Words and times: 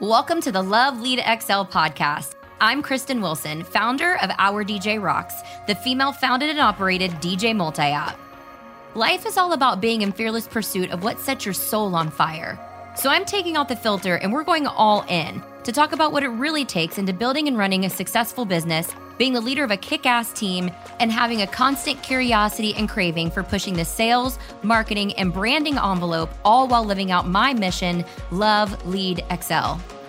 Welcome 0.00 0.40
to 0.40 0.50
the 0.50 0.62
Love 0.62 0.98
Lead 1.02 1.18
XL 1.18 1.68
podcast. 1.68 2.32
I'm 2.58 2.80
Kristen 2.80 3.20
Wilson, 3.20 3.62
founder 3.62 4.16
of 4.22 4.30
Our 4.38 4.64
DJ 4.64 4.98
Rocks, 4.98 5.34
the 5.66 5.74
female 5.74 6.10
founded 6.10 6.48
and 6.48 6.58
operated 6.58 7.10
DJ 7.20 7.54
multi-op. 7.54 8.18
Life 8.94 9.26
is 9.26 9.36
all 9.36 9.52
about 9.52 9.82
being 9.82 10.00
in 10.00 10.10
fearless 10.10 10.48
pursuit 10.48 10.90
of 10.90 11.04
what 11.04 11.20
sets 11.20 11.44
your 11.44 11.52
soul 11.52 11.94
on 11.94 12.08
fire. 12.10 12.58
So 12.96 13.10
I'm 13.10 13.26
taking 13.26 13.58
out 13.58 13.68
the 13.68 13.76
filter 13.76 14.16
and 14.16 14.32
we're 14.32 14.42
going 14.42 14.66
all 14.66 15.04
in 15.06 15.42
to 15.64 15.70
talk 15.70 15.92
about 15.92 16.12
what 16.12 16.22
it 16.22 16.28
really 16.28 16.64
takes 16.64 16.96
into 16.96 17.12
building 17.12 17.46
and 17.46 17.58
running 17.58 17.84
a 17.84 17.90
successful 17.90 18.46
business, 18.46 18.90
being 19.20 19.34
the 19.34 19.40
leader 19.40 19.62
of 19.62 19.70
a 19.70 19.76
kick 19.76 20.06
ass 20.06 20.32
team, 20.32 20.70
and 20.98 21.12
having 21.12 21.42
a 21.42 21.46
constant 21.46 22.02
curiosity 22.02 22.74
and 22.74 22.88
craving 22.88 23.30
for 23.30 23.42
pushing 23.42 23.74
the 23.74 23.84
sales, 23.84 24.38
marketing, 24.62 25.12
and 25.12 25.30
branding 25.30 25.76
envelope, 25.76 26.30
all 26.42 26.66
while 26.66 26.86
living 26.86 27.10
out 27.10 27.28
my 27.28 27.52
mission 27.52 28.02
Love 28.30 28.86
Lead 28.86 29.22
XL. 29.42 29.99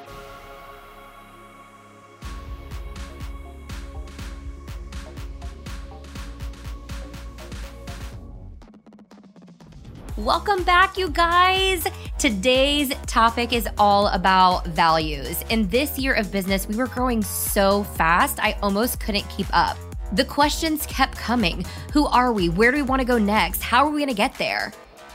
Welcome 10.22 10.64
back, 10.64 11.00
you 11.00 11.10
guys. 11.10 11.88
Today's 12.20 12.94
topic 13.08 13.54
is 13.54 13.68
all 13.80 14.06
about 14.10 14.68
values. 14.68 15.44
In 15.50 15.68
this 15.70 15.98
year 15.98 16.14
of 16.14 16.32
business, 16.32 16.68
we 16.68 16.76
were 16.76 16.86
growing 16.86 17.24
so 17.24 17.82
fast, 17.84 18.38
I 18.40 18.56
almost 18.62 19.00
couldn't 19.00 19.28
keep 19.30 19.48
up. 19.52 19.78
The 20.12 20.24
questions 20.24 20.86
kept 20.86 21.18
coming 21.18 21.66
Who 21.92 22.06
are 22.06 22.32
we? 22.32 22.50
Where 22.50 22.70
do 22.70 22.78
we 22.78 22.84
want 22.84 23.00
to 23.00 23.06
go 23.06 23.18
next? 23.18 23.64
How 23.64 23.84
are 23.84 23.90
we 23.90 24.00
going 24.00 24.10
to 24.10 24.14
get 24.14 24.38
there? 24.38 24.72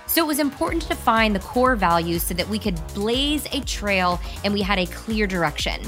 So 0.08 0.24
it 0.24 0.26
was 0.26 0.40
important 0.40 0.82
to 0.82 0.88
define 0.88 1.32
the 1.32 1.38
core 1.38 1.76
values 1.76 2.24
so 2.24 2.34
that 2.34 2.48
we 2.48 2.58
could 2.58 2.76
blaze 2.92 3.46
a 3.52 3.60
trail 3.60 4.20
and 4.42 4.52
we 4.52 4.60
had 4.60 4.80
a 4.80 4.86
clear 4.86 5.28
direction. 5.28 5.80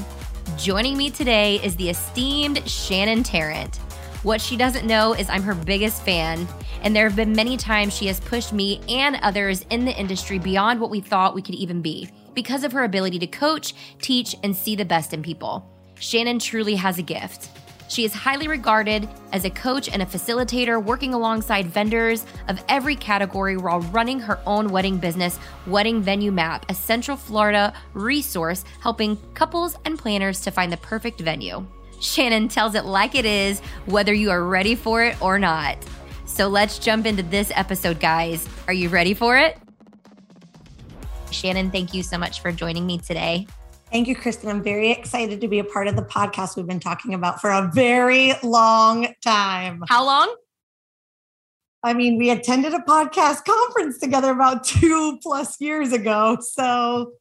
Joining 0.55 0.95
me 0.95 1.09
today 1.09 1.57
is 1.61 1.75
the 1.75 1.89
esteemed 1.89 2.65
Shannon 2.69 3.23
Tarrant. 3.23 3.81
What 4.23 4.41
she 4.41 4.57
doesn't 4.57 4.85
know 4.85 5.13
is 5.13 5.29
I'm 5.29 5.43
her 5.43 5.55
biggest 5.55 6.03
fan 6.03 6.45
and 6.81 6.93
there 6.93 7.07
have 7.07 7.15
been 7.15 7.31
many 7.31 7.55
times 7.55 7.95
she 7.95 8.07
has 8.07 8.19
pushed 8.19 8.51
me 8.51 8.81
and 8.89 9.15
others 9.21 9.65
in 9.69 9.85
the 9.85 9.97
industry 9.97 10.39
beyond 10.39 10.81
what 10.81 10.89
we 10.89 10.99
thought 10.99 11.35
we 11.35 11.41
could 11.41 11.55
even 11.55 11.81
be 11.81 12.09
because 12.33 12.65
of 12.65 12.73
her 12.73 12.83
ability 12.83 13.19
to 13.19 13.27
coach, 13.27 13.73
teach, 14.01 14.35
and 14.43 14.53
see 14.53 14.75
the 14.75 14.83
best 14.83 15.13
in 15.13 15.23
people. 15.23 15.65
Shannon 15.99 16.37
truly 16.37 16.75
has 16.75 16.97
a 16.97 17.01
gift. 17.01 17.49
She 17.87 18.03
is 18.03 18.13
highly 18.13 18.49
regarded 18.49 19.07
as 19.31 19.45
a 19.45 19.49
coach 19.49 19.89
and 19.89 20.01
a 20.01 20.05
facilitator, 20.05 20.83
working 20.83 21.13
alongside 21.13 21.67
vendors 21.67 22.25
of 22.47 22.63
every 22.67 22.95
category 22.95 23.55
while 23.55 23.79
running 23.79 24.19
her 24.19 24.39
own 24.45 24.69
wedding 24.69 24.97
business, 24.97 25.39
Wedding 25.65 26.01
Venue 26.01 26.31
Map, 26.31 26.65
a 26.69 26.73
Central 26.73 27.17
Florida 27.17 27.73
resource 27.93 28.63
helping 28.81 29.17
couples 29.33 29.75
and 29.85 29.97
planners 29.97 30.41
to 30.41 30.51
find 30.51 30.71
the 30.71 30.77
perfect 30.77 31.21
venue. 31.21 31.65
Shannon 31.99 32.47
tells 32.47 32.75
it 32.75 32.85
like 32.85 33.15
it 33.15 33.25
is, 33.25 33.59
whether 33.85 34.13
you 34.13 34.31
are 34.31 34.43
ready 34.43 34.75
for 34.75 35.03
it 35.03 35.21
or 35.21 35.39
not. 35.39 35.77
So 36.25 36.47
let's 36.47 36.79
jump 36.79 37.05
into 37.05 37.23
this 37.23 37.51
episode, 37.55 37.99
guys. 37.99 38.47
Are 38.67 38.73
you 38.73 38.89
ready 38.89 39.13
for 39.13 39.37
it? 39.37 39.57
Shannon, 41.31 41.71
thank 41.71 41.93
you 41.93 42.03
so 42.03 42.17
much 42.17 42.41
for 42.41 42.51
joining 42.51 42.85
me 42.85 42.97
today. 42.97 43.47
Thank 43.91 44.07
you, 44.07 44.15
Kristen. 44.15 44.49
I'm 44.49 44.63
very 44.63 44.91
excited 44.91 45.41
to 45.41 45.47
be 45.47 45.59
a 45.59 45.63
part 45.63 45.87
of 45.87 45.95
the 45.95 46.03
podcast 46.03 46.55
we've 46.55 46.67
been 46.67 46.79
talking 46.79 47.13
about 47.13 47.41
for 47.41 47.49
a 47.49 47.71
very 47.73 48.33
long 48.43 49.07
time. 49.23 49.83
How 49.87 50.05
long? 50.05 50.35
I 51.83 51.93
mean, 51.93 52.17
we 52.17 52.29
attended 52.29 52.73
a 52.73 52.79
podcast 52.79 53.45
conference 53.45 53.99
together 53.99 54.31
about 54.31 54.63
two 54.63 55.17
plus 55.23 55.59
years 55.59 55.93
ago. 55.93 56.37
So, 56.41 57.13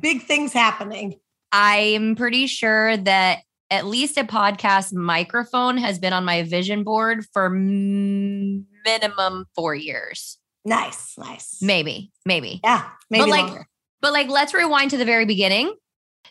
big 0.00 0.22
things 0.22 0.52
happening. 0.52 1.20
I'm 1.52 2.16
pretty 2.16 2.46
sure 2.46 2.96
that 2.96 3.40
at 3.70 3.86
least 3.86 4.16
a 4.16 4.24
podcast 4.24 4.92
microphone 4.92 5.76
has 5.78 5.98
been 5.98 6.12
on 6.12 6.24
my 6.24 6.42
vision 6.42 6.84
board 6.84 7.24
for 7.32 7.50
minimum 7.50 9.46
four 9.54 9.74
years. 9.74 10.38
Nice, 10.64 11.14
nice. 11.18 11.58
Maybe, 11.62 12.10
maybe. 12.24 12.60
Yeah, 12.62 12.88
maybe 13.10 13.22
but 13.22 13.28
like, 13.28 13.46
longer. 13.46 13.66
But 14.00 14.12
like, 14.12 14.28
let's 14.28 14.54
rewind 14.54 14.90
to 14.90 14.96
the 14.96 15.04
very 15.04 15.24
beginning. 15.24 15.74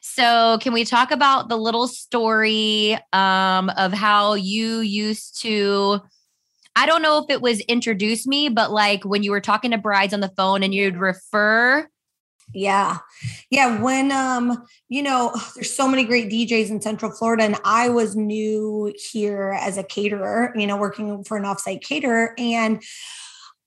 So, 0.01 0.59
can 0.61 0.73
we 0.73 0.85
talk 0.85 1.11
about 1.11 1.49
the 1.49 1.57
little 1.57 1.87
story 1.87 2.97
um, 3.11 3.69
of 3.69 3.91
how 3.91 4.35
you 4.35 4.79
used 4.79 5.41
to? 5.41 6.01
I 6.75 6.85
don't 6.85 7.01
know 7.01 7.17
if 7.19 7.29
it 7.29 7.41
was 7.41 7.61
introduce 7.61 8.27
me, 8.27 8.49
but 8.49 8.71
like 8.71 9.03
when 9.03 9.23
you 9.23 9.31
were 9.31 9.41
talking 9.41 9.71
to 9.71 9.77
brides 9.77 10.13
on 10.13 10.19
the 10.19 10.31
phone 10.35 10.61
and 10.61 10.75
you'd 10.75 10.97
refer 10.97 11.87
yeah. 12.53 12.97
Yeah. 13.49 13.81
When, 13.81 14.11
um, 14.11 14.65
you 14.89 15.01
know, 15.01 15.35
there's 15.55 15.73
so 15.73 15.87
many 15.87 16.03
great 16.03 16.29
DJs 16.29 16.69
in 16.69 16.81
Central 16.81 17.11
Florida, 17.11 17.43
and 17.43 17.57
I 17.63 17.89
was 17.89 18.15
new 18.15 18.93
here 19.11 19.57
as 19.59 19.77
a 19.77 19.83
caterer, 19.83 20.53
you 20.55 20.67
know, 20.67 20.77
working 20.77 21.23
for 21.23 21.37
an 21.37 21.43
offsite 21.43 21.83
caterer. 21.83 22.33
And 22.37 22.81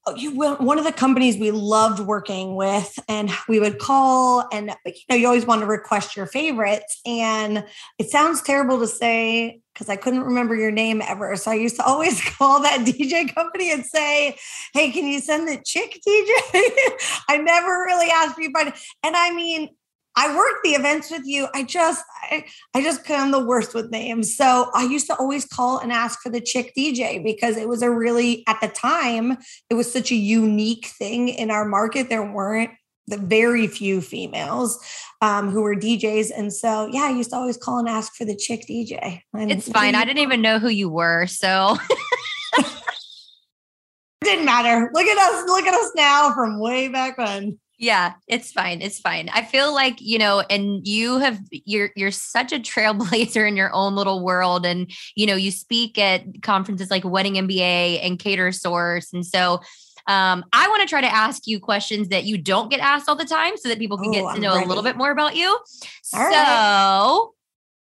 Oh, 0.09 0.15
you 0.15 0.31
one 0.31 0.79
of 0.79 0.85
the 0.85 0.93
companies 0.93 1.37
we 1.37 1.51
loved 1.51 1.99
working 1.99 2.55
with 2.55 2.97
and 3.07 3.29
we 3.47 3.59
would 3.59 3.79
call 3.79 4.47
and 4.51 4.73
you 4.85 4.93
know 5.09 5.15
you 5.15 5.27
always 5.27 5.45
want 5.45 5.61
to 5.61 5.67
request 5.67 6.15
your 6.15 6.25
favorites 6.25 7.01
and 7.05 7.65
it 7.99 8.09
sounds 8.09 8.41
terrible 8.41 8.79
to 8.79 8.87
say 8.87 9.59
because 9.79 9.89
I 9.89 9.95
couldn't 9.95 10.23
remember 10.23 10.55
your 10.55 10.71
name 10.71 11.01
ever 11.01 11.35
so 11.37 11.51
I 11.51 11.55
used 11.55 11.77
to 11.77 11.85
always 11.85 12.21
call 12.37 12.61
that 12.61 12.81
DJ 12.81 13.33
company 13.33 13.71
and 13.71 13.85
say 13.85 14.37
hey 14.73 14.91
can 14.91 15.05
you 15.05 15.21
send 15.21 15.47
the 15.47 15.61
chick 15.65 15.99
DJ 16.05 16.29
I 17.29 17.37
never 17.37 17.71
really 17.85 18.11
asked 18.11 18.37
anybody 18.37 18.71
and 19.03 19.15
I 19.15 19.33
mean 19.33 19.69
I 20.15 20.35
worked 20.35 20.63
the 20.65 20.71
events 20.71 21.11
with 21.11 21.21
you. 21.25 21.47
I 21.53 21.63
just, 21.63 22.03
I, 22.23 22.43
I 22.73 22.81
just 22.81 23.09
I'm 23.09 23.31
the 23.31 23.45
worst 23.45 23.73
with 23.73 23.89
names. 23.89 24.35
So 24.35 24.69
I 24.73 24.83
used 24.83 25.07
to 25.07 25.15
always 25.15 25.45
call 25.45 25.77
and 25.77 25.93
ask 25.93 26.19
for 26.21 26.29
the 26.29 26.41
chick 26.41 26.73
DJ 26.77 27.23
because 27.23 27.55
it 27.55 27.69
was 27.69 27.81
a 27.81 27.89
really, 27.89 28.43
at 28.45 28.59
the 28.59 28.67
time, 28.67 29.37
it 29.69 29.75
was 29.75 29.89
such 29.89 30.11
a 30.11 30.15
unique 30.15 30.87
thing 30.87 31.29
in 31.29 31.49
our 31.51 31.63
market. 31.63 32.09
There 32.09 32.29
weren't 32.29 32.71
the 33.09 33.17
very 33.17 33.67
few 33.67 34.01
females 34.01 34.79
um, 35.21 35.49
who 35.49 35.61
were 35.61 35.75
DJs. 35.75 36.31
And 36.35 36.53
so, 36.53 36.87
yeah, 36.91 37.03
I 37.03 37.11
used 37.11 37.31
to 37.31 37.35
always 37.35 37.57
call 37.57 37.79
and 37.79 37.89
ask 37.89 38.15
for 38.15 38.25
the 38.25 38.35
chick 38.35 38.65
DJ. 38.69 39.21
And 39.33 39.51
it's 39.51 39.69
fine. 39.69 39.95
I 39.95 40.05
didn't 40.05 40.23
even 40.23 40.41
know 40.41 40.59
who 40.59 40.69
you 40.69 40.89
were. 40.89 41.27
So 41.27 41.77
didn't 44.23 44.45
matter. 44.45 44.89
Look 44.93 45.05
at 45.05 45.17
us. 45.17 45.45
Look 45.47 45.65
at 45.65 45.73
us 45.73 45.91
now 45.95 46.33
from 46.33 46.59
way 46.59 46.87
back 46.87 47.17
when. 47.17 47.59
Yeah, 47.81 48.15
it's 48.27 48.51
fine. 48.51 48.81
It's 48.81 48.99
fine. 48.99 49.29
I 49.29 49.41
feel 49.41 49.73
like, 49.73 50.01
you 50.01 50.19
know, 50.19 50.43
and 50.49 50.85
you 50.85 51.19
have 51.19 51.39
you're 51.49 51.91
you're 51.95 52.11
such 52.11 52.51
a 52.51 52.59
trailblazer 52.59 53.43
in 53.47 53.55
your 53.55 53.73
own 53.73 53.95
little 53.95 54.23
world 54.23 54.65
and 54.65 54.91
you 55.15 55.25
know, 55.25 55.35
you 55.35 55.49
speak 55.49 55.97
at 55.97 56.41
conferences 56.41 56.91
like 56.91 57.05
Wedding 57.05 57.35
MBA 57.35 58.05
and 58.05 58.19
Catersource 58.19 59.13
and 59.13 59.25
so 59.25 59.61
um, 60.07 60.45
I 60.53 60.67
want 60.69 60.81
to 60.81 60.87
try 60.87 61.01
to 61.01 61.13
ask 61.13 61.47
you 61.47 61.59
questions 61.59 62.09
that 62.09 62.23
you 62.25 62.37
don't 62.37 62.69
get 62.69 62.79
asked 62.79 63.09
all 63.09 63.15
the 63.15 63.25
time 63.25 63.57
so 63.57 63.69
that 63.69 63.79
people 63.79 63.97
can 63.97 64.07
Ooh, 64.09 64.11
get 64.11 64.21
to 64.21 64.27
I'm 64.27 64.41
know 64.41 64.53
ready. 64.53 64.65
a 64.65 64.67
little 64.67 64.83
bit 64.83 64.97
more 64.97 65.11
about 65.11 65.35
you. 65.35 65.47
All 65.47 65.59
so 66.11 66.19
right. 66.19 67.27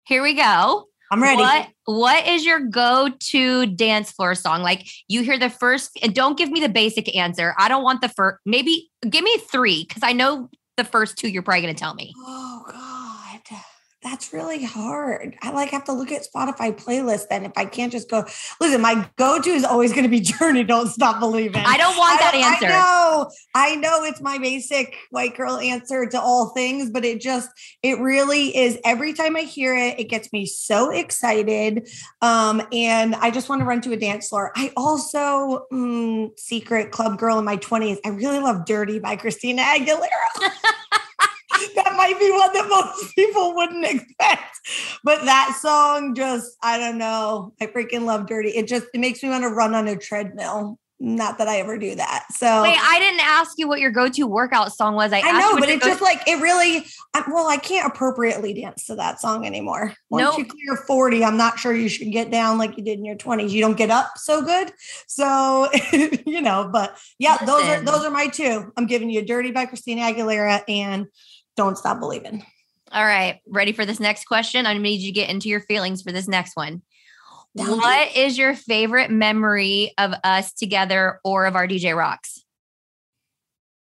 here 0.05 0.23
we 0.23 0.35
go. 0.35 0.89
I'm 1.11 1.23
ready. 1.23 1.43
What 1.43 1.69
what 1.85 2.27
is 2.27 2.45
your 2.45 2.61
go-to 2.61 3.67
dance 3.67 4.11
floor 4.11 4.35
song? 4.35 4.63
Like 4.63 4.89
you 5.09 5.23
hear 5.23 5.39
the 5.39 5.51
first 5.51 5.99
and 6.03 6.15
don't 6.15 6.37
give 6.37 6.51
me 6.51 6.61
the 6.61 6.69
basic 6.69 7.15
answer. 7.15 7.55
I 7.59 7.69
don't 7.69 7.85
want 7.85 8.01
the 8.01 8.09
first 8.09 8.39
maybe 8.45 8.91
give 9.09 9.23
me 9.23 9.39
3 9.39 9.85
cuz 9.85 10.03
I 10.03 10.13
know 10.13 10.51
the 10.77 10.85
first 10.85 11.17
two 11.17 11.29
you're 11.29 11.43
probably 11.43 11.63
going 11.63 11.75
to 11.75 11.79
tell 11.81 11.95
me. 11.95 12.13
Oh 12.19 12.65
god 12.67 12.86
that's 14.07 14.33
really 14.33 14.63
hard. 14.63 15.37
I 15.43 15.51
like 15.51 15.71
have 15.71 15.85
to 15.85 15.93
look 15.93 16.13
at 16.13 16.25
Spotify 16.25 16.73
playlist 16.73 17.27
then 17.29 17.45
if 17.45 17.51
I 17.57 17.65
can't 17.65 17.91
just 17.91 18.09
go. 18.09 18.25
Listen, 18.61 18.81
my 18.81 19.09
go-to 19.17 19.51
is 19.51 19.65
always 19.65 19.93
going 19.93 20.05
to 20.05 20.09
be 20.09 20.21
Journey. 20.37 20.63
Don't 20.63 20.89
stop 20.89 21.19
believing. 21.19 21.63
I 21.65 21.77
don't 21.77 21.97
want 21.97 22.21
that 22.21 22.35
I, 22.35 22.53
answer. 22.53 22.67
I 22.67 22.69
know, 22.69 23.31
I 23.55 23.75
know 23.75 24.05
it's 24.05 24.21
my 24.21 24.39
basic 24.39 24.97
white 25.11 25.37
girl 25.37 25.59
answer 25.59 26.07
to 26.07 26.21
all 26.21 26.51
things, 26.51 26.91
but 26.91 27.05
it 27.05 27.21
just 27.21 27.51
it 27.83 27.99
really 27.99 28.57
is. 28.57 28.79
Every 28.85 29.13
time 29.13 29.35
I 29.35 29.41
hear 29.41 29.77
it, 29.77 29.99
it 29.99 30.05
gets 30.05 30.33
me 30.33 30.47
so 30.47 30.91
excited, 30.91 31.89
um, 32.23 32.63
and 32.71 33.17
I 33.17 33.33
just 33.33 33.49
want 33.49 33.61
to 33.61 33.65
run 33.65 33.81
to 33.83 33.93
a 33.93 33.97
dance 33.97 34.29
floor. 34.29 34.53
I 34.55 34.73
also 34.77 35.67
mm, 35.73 36.39
secret 36.39 36.93
club 36.93 37.19
girl 37.19 37.41
in 37.41 37.45
my 37.45 37.57
twenties. 37.57 37.99
I 38.05 38.11
really 38.11 38.39
love 38.39 38.67
"Dirty" 38.67 39.01
by 39.01 39.17
Christina 39.17 39.63
Aguilera. 39.63 40.51
that 41.75 41.95
might 41.97 42.19
be 42.19 42.31
one 42.31 42.53
that 42.53 42.69
most 42.69 43.15
people 43.15 43.55
wouldn't 43.55 43.85
expect. 43.85 44.59
But 45.05 45.25
that 45.25 45.59
song 45.61 46.15
just, 46.15 46.57
I 46.63 46.79
don't 46.79 46.99
know. 46.99 47.53
I 47.61 47.67
freaking 47.67 48.05
love 48.05 48.27
Dirty. 48.27 48.51
It 48.51 48.67
just 48.67 48.87
it 48.95 48.99
makes 48.99 49.23
me 49.23 49.29
want 49.29 49.43
to 49.45 49.51
run 49.51 49.75
on 49.75 49.89
a 49.89 49.97
treadmill. 49.97 50.79
Not 50.99 51.37
that 51.39 51.47
I 51.47 51.59
ever 51.59 51.77
do 51.77 51.95
that. 51.95 52.25
So 52.33 52.63
wait, 52.63 52.79
I 52.81 52.99
didn't 52.99 53.21
ask 53.21 53.59
you 53.59 53.69
what 53.69 53.81
your 53.81 53.91
go-to 53.91 54.27
workout 54.27 54.73
song 54.73 54.95
was. 54.95 55.13
I, 55.13 55.21
I 55.21 55.39
know, 55.39 55.59
but 55.59 55.69
it 55.69 55.83
just 55.83 56.01
like 56.01 56.27
it 56.27 56.41
really. 56.41 56.87
Well, 57.29 57.49
I 57.49 57.59
can't 57.59 57.87
appropriately 57.87 58.55
dance 58.55 58.87
to 58.87 58.95
that 58.95 59.21
song 59.21 59.45
anymore. 59.45 59.93
Once 60.09 60.23
nope. 60.23 60.39
you 60.39 60.47
clear 60.47 60.77
forty, 60.87 61.23
I'm 61.23 61.37
not 61.37 61.59
sure 61.59 61.75
you 61.75 61.91
should 61.91 62.11
get 62.13 62.31
down 62.31 62.57
like 62.57 62.79
you 62.79 62.83
did 62.83 62.99
in 62.99 63.05
your 63.05 63.17
twenties. 63.17 63.53
You 63.53 63.61
don't 63.61 63.77
get 63.77 63.91
up 63.91 64.13
so 64.17 64.41
good. 64.41 64.73
So 65.07 65.69
you 65.93 66.41
know, 66.41 66.71
but 66.73 66.97
yeah, 67.19 67.33
Listen. 67.33 67.47
those 67.47 67.63
are 67.65 67.81
those 67.83 68.05
are 68.07 68.11
my 68.11 68.29
two. 68.29 68.73
I'm 68.79 68.87
giving 68.87 69.11
you 69.11 69.23
"Dirty" 69.23 69.51
by 69.51 69.67
Christina 69.67 70.01
Aguilera 70.01 70.63
and 70.67 71.09
don't 71.57 71.79
Stop 71.79 72.01
Believing. 72.01 72.45
All 72.93 73.05
right. 73.05 73.41
Ready 73.47 73.73
for 73.73 73.85
this 73.85 74.01
next 74.01 74.27
question? 74.27 74.67
I 74.67 74.77
need 74.79 75.01
you 75.01 75.09
to 75.09 75.15
get 75.15 75.31
into 75.31 75.49
your 75.49 75.61
feelings 75.61 76.03
for 76.03 76.13
this 76.13 76.29
next 76.29 76.57
one. 76.57 76.83
What 77.55 78.15
is 78.15 78.37
your 78.37 78.55
favorite 78.55 79.11
memory 79.11 79.93
of 79.97 80.13
us 80.23 80.53
together 80.53 81.21
or 81.25 81.47
of 81.47 81.57
our 81.57 81.67
DJ 81.67 81.97
Rocks? 81.97 82.45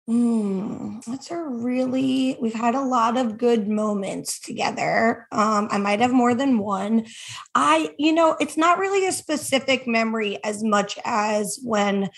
Mm, 0.08 1.04
that's 1.06 1.32
a 1.32 1.38
really, 1.38 2.38
we've 2.40 2.54
had 2.54 2.76
a 2.76 2.82
lot 2.82 3.18
of 3.18 3.40
good 3.40 3.68
moments 3.68 4.40
together. 4.40 5.26
Um, 5.32 5.68
I 5.72 5.80
might 5.80 6.00
have 6.00 6.14
more 6.14 6.36
than 6.36 6.60
one. 6.60 7.08
I, 7.56 7.90
you 7.98 8.14
know, 8.14 8.38
it's 8.40 8.56
not 8.56 8.78
really 8.78 9.08
a 9.08 9.12
specific 9.12 9.88
memory 9.88 10.38
as 10.44 10.64
much 10.64 11.00
as 11.04 11.60
when 11.64 12.12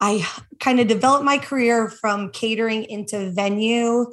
I 0.00 0.26
kind 0.60 0.80
of 0.80 0.88
developed 0.88 1.24
my 1.24 1.36
career 1.36 1.90
from 1.90 2.30
catering 2.30 2.84
into 2.84 3.30
venue. 3.32 4.06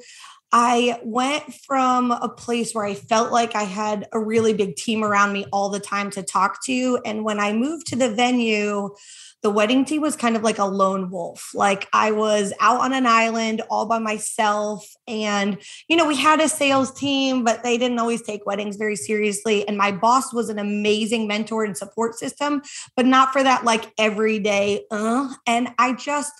I 0.56 1.00
went 1.04 1.52
from 1.52 2.12
a 2.12 2.30
place 2.30 2.76
where 2.76 2.86
I 2.86 2.94
felt 2.94 3.32
like 3.32 3.56
I 3.56 3.64
had 3.64 4.08
a 4.14 4.20
really 4.20 4.54
big 4.54 4.76
team 4.76 5.04
around 5.04 5.34
me 5.34 5.48
all 5.52 5.70
the 5.70 5.80
time 5.80 6.12
to 6.12 6.22
talk 6.22 6.64
to. 6.66 7.00
And 7.04 7.26
when 7.26 7.40
I 7.40 7.54
moved 7.54 7.88
to 7.88 7.96
the 7.96 8.14
venue, 8.14 8.94
the 9.42 9.50
wedding 9.50 9.84
team 9.84 10.02
was 10.02 10.16
kind 10.16 10.36
of 10.36 10.44
like 10.44 10.60
a 10.60 10.66
lone 10.66 11.10
wolf. 11.10 11.50
Like 11.56 11.90
I 11.92 12.12
was 12.12 12.54
out 12.60 12.82
on 12.82 12.94
an 12.94 13.08
island 13.08 13.64
all 13.72 13.88
by 13.88 13.98
myself. 13.98 14.88
And, 15.08 15.58
you 15.88 15.98
know, 15.98 16.08
we 16.08 16.16
had 16.16 16.40
a 16.40 16.48
sales 16.48 16.94
team, 16.94 17.44
but 17.44 17.64
they 17.64 17.80
didn't 17.80 17.98
always 17.98 18.22
take 18.22 18.46
weddings 18.46 18.76
very 18.76 18.96
seriously. 18.96 19.68
And 19.68 19.76
my 19.76 19.92
boss 19.92 20.32
was 20.32 20.50
an 20.50 20.60
amazing 20.60 21.28
mentor 21.28 21.66
and 21.66 21.76
support 21.76 22.14
system, 22.14 22.62
but 22.96 23.08
not 23.08 23.34
for 23.34 23.42
that 23.42 23.66
like 23.66 23.92
everyday, 23.98 24.86
uh. 24.92 25.34
And 25.48 25.70
I 25.80 25.94
just, 25.94 26.32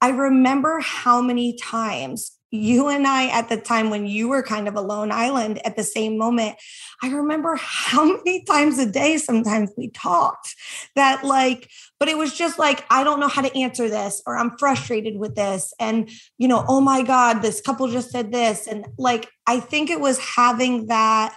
I 0.00 0.10
remember 0.10 0.78
how 0.80 1.20
many 1.20 1.56
times 1.56 2.35
you 2.50 2.88
and 2.88 3.06
I 3.06 3.28
at 3.28 3.48
the 3.48 3.56
time 3.56 3.90
when 3.90 4.06
you 4.06 4.28
were 4.28 4.42
kind 4.42 4.68
of 4.68 4.76
a 4.76 4.80
lone 4.80 5.10
island 5.10 5.60
at 5.66 5.76
the 5.76 5.82
same 5.82 6.16
moment, 6.16 6.56
I 7.02 7.08
remember 7.08 7.58
how 7.60 8.04
many 8.24 8.44
times 8.44 8.78
a 8.78 8.90
day 8.90 9.18
sometimes 9.18 9.72
we 9.76 9.88
talked 9.88 10.54
that 10.94 11.24
like, 11.24 11.70
but 11.98 12.08
it 12.08 12.16
was 12.16 12.32
just 12.34 12.58
like, 12.58 12.84
I 12.90 13.04
don't 13.04 13.20
know 13.20 13.28
how 13.28 13.42
to 13.42 13.58
answer 13.58 13.88
this, 13.88 14.22
or 14.26 14.36
I'm 14.36 14.56
frustrated 14.58 15.16
with 15.16 15.34
this. 15.34 15.72
And, 15.80 16.10
you 16.38 16.48
know, 16.48 16.64
oh 16.68 16.80
my 16.80 17.02
God, 17.02 17.40
this 17.40 17.60
couple 17.60 17.88
just 17.88 18.10
said 18.10 18.32
this. 18.32 18.66
And 18.66 18.86
like, 18.98 19.28
I 19.46 19.60
think 19.60 19.90
it 19.90 20.00
was 20.00 20.18
having 20.18 20.86
that 20.86 21.36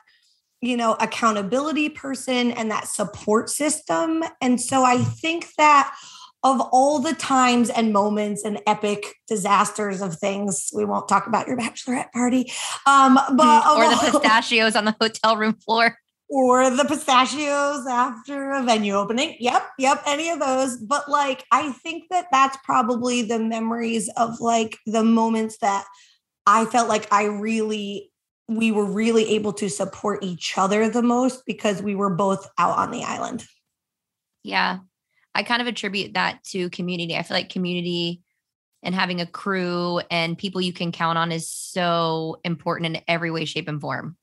you 0.61 0.75
know 0.75 0.97
accountability 1.00 1.88
person 1.88 2.51
and 2.51 2.69
that 2.69 2.85
support 2.85 3.50
system 3.50 4.23
and 4.41 4.59
so 4.59 4.83
i 4.83 4.97
think 4.97 5.47
that 5.57 5.95
of 6.44 6.62
all 6.71 7.00
the 7.00 7.13
times 7.13 7.69
and 7.69 7.91
moments 7.91 8.44
and 8.44 8.62
epic 8.65 9.15
disasters 9.27 10.01
of 10.01 10.15
things. 10.15 10.69
We 10.74 10.86
won't 10.86 11.09
talk 11.09 11.27
about 11.27 11.47
your 11.47 11.57
bachelorette 11.57 12.12
party. 12.12 12.51
Um, 12.86 13.15
but 13.15 13.62
mm, 13.62 13.75
or 13.75 13.89
the 13.89 14.12
pistachios 14.19 14.75
on 14.75 14.86
the 14.86 14.95
hotel 15.00 15.38
room 15.38 15.53
floor. 15.53 15.97
Or 16.30 16.69
the 16.69 16.86
pistachios 16.86 17.88
after 17.88 18.51
a 18.51 18.63
venue 18.63 18.94
opening. 18.94 19.36
Yep, 19.39 19.68
yep, 19.80 20.03
any 20.06 20.30
of 20.30 20.39
those. 20.39 20.77
But 20.77 21.09
like, 21.09 21.44
I 21.51 21.71
think 21.71 22.03
that 22.12 22.27
that's 22.31 22.57
probably 22.63 23.24
the 23.24 23.39
memories 23.39 24.09
of 24.15 24.39
like 24.39 24.77
the 24.85 25.03
moments 25.03 25.57
that 25.62 25.85
I 26.45 26.65
felt 26.65 26.88
like 26.88 27.12
I 27.12 27.25
really, 27.25 28.12
we 28.47 28.71
were 28.71 28.85
really 28.85 29.35
able 29.35 29.53
to 29.53 29.69
support 29.69 30.24
each 30.24 30.53
other 30.56 30.88
the 30.88 31.01
most 31.01 31.45
because 31.45 31.81
we 31.81 31.95
were 31.95 32.13
both 32.15 32.47
out 32.59 32.77
on 32.77 32.92
the 32.92 33.03
island. 33.03 33.44
Yeah, 34.44 34.80
I 35.36 35.44
kind 35.44 35.62
of 35.62 35.68
attribute 35.68 36.14
that 36.16 36.44
to 36.46 36.70
community. 36.70 37.16
I 37.16 37.24
feel 37.24 37.38
like 37.38 37.50
community 37.50 38.22
and 38.84 38.96
having 38.96 39.22
a 39.22 39.26
crew 39.26 40.00
and 40.10 40.38
people 40.38 40.62
you 40.62 40.74
can 40.74 40.92
count 40.92 41.18
on 41.18 41.31
is 41.31 41.50
so 41.50 42.40
important 42.44 42.96
in 42.96 43.04
every 43.08 43.31
way, 43.31 43.46
shape, 43.46 43.68
and 43.68 43.81
form. 43.81 44.16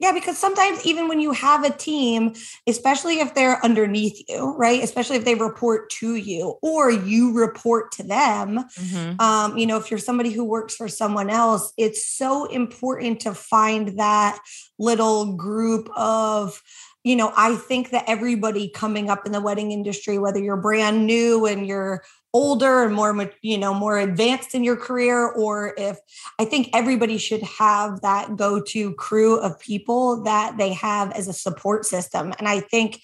Yeah, 0.00 0.12
because 0.12 0.36
sometimes 0.36 0.84
even 0.84 1.06
when 1.06 1.20
you 1.20 1.30
have 1.32 1.64
a 1.64 1.70
team, 1.70 2.34
especially 2.66 3.20
if 3.20 3.34
they're 3.34 3.64
underneath 3.64 4.20
you, 4.28 4.54
right? 4.56 4.82
Especially 4.82 5.16
if 5.16 5.24
they 5.24 5.36
report 5.36 5.88
to 5.90 6.16
you 6.16 6.58
or 6.62 6.90
you 6.90 7.32
report 7.32 7.92
to 7.92 8.02
them, 8.02 8.64
mm-hmm. 8.76 9.20
um, 9.20 9.56
you 9.56 9.66
know, 9.66 9.78
if 9.78 9.90
you're 9.90 9.98
somebody 9.98 10.30
who 10.30 10.44
works 10.44 10.74
for 10.74 10.88
someone 10.88 11.30
else, 11.30 11.72
it's 11.78 12.06
so 12.06 12.46
important 12.46 13.20
to 13.20 13.32
find 13.32 13.98
that 13.98 14.40
little 14.80 15.36
group 15.36 15.88
of 15.96 16.60
you 17.04 17.14
know, 17.16 17.32
I 17.36 17.54
think 17.54 17.90
that 17.90 18.04
everybody 18.08 18.68
coming 18.68 19.10
up 19.10 19.26
in 19.26 19.32
the 19.32 19.40
wedding 19.40 19.72
industry, 19.72 20.18
whether 20.18 20.40
you're 20.40 20.56
brand 20.56 21.06
new 21.06 21.44
and 21.44 21.66
you're 21.66 22.02
older 22.32 22.82
and 22.82 22.94
more, 22.94 23.30
you 23.42 23.58
know, 23.58 23.74
more 23.74 23.98
advanced 23.98 24.54
in 24.54 24.64
your 24.64 24.76
career, 24.76 25.28
or 25.28 25.74
if 25.76 25.98
I 26.40 26.46
think 26.46 26.70
everybody 26.72 27.18
should 27.18 27.42
have 27.42 28.00
that 28.00 28.36
go 28.36 28.60
to 28.60 28.94
crew 28.94 29.38
of 29.38 29.60
people 29.60 30.24
that 30.24 30.56
they 30.56 30.72
have 30.72 31.12
as 31.12 31.28
a 31.28 31.34
support 31.34 31.84
system. 31.84 32.32
And 32.38 32.48
I 32.48 32.60
think 32.60 33.00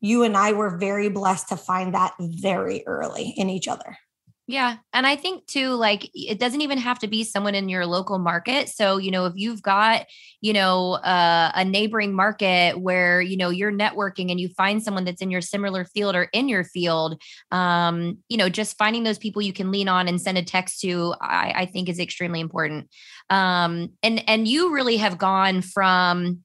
you 0.00 0.22
and 0.22 0.36
I 0.36 0.52
were 0.52 0.78
very 0.78 1.10
blessed 1.10 1.48
to 1.48 1.56
find 1.56 1.94
that 1.94 2.14
very 2.20 2.84
early 2.86 3.34
in 3.36 3.50
each 3.50 3.68
other. 3.68 3.98
Yeah. 4.50 4.78
And 4.92 5.06
I 5.06 5.14
think 5.14 5.46
too, 5.46 5.74
like 5.74 6.10
it 6.12 6.40
doesn't 6.40 6.60
even 6.60 6.78
have 6.78 6.98
to 7.00 7.06
be 7.06 7.22
someone 7.22 7.54
in 7.54 7.68
your 7.68 7.86
local 7.86 8.18
market. 8.18 8.68
So, 8.68 8.96
you 8.96 9.12
know, 9.12 9.26
if 9.26 9.34
you've 9.36 9.62
got, 9.62 10.06
you 10.40 10.52
know, 10.52 10.94
uh, 10.94 11.52
a 11.54 11.64
neighboring 11.64 12.12
market 12.12 12.76
where, 12.76 13.22
you 13.22 13.36
know, 13.36 13.50
you're 13.50 13.70
networking 13.70 14.28
and 14.28 14.40
you 14.40 14.48
find 14.48 14.82
someone 14.82 15.04
that's 15.04 15.22
in 15.22 15.30
your 15.30 15.40
similar 15.40 15.84
field 15.84 16.16
or 16.16 16.24
in 16.32 16.48
your 16.48 16.64
field, 16.64 17.22
um, 17.52 18.18
you 18.28 18.36
know, 18.36 18.48
just 18.48 18.76
finding 18.76 19.04
those 19.04 19.18
people 19.18 19.40
you 19.40 19.52
can 19.52 19.70
lean 19.70 19.88
on 19.88 20.08
and 20.08 20.20
send 20.20 20.36
a 20.36 20.42
text 20.42 20.80
to, 20.80 21.14
I, 21.20 21.52
I 21.54 21.66
think 21.66 21.88
is 21.88 22.00
extremely 22.00 22.40
important. 22.40 22.88
Um, 23.28 23.90
and, 24.02 24.28
and 24.28 24.48
you 24.48 24.74
really 24.74 24.96
have 24.96 25.16
gone 25.16 25.62
from, 25.62 26.40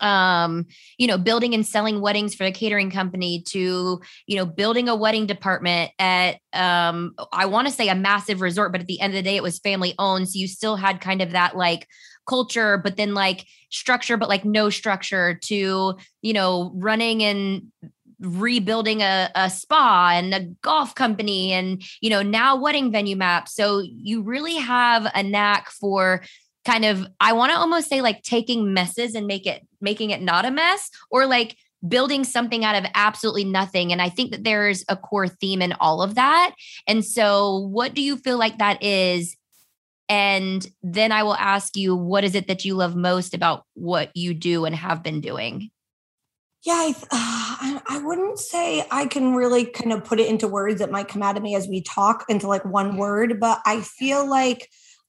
um 0.00 0.66
you 0.98 1.06
know 1.06 1.16
building 1.16 1.54
and 1.54 1.66
selling 1.66 2.00
weddings 2.00 2.34
for 2.34 2.44
the 2.44 2.52
catering 2.52 2.90
company 2.90 3.42
to 3.42 4.00
you 4.26 4.36
know 4.36 4.44
building 4.44 4.88
a 4.88 4.94
wedding 4.94 5.26
department 5.26 5.90
at 5.98 6.36
um 6.52 7.14
i 7.32 7.46
want 7.46 7.66
to 7.66 7.72
say 7.72 7.88
a 7.88 7.94
massive 7.94 8.42
resort 8.42 8.70
but 8.70 8.82
at 8.82 8.86
the 8.86 9.00
end 9.00 9.12
of 9.12 9.16
the 9.16 9.22
day 9.22 9.36
it 9.36 9.42
was 9.42 9.58
family 9.58 9.94
owned. 9.98 10.28
So 10.28 10.38
you 10.38 10.48
still 10.48 10.76
had 10.76 11.00
kind 11.00 11.22
of 11.22 11.32
that 11.32 11.56
like 11.56 11.86
culture 12.28 12.76
but 12.76 12.96
then 12.96 13.14
like 13.14 13.46
structure 13.70 14.16
but 14.16 14.28
like 14.28 14.44
no 14.44 14.68
structure 14.68 15.38
to 15.44 15.96
you 16.20 16.32
know 16.32 16.70
running 16.74 17.22
and 17.22 17.72
rebuilding 18.20 19.00
a, 19.00 19.30
a 19.34 19.48
spa 19.48 20.12
and 20.14 20.34
a 20.34 20.40
golf 20.62 20.94
company 20.94 21.52
and 21.52 21.82
you 22.00 22.10
know 22.10 22.22
now 22.22 22.56
wedding 22.56 22.90
venue 22.90 23.16
maps. 23.16 23.54
So 23.54 23.80
you 23.80 24.22
really 24.22 24.56
have 24.56 25.10
a 25.14 25.22
knack 25.22 25.70
for 25.70 26.22
kind 26.68 26.84
of 26.84 27.06
I 27.18 27.32
want 27.32 27.50
to 27.50 27.58
almost 27.58 27.88
say 27.88 28.02
like 28.02 28.22
taking 28.22 28.74
messes 28.74 29.14
and 29.14 29.26
make 29.26 29.46
it 29.46 29.66
making 29.80 30.10
it 30.10 30.20
not 30.20 30.44
a 30.44 30.50
mess 30.50 30.90
or 31.10 31.26
like 31.26 31.56
building 31.86 32.24
something 32.24 32.62
out 32.64 32.74
of 32.74 32.84
absolutely 32.94 33.44
nothing 33.44 33.90
and 33.90 34.02
I 34.02 34.10
think 34.10 34.32
that 34.32 34.44
there's 34.44 34.84
a 34.88 34.96
core 34.96 35.28
theme 35.28 35.62
in 35.62 35.74
all 35.80 36.02
of 36.02 36.16
that. 36.16 36.54
And 36.86 37.04
so 37.04 37.58
what 37.58 37.94
do 37.94 38.02
you 38.02 38.16
feel 38.16 38.36
like 38.36 38.58
that 38.58 38.82
is 38.82 39.34
and 40.10 40.66
then 40.82 41.10
I 41.10 41.22
will 41.22 41.36
ask 41.36 41.74
you 41.76 41.96
what 41.96 42.24
is 42.24 42.34
it 42.34 42.48
that 42.48 42.64
you 42.64 42.74
love 42.74 42.94
most 42.94 43.32
about 43.32 43.64
what 43.74 44.10
you 44.14 44.34
do 44.34 44.66
and 44.66 44.74
have 44.74 45.02
been 45.02 45.22
doing? 45.22 45.70
Yeah, 46.66 46.74
I, 46.74 46.94
uh, 47.10 47.80
I 47.88 48.02
wouldn't 48.02 48.38
say 48.38 48.84
I 48.90 49.06
can 49.06 49.34
really 49.34 49.64
kind 49.64 49.92
of 49.92 50.04
put 50.04 50.20
it 50.20 50.28
into 50.28 50.48
words 50.48 50.80
that 50.80 50.90
might 50.90 51.08
come 51.08 51.22
out 51.22 51.36
of 51.38 51.42
me 51.42 51.54
as 51.54 51.66
we 51.66 51.80
talk 51.80 52.26
into 52.28 52.46
like 52.46 52.64
one 52.64 52.98
word, 52.98 53.40
but 53.40 53.60
I 53.64 53.80
feel 53.80 54.28
like 54.28 54.68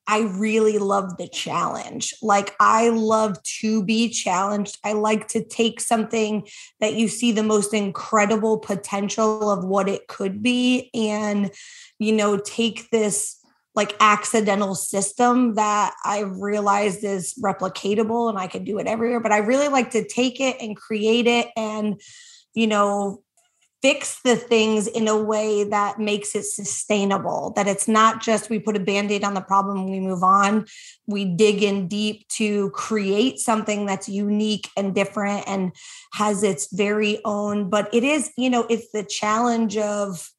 I 0.09 0.21
really 0.21 0.79
love 0.79 1.17
the 1.17 1.27
challenge. 1.27 2.15
Like, 2.23 2.55
I 2.59 2.89
love 2.89 3.41
to 3.59 3.83
be 3.83 4.09
challenged. 4.09 4.79
I 4.83 4.93
like 4.93 5.27
to 5.29 5.43
take 5.43 5.79
something 5.79 6.47
that 6.79 6.95
you 6.95 7.07
see 7.07 7.31
the 7.31 7.43
most 7.43 7.75
incredible 7.75 8.57
potential 8.57 9.51
of 9.51 9.63
what 9.63 9.87
it 9.87 10.07
could 10.07 10.41
be 10.41 10.89
and, 10.95 11.51
you 11.99 12.13
know, 12.13 12.39
take 12.39 12.89
this 12.89 13.37
like 13.75 13.95
accidental 13.99 14.73
system 14.73 15.53
that 15.53 15.93
I've 16.03 16.37
realized 16.37 17.03
is 17.03 17.35
replicatable 17.35 18.29
and 18.29 18.39
I 18.39 18.47
can 18.47 18.63
do 18.63 18.79
it 18.79 18.87
everywhere. 18.87 19.19
But 19.19 19.31
I 19.31 19.37
really 19.37 19.67
like 19.67 19.91
to 19.91 20.03
take 20.03 20.39
it 20.39 20.57
and 20.59 20.75
create 20.75 21.27
it 21.27 21.49
and, 21.55 22.01
you 22.55 22.65
know, 22.65 23.21
fix 23.81 24.19
the 24.23 24.35
things 24.35 24.87
in 24.87 25.07
a 25.07 25.17
way 25.17 25.63
that 25.63 25.99
makes 25.99 26.35
it 26.35 26.43
sustainable 26.43 27.53
that 27.55 27.67
it's 27.67 27.87
not 27.87 28.21
just 28.21 28.49
we 28.49 28.59
put 28.59 28.75
a 28.75 28.79
band-aid 28.79 29.23
on 29.23 29.33
the 29.33 29.41
problem 29.41 29.77
and 29.77 29.89
we 29.89 29.99
move 29.99 30.23
on. 30.23 30.65
We 31.07 31.25
dig 31.25 31.63
in 31.63 31.87
deep 31.87 32.27
to 32.29 32.71
create 32.71 33.39
something 33.39 33.85
that's 33.85 34.09
unique 34.09 34.69
and 34.75 34.93
different 34.93 35.47
and 35.47 35.71
has 36.13 36.43
its 36.43 36.73
very 36.73 37.21
own 37.23 37.69
but 37.69 37.93
it 37.93 38.03
is 38.03 38.31
you 38.37 38.49
know 38.49 38.65
it's 38.69 38.91
the 38.91 39.03
challenge 39.03 39.77
of 39.77 40.29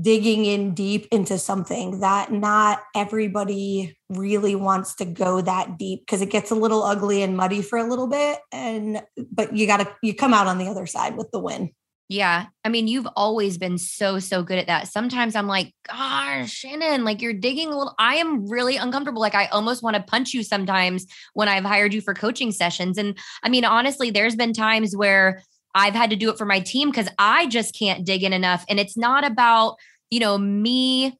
digging 0.00 0.44
in 0.44 0.74
deep 0.74 1.06
into 1.12 1.38
something 1.38 2.00
that 2.00 2.32
not 2.32 2.82
everybody 2.96 3.96
really 4.10 4.56
wants 4.56 4.96
to 4.96 5.04
go 5.04 5.40
that 5.40 5.78
deep 5.78 6.00
because 6.00 6.20
it 6.20 6.30
gets 6.30 6.50
a 6.50 6.54
little 6.56 6.82
ugly 6.82 7.22
and 7.22 7.36
muddy 7.36 7.62
for 7.62 7.78
a 7.78 7.88
little 7.88 8.08
bit 8.08 8.40
and 8.50 9.00
but 9.30 9.56
you 9.56 9.66
got 9.66 9.78
to 9.78 9.94
you 10.02 10.12
come 10.12 10.34
out 10.34 10.48
on 10.48 10.58
the 10.58 10.66
other 10.66 10.86
side 10.86 11.16
with 11.16 11.30
the 11.30 11.38
win 11.38 11.70
Yeah. 12.14 12.46
I 12.64 12.68
mean, 12.68 12.86
you've 12.86 13.08
always 13.16 13.58
been 13.58 13.76
so, 13.76 14.20
so 14.20 14.44
good 14.44 14.58
at 14.58 14.68
that. 14.68 14.86
Sometimes 14.86 15.34
I'm 15.34 15.48
like, 15.48 15.74
gosh, 15.88 16.48
Shannon, 16.48 17.02
like 17.02 17.20
you're 17.20 17.32
digging 17.32 17.72
a 17.72 17.76
little. 17.76 17.92
I 17.98 18.16
am 18.16 18.48
really 18.48 18.76
uncomfortable. 18.76 19.20
Like 19.20 19.34
I 19.34 19.46
almost 19.46 19.82
want 19.82 19.96
to 19.96 20.02
punch 20.04 20.32
you 20.32 20.44
sometimes 20.44 21.06
when 21.32 21.48
I've 21.48 21.64
hired 21.64 21.92
you 21.92 22.00
for 22.00 22.14
coaching 22.14 22.52
sessions. 22.52 22.98
And 22.98 23.18
I 23.42 23.48
mean, 23.48 23.64
honestly, 23.64 24.10
there's 24.10 24.36
been 24.36 24.52
times 24.52 24.96
where 24.96 25.42
I've 25.74 25.94
had 25.94 26.10
to 26.10 26.16
do 26.16 26.30
it 26.30 26.38
for 26.38 26.44
my 26.44 26.60
team 26.60 26.88
because 26.88 27.08
I 27.18 27.48
just 27.48 27.76
can't 27.76 28.06
dig 28.06 28.22
in 28.22 28.32
enough. 28.32 28.64
And 28.68 28.78
it's 28.78 28.96
not 28.96 29.26
about, 29.26 29.74
you 30.08 30.20
know, 30.20 30.38
me 30.38 31.18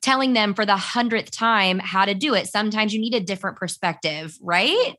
telling 0.00 0.32
them 0.32 0.54
for 0.54 0.66
the 0.66 0.76
hundredth 0.76 1.30
time 1.30 1.78
how 1.78 2.04
to 2.04 2.14
do 2.14 2.34
it. 2.34 2.48
Sometimes 2.48 2.92
you 2.92 3.00
need 3.00 3.14
a 3.14 3.20
different 3.20 3.58
perspective, 3.58 4.36
right? 4.42 4.96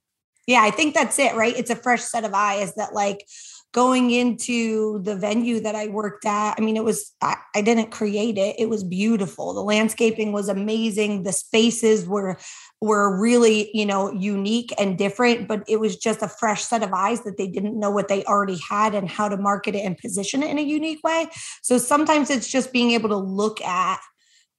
Yeah, 0.47 0.61
I 0.61 0.71
think 0.71 0.93
that's 0.93 1.19
it, 1.19 1.35
right? 1.35 1.57
It's 1.57 1.69
a 1.69 1.75
fresh 1.75 2.01
set 2.01 2.23
of 2.23 2.33
eyes 2.33 2.75
that, 2.75 2.93
like, 2.93 3.25
going 3.73 4.11
into 4.11 4.99
the 4.99 5.15
venue 5.15 5.59
that 5.59 5.73
I 5.73 5.87
worked 5.87 6.25
at, 6.25 6.55
I 6.57 6.61
mean, 6.61 6.77
it 6.77 6.83
was, 6.83 7.11
I, 7.21 7.37
I, 7.55 7.61
didn't 7.61 7.89
create 7.89 8.37
it. 8.37 8.55
It 8.59 8.69
was 8.69 8.83
beautiful. 8.83 9.53
The 9.53 9.63
landscaping 9.63 10.31
was 10.31 10.47
amazing. 10.47 11.23
The 11.23 11.33
spaces 11.33 12.07
were, 12.07 12.37
were 12.81 13.19
really, 13.19 13.71
you 13.73 13.87
know, 13.87 14.11
unique 14.11 14.71
and 14.77 14.95
different, 14.95 15.47
but 15.47 15.63
it 15.67 15.79
was 15.79 15.97
just 15.97 16.21
a 16.21 16.27
fresh 16.27 16.63
set 16.63 16.83
of 16.83 16.93
eyes 16.93 17.23
that 17.23 17.37
they 17.37 17.47
didn't 17.47 17.79
know 17.79 17.89
what 17.89 18.09
they 18.09 18.23
already 18.25 18.59
had 18.69 18.93
and 18.93 19.09
how 19.09 19.27
to 19.27 19.37
market 19.37 19.73
it 19.73 19.79
and 19.79 19.97
position 19.97 20.43
it 20.43 20.51
in 20.51 20.59
a 20.59 20.63
unique 20.63 21.03
way. 21.03 21.25
So 21.63 21.79
sometimes 21.79 22.29
it's 22.29 22.47
just 22.47 22.71
being 22.71 22.91
able 22.91 23.09
to 23.09 23.17
look 23.17 23.59
at 23.61 23.99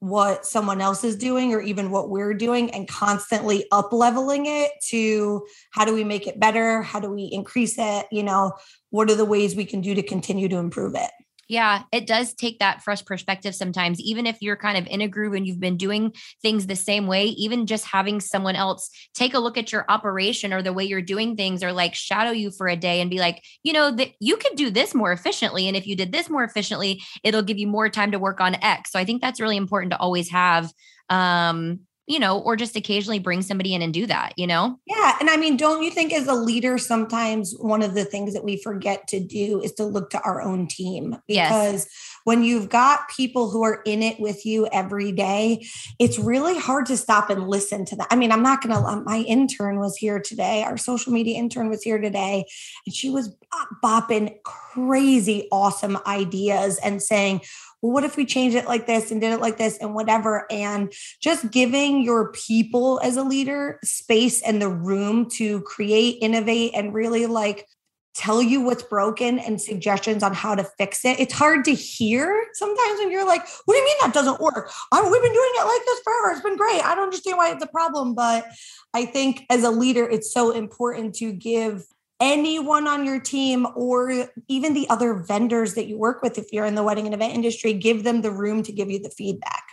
what 0.09 0.45
someone 0.45 0.81
else 0.81 1.03
is 1.03 1.17
doing 1.17 1.55
or 1.55 1.61
even 1.61 1.91
what 1.91 2.11
we're 2.11 2.35
doing 2.35 2.71
and 2.73 2.87
constantly 2.87 3.67
up 3.73 3.93
leveling 3.93 4.45
it 4.45 4.71
to 4.89 5.47
how 5.71 5.85
do 5.85 5.95
we 5.95 6.05
make 6.05 6.27
it 6.27 6.39
better? 6.39 6.83
How 6.83 7.01
do 7.01 7.11
we 7.11 7.31
increase 7.33 7.77
it? 7.79 8.07
You 8.13 8.23
know 8.23 8.53
what 8.91 9.11
are 9.11 9.15
the 9.15 9.25
ways 9.25 9.57
we 9.57 9.65
can 9.65 9.81
do 9.81 9.95
to 9.95 10.03
continue 10.03 10.49
to 10.49 10.57
improve 10.57 10.95
it 10.95 11.11
yeah, 11.49 11.83
it 11.93 12.07
does 12.07 12.35
take 12.35 12.59
that 12.59 12.83
fresh 12.83 13.05
perspective 13.05 13.55
sometimes, 13.55 14.01
even 14.01 14.27
if 14.27 14.39
you're 14.41 14.57
kind 14.57 14.79
of 14.79 14.87
in 14.87 15.01
a 15.01 15.09
groove 15.09 15.35
and 15.35 15.47
you've 15.47 15.61
been 15.61 15.77
doing 15.77 16.13
things 16.43 16.67
the 16.67 16.77
same 16.77 17.07
way, 17.07 17.27
even 17.27 17.67
just 17.67 17.87
having 17.87 18.21
someone 18.21 18.57
else 18.57 18.91
take 19.15 19.35
a 19.35 19.39
look 19.39 19.59
at 19.59 19.73
your 19.73 19.85
operation 19.89 20.53
or 20.53 20.63
the 20.63 20.73
way 20.73 20.85
you're 20.85 21.03
doing 21.03 21.37
things 21.37 21.63
or 21.63 21.73
like 21.73 21.95
shadow 21.95 22.31
you 22.31 22.51
for 22.51 22.69
a 22.69 22.77
day 22.77 23.01
and 23.01 23.11
be 23.11 23.19
like, 23.19 23.43
you 23.63 23.73
know, 23.73 23.91
that 23.91 24.11
you 24.21 24.37
could 24.37 24.57
do 24.57 24.71
this 24.71 24.95
more 24.95 25.13
efficiently. 25.13 25.69
And 25.69 25.77
if 25.77 25.87
you 25.87 25.97
did 25.97 26.13
this 26.13 26.31
more 26.31 26.45
efficiently, 26.45 27.03
it'll 27.23 27.43
give 27.43 27.59
you 27.59 27.67
more 27.67 27.89
time 27.89 28.13
to 28.13 28.19
work 28.19 28.41
on 28.41 28.57
X. 28.63 28.93
So 28.93 28.99
I 28.99 29.05
think 29.05 29.21
that's 29.21 29.41
really 29.41 29.57
important 29.57 29.93
to 29.93 29.99
always 29.99 30.31
have 30.31 30.71
um 31.11 31.81
you 32.07 32.19
know, 32.19 32.39
or 32.39 32.55
just 32.55 32.77
occasionally 32.77 33.19
bring 33.19 33.41
somebody 33.41 33.75
in 33.75 33.81
and 33.81 33.95
do 33.95 34.07
that, 34.07 34.35
you 34.37 34.47
know? 34.47 34.79
Yeah. 34.87 35.17
And 35.21 35.31
I 35.31 35.37
mean, 35.37 35.57
don't 35.57 35.83
you 35.83 35.91
think 35.91 36.13
as 36.13 36.27
a 36.29 36.35
leader, 36.35 36.77
sometimes 36.77 37.55
one 37.59 37.83
of 37.83 37.95
the 37.95 38.05
things 38.05 38.35
that 38.35 38.45
we 38.45 38.61
forget 38.61 39.09
to 39.09 39.21
do 39.21 39.63
is 39.63 39.73
to 39.75 39.85
look 39.85 40.11
to 40.11 40.21
our 40.21 40.43
own 40.43 40.67
team? 40.67 41.17
Because 41.27 41.85
yes. 41.85 41.89
when 42.25 42.45
you've 42.45 42.69
got 42.69 43.09
people 43.09 43.49
who 43.49 43.63
are 43.63 43.81
in 43.87 44.03
it 44.03 44.21
with 44.21 44.45
you 44.45 44.67
every 44.71 45.13
day, 45.13 45.67
it's 45.99 46.19
really 46.19 46.59
hard 46.59 46.85
to 46.87 46.97
stop 46.97 47.31
and 47.31 47.49
listen 47.49 47.87
to 47.87 47.97
that. 47.97 48.09
I 48.11 48.17
mean, 48.17 48.33
I'm 48.33 48.43
not 48.43 48.63
going 48.63 48.75
to, 48.75 49.03
my 49.05 49.25
intern 49.27 49.79
was 49.79 49.97
here 49.97 50.21
today, 50.21 50.63
our 50.63 50.77
social 50.77 51.13
media 51.13 51.39
intern 51.39 51.71
was 51.71 51.83
here 51.83 51.99
today, 51.99 52.45
and 52.85 52.95
she 52.95 53.09
was 53.09 53.35
bopping 53.83 54.35
crazy 54.43 55.49
awesome 55.51 55.97
ideas 56.07 56.79
and 56.85 57.03
saying, 57.03 57.41
well, 57.85 57.93
what 57.93 58.05
if 58.05 58.17
we 58.17 58.25
change 58.25 58.55
it 58.55 58.65
like 58.65 58.87
this 58.87 59.11
and 59.11 59.21
did 59.21 59.35
it 59.35 59.43
like 59.43 59.59
this 59.59 59.77
and 59.77 59.95
whatever? 59.95 60.47
And 60.51 60.91
just 61.21 61.51
giving 61.51 62.01
your 62.01 62.33
people 62.33 62.99
as 63.05 63.19
a 63.19 63.23
leader 63.23 63.79
space 63.85 64.41
and 64.41 64.63
the 64.63 64.71
room 64.71 65.29
to 65.33 65.61
create, 65.61 66.17
innovate, 66.23 66.71
and 66.75 66.95
really 66.95 67.27
like 67.27 67.67
tell 68.15 68.41
you 68.41 68.63
what's 68.63 68.83
broken 68.85 69.39
and 69.39 69.61
suggestions 69.61 70.23
on 70.23 70.33
how 70.33 70.55
to 70.55 70.65
fix 70.79 71.05
it. 71.05 71.21
It's 71.21 71.35
hard 71.35 71.67
to 71.67 71.75
hear 71.75 72.47
sometimes 72.55 73.01
when 73.01 73.11
you're 73.11 73.27
like, 73.27 73.43
what 73.67 73.75
do 73.75 73.79
you 73.79 73.85
mean 73.85 73.97
that 74.01 74.15
doesn't 74.15 74.41
work? 74.41 74.71
I, 74.91 75.03
we've 75.03 75.23
been 75.23 75.33
doing 75.33 75.53
it 75.57 75.67
like 75.67 75.85
this 75.85 76.01
forever. 76.05 76.31
It's 76.31 76.41
been 76.41 76.57
great. 76.57 76.83
I 76.83 76.95
don't 76.95 77.05
understand 77.05 77.37
why 77.37 77.53
it's 77.53 77.65
a 77.65 77.69
problem. 77.69 78.15
But 78.15 78.47
I 78.95 79.05
think 79.05 79.45
as 79.51 79.63
a 79.63 79.71
leader, 79.71 80.09
it's 80.09 80.33
so 80.33 80.53
important 80.53 81.17
to 81.17 81.35
give 81.35 81.85
anyone 82.21 82.87
on 82.87 83.05
your 83.05 83.21
team 83.21 83.67
or 83.75 84.29
even 84.49 84.75
the 84.75 84.89
other 84.89 85.15
vendors 85.15 85.75
that 85.75 85.87
you 85.87 85.99
work 85.99 86.23
with 86.23 86.39
if 86.39 86.53
you're 86.53 86.65
in 86.65 86.75
the 86.75 86.83
wedding 86.83 87.07
and 87.07 87.15
event 87.15 87.35
industry 87.35 87.73
give 87.73 88.05
them 88.05 88.23
the 88.23 88.31
room 88.31 88.63
to 88.63 88.73
give 88.73 88.91
you 88.91 88.99
the 88.99 89.11
feedback. 89.11 89.65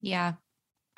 Yeah. 0.00 0.34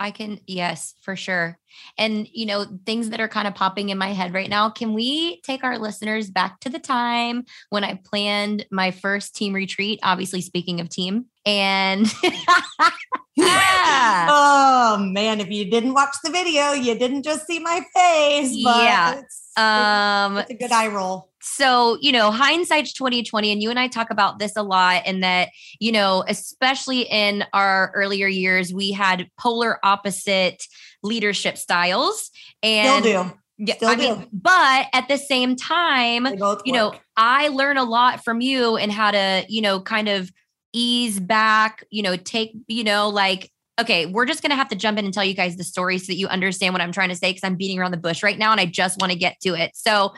I 0.01 0.13
can 0.13 0.39
yes 0.47 0.95
for 1.03 1.17
sure. 1.17 1.59
And 1.97 2.29
you 2.33 2.47
know 2.47 2.67
things 2.87 3.11
that 3.11 3.21
are 3.21 3.29
kind 3.29 3.49
of 3.49 3.55
popping 3.55 3.89
in 3.89 3.99
my 3.99 4.13
head 4.13 4.33
right 4.33 4.49
now 4.49 4.71
can 4.71 4.95
we 4.95 5.41
take 5.41 5.65
our 5.65 5.77
listeners 5.77 6.31
back 6.31 6.61
to 6.61 6.69
the 6.69 6.79
time 6.79 7.45
when 7.71 7.83
i 7.83 8.01
planned 8.05 8.65
my 8.71 8.93
first 8.93 9.35
team 9.35 9.53
retreat? 9.53 9.99
Obviously 10.05 10.41
speaking 10.41 10.81
of 10.81 10.89
team 10.89 11.27
and 11.49 12.07
oh 13.41 14.99
man 15.01 15.41
if 15.41 15.51
you 15.51 15.65
didn't 15.71 15.95
watch 15.95 16.15
the 16.23 16.31
video 16.31 16.73
you 16.73 16.95
didn't 16.99 17.23
just 17.23 17.47
see 17.47 17.59
my 17.59 17.81
face 17.95 18.51
yeah 18.53 19.23
um, 19.59 20.39
it's 20.39 20.51
a 20.51 20.55
good 20.55 20.71
eye 20.71 20.87
roll. 20.87 21.31
So, 21.41 21.99
you 22.01 22.13
know, 22.13 22.31
hindsight's 22.31 22.93
2020, 22.93 23.51
and 23.51 23.63
you 23.63 23.71
and 23.71 23.79
I 23.79 23.89
talk 23.89 24.11
about 24.11 24.39
this 24.39 24.53
a 24.57 24.63
lot, 24.63 25.03
and 25.05 25.25
that, 25.25 25.49
you 25.81 25.91
know, 25.91 26.25
especially 26.29 27.03
in 27.03 27.45
our 27.53 27.91
earlier 27.95 28.29
years, 28.29 28.73
we 28.73 28.93
had 28.93 29.29
polar 29.37 29.85
opposite 29.85 30.63
leadership 31.03 31.59
styles. 31.59 32.31
And 32.63 33.05
Still 33.05 33.25
do. 33.25 33.33
Yeah, 33.59 33.75
Still 33.77 33.89
I 33.89 33.95
do. 33.97 34.01
mean, 34.03 34.29
but 34.33 34.87
at 34.93 35.09
the 35.09 35.19
same 35.19 35.57
time, 35.57 36.27
you 36.27 36.37
work. 36.39 36.67
know, 36.67 36.95
I 37.17 37.49
learn 37.49 37.77
a 37.77 37.85
lot 37.85 38.23
from 38.23 38.41
you 38.41 38.77
and 38.77 38.93
how 38.93 39.11
to, 39.11 39.45
you 39.49 39.63
know, 39.63 39.81
kind 39.81 40.09
of 40.09 40.31
ease 40.73 41.21
back, 41.21 41.85
you 41.91 42.03
know, 42.03 42.17
take, 42.17 42.53
you 42.67 42.85
know, 42.85 43.09
like 43.09 43.51
okay, 43.81 44.07
we're 44.07 44.27
just 44.27 44.43
going 44.43 44.51
to 44.51 44.57
have 44.57 44.67
to 44.67 44.75
jump 44.75 44.99
in 44.99 45.05
and 45.05 45.15
tell 45.15 45.25
you 45.25 45.35
guys 45.35 45.55
the 45.55 45.63
story 45.63 45.99
so 45.99 46.07
that 46.07 46.17
you 46.17 46.27
understand 46.27 46.75
what 46.75 46.81
I'm 46.81 46.91
trying 46.91 47.11
to 47.11 47.15
say 47.15 47.31
because 47.31 47.45
I'm 47.45 47.55
beating 47.55 47.79
around 47.79 47.93
the 47.93 47.97
bush 47.97 48.25
right 48.25 48.37
now 48.37 48.51
and 48.51 48.61
I 48.61 48.67
just 48.67 49.01
want 49.01 49.13
to 49.13 49.19
get 49.19 49.39
to 49.43 49.55
it. 49.55 49.71
So, 49.75 50.15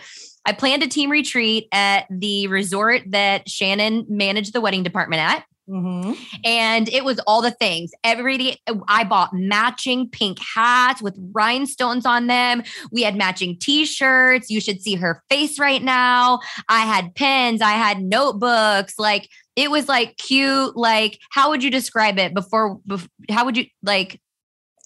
I 0.47 0.53
planned 0.53 0.83
a 0.83 0.89
team 0.89 1.11
retreat 1.11 1.69
at 1.71 2.07
the 2.11 2.47
resort 2.47 3.03
that 3.09 3.49
Shannon 3.49 4.07
managed 4.09 4.55
the 4.55 4.61
wedding 4.63 4.83
department 4.83 5.21
at. 5.21 5.45
Mm-hmm. 5.69 6.13
And 6.45 6.89
it 6.89 7.05
was 7.05 7.21
all 7.27 7.43
the 7.43 7.53
things. 7.53 7.93
Every 8.03 8.57
I 8.89 9.05
bought 9.05 9.33
matching 9.33 10.09
pink 10.09 10.39
hats 10.41 11.01
with 11.01 11.17
rhinestones 11.33 12.07
on 12.07 12.27
them. 12.27 12.63
We 12.91 13.03
had 13.03 13.15
matching 13.17 13.57
t-shirts. 13.59 14.51
You 14.51 14.61
should 14.61 14.83
see 14.83 14.97
her 14.97 15.23
face 15.31 15.59
right 15.59 15.83
now. 15.83 16.41
I 16.69 16.81
had 16.81 17.15
pens, 17.15 17.63
I 17.63 17.73
had 17.73 18.03
notebooks. 18.03 18.95
Like 18.99 19.29
it 19.57 19.71
was 19.71 19.89
like 19.89 20.17
cute. 20.17 20.77
Like, 20.77 21.19
how 21.31 21.51
would 21.51 21.63
you 21.63 21.71
describe 21.71 22.19
it 22.19 22.35
before, 22.35 22.79
before 22.87 23.09
how 23.29 23.45
would 23.45 23.57
you 23.57 23.67
like 23.83 24.21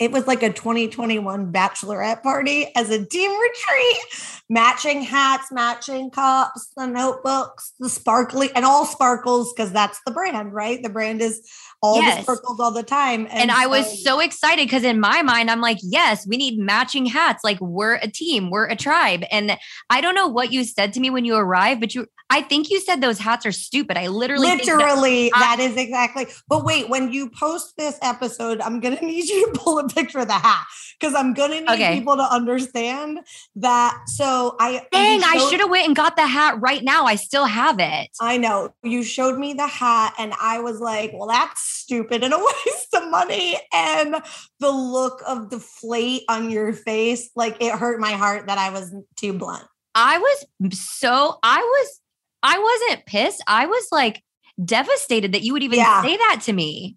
it 0.01 0.11
was 0.11 0.27
like 0.27 0.43
a 0.43 0.53
2021 0.53 1.53
bachelorette 1.53 2.23
party 2.23 2.67
as 2.75 2.91
a 2.91 3.05
team 3.05 3.31
retreat, 3.31 4.43
matching 4.51 5.03
hats, 5.03 5.53
matching 5.53 6.11
cups, 6.11 6.73
the 6.77 6.87
notebooks, 6.87 7.75
the 7.79 7.89
sparkly, 7.89 8.51
and 8.55 8.65
all 8.65 8.87
sparkles 8.87 9.53
because 9.53 9.73
that's 9.73 10.01
the 10.05 10.13
brand, 10.13 10.53
right? 10.53 10.83
The 10.83 10.89
brand 10.89 11.23
is 11.23 11.49
all 11.85 12.01
yes. 12.01 12.17
the 12.17 12.23
sparkles 12.23 12.59
all 12.61 12.71
the 12.71 12.83
time. 12.83 13.27
And, 13.27 13.43
and 13.43 13.51
I 13.51 13.67
was 13.67 14.03
so 14.03 14.19
excited 14.19 14.65
because 14.65 14.85
in 14.85 14.99
my 14.99 15.21
mind, 15.21 15.51
I'm 15.51 15.61
like, 15.61 15.77
yes, 15.83 16.27
we 16.27 16.39
need 16.39 16.59
matching 16.59 17.05
hats. 17.05 17.45
Like 17.45 17.61
we're 17.61 17.97
a 17.97 18.09
team, 18.09 18.51
we're 18.51 18.67
a 18.67 18.75
tribe. 18.75 19.23
And 19.31 19.59
I 19.91 20.01
don't 20.01 20.15
know 20.15 20.27
what 20.27 20.51
you 20.51 20.65
said 20.65 20.95
to 20.95 21.01
me 21.01 21.11
when 21.11 21.27
you 21.27 21.35
arrived, 21.37 21.81
but 21.81 21.95
you 21.95 22.07
I 22.31 22.41
think 22.41 22.71
you 22.71 22.81
said 22.81 23.03
those 23.03 23.19
hats 23.19 23.45
are 23.45 23.53
stupid. 23.53 23.99
I 23.99 24.07
literally 24.07 24.49
literally 24.49 25.29
that, 25.35 25.57
that 25.59 25.61
is 25.61 25.77
exactly. 25.77 26.27
But 26.49 26.65
wait, 26.65 26.89
when 26.89 27.13
you 27.13 27.29
post 27.29 27.75
this 27.77 27.99
episode, 28.01 28.63
I'm 28.63 28.81
gonna 28.81 28.97
need 29.03 29.29
you 29.29 29.53
to 29.53 29.61
pull 29.61 29.79
a 29.79 29.87
picture 29.87 30.21
of 30.21 30.29
the 30.29 30.33
hat 30.33 30.65
because 30.99 31.15
I'm 31.15 31.35
gonna 31.35 31.61
need 31.61 31.71
okay. 31.71 31.95
people 31.99 32.17
to 32.17 32.23
understand 32.23 33.21
that. 33.57 34.03
So 34.07 34.57
I 34.59 34.87
dang, 34.93 35.21
showed, 35.21 35.29
I 35.29 35.51
should 35.51 35.61
have 35.61 35.71
went 35.71 35.87
and 35.87 35.97
got 35.97 36.17
the 36.17 36.27
hat 36.27 36.61
right 36.61 36.83
now. 36.83 37.05
I 37.05 37.17
still 37.17 37.47
have 37.47 37.79
it. 37.79 38.11
I 38.21 38.37
know 38.37 38.75
you 38.83 39.03
showed 39.03 39.39
me 39.39 39.55
the 39.55 39.67
hat, 39.67 40.15
and 40.19 40.33
I 40.41 40.61
was 40.61 40.81
like, 40.81 41.13
well, 41.15 41.29
that's 41.29 41.61
stupid 41.61 42.25
and 42.25 42.33
a 42.33 42.39
waste 42.67 42.95
of 42.95 43.11
money. 43.11 43.59
And 43.73 44.17
the 44.61 44.71
look 44.71 45.23
of 45.27 45.51
the 45.51 45.61
flate 45.61 46.23
on 46.29 46.51
your 46.51 46.73
face, 46.73 47.31
like 47.37 47.57
it 47.61 47.73
hurt 47.73 48.01
my 48.01 48.13
heart 48.13 48.47
that 48.47 48.59
I 48.59 48.71
was 48.71 48.95
too 49.17 49.33
blunt. 49.33 49.65
I 49.95 50.19
was 50.19 50.45
so 50.77 51.39
I 51.43 51.59
was 51.61 52.01
I 52.43 52.59
wasn't 52.59 53.07
pissed. 53.07 53.43
I 53.47 53.67
was 53.67 53.89
like 53.93 54.23
devastated 54.63 55.33
that 55.33 55.43
you 55.43 55.53
would 55.53 55.63
even 55.63 55.79
yeah. 55.79 56.03
say 56.03 56.17
that 56.17 56.43
to 56.45 56.53
me. 56.53 56.97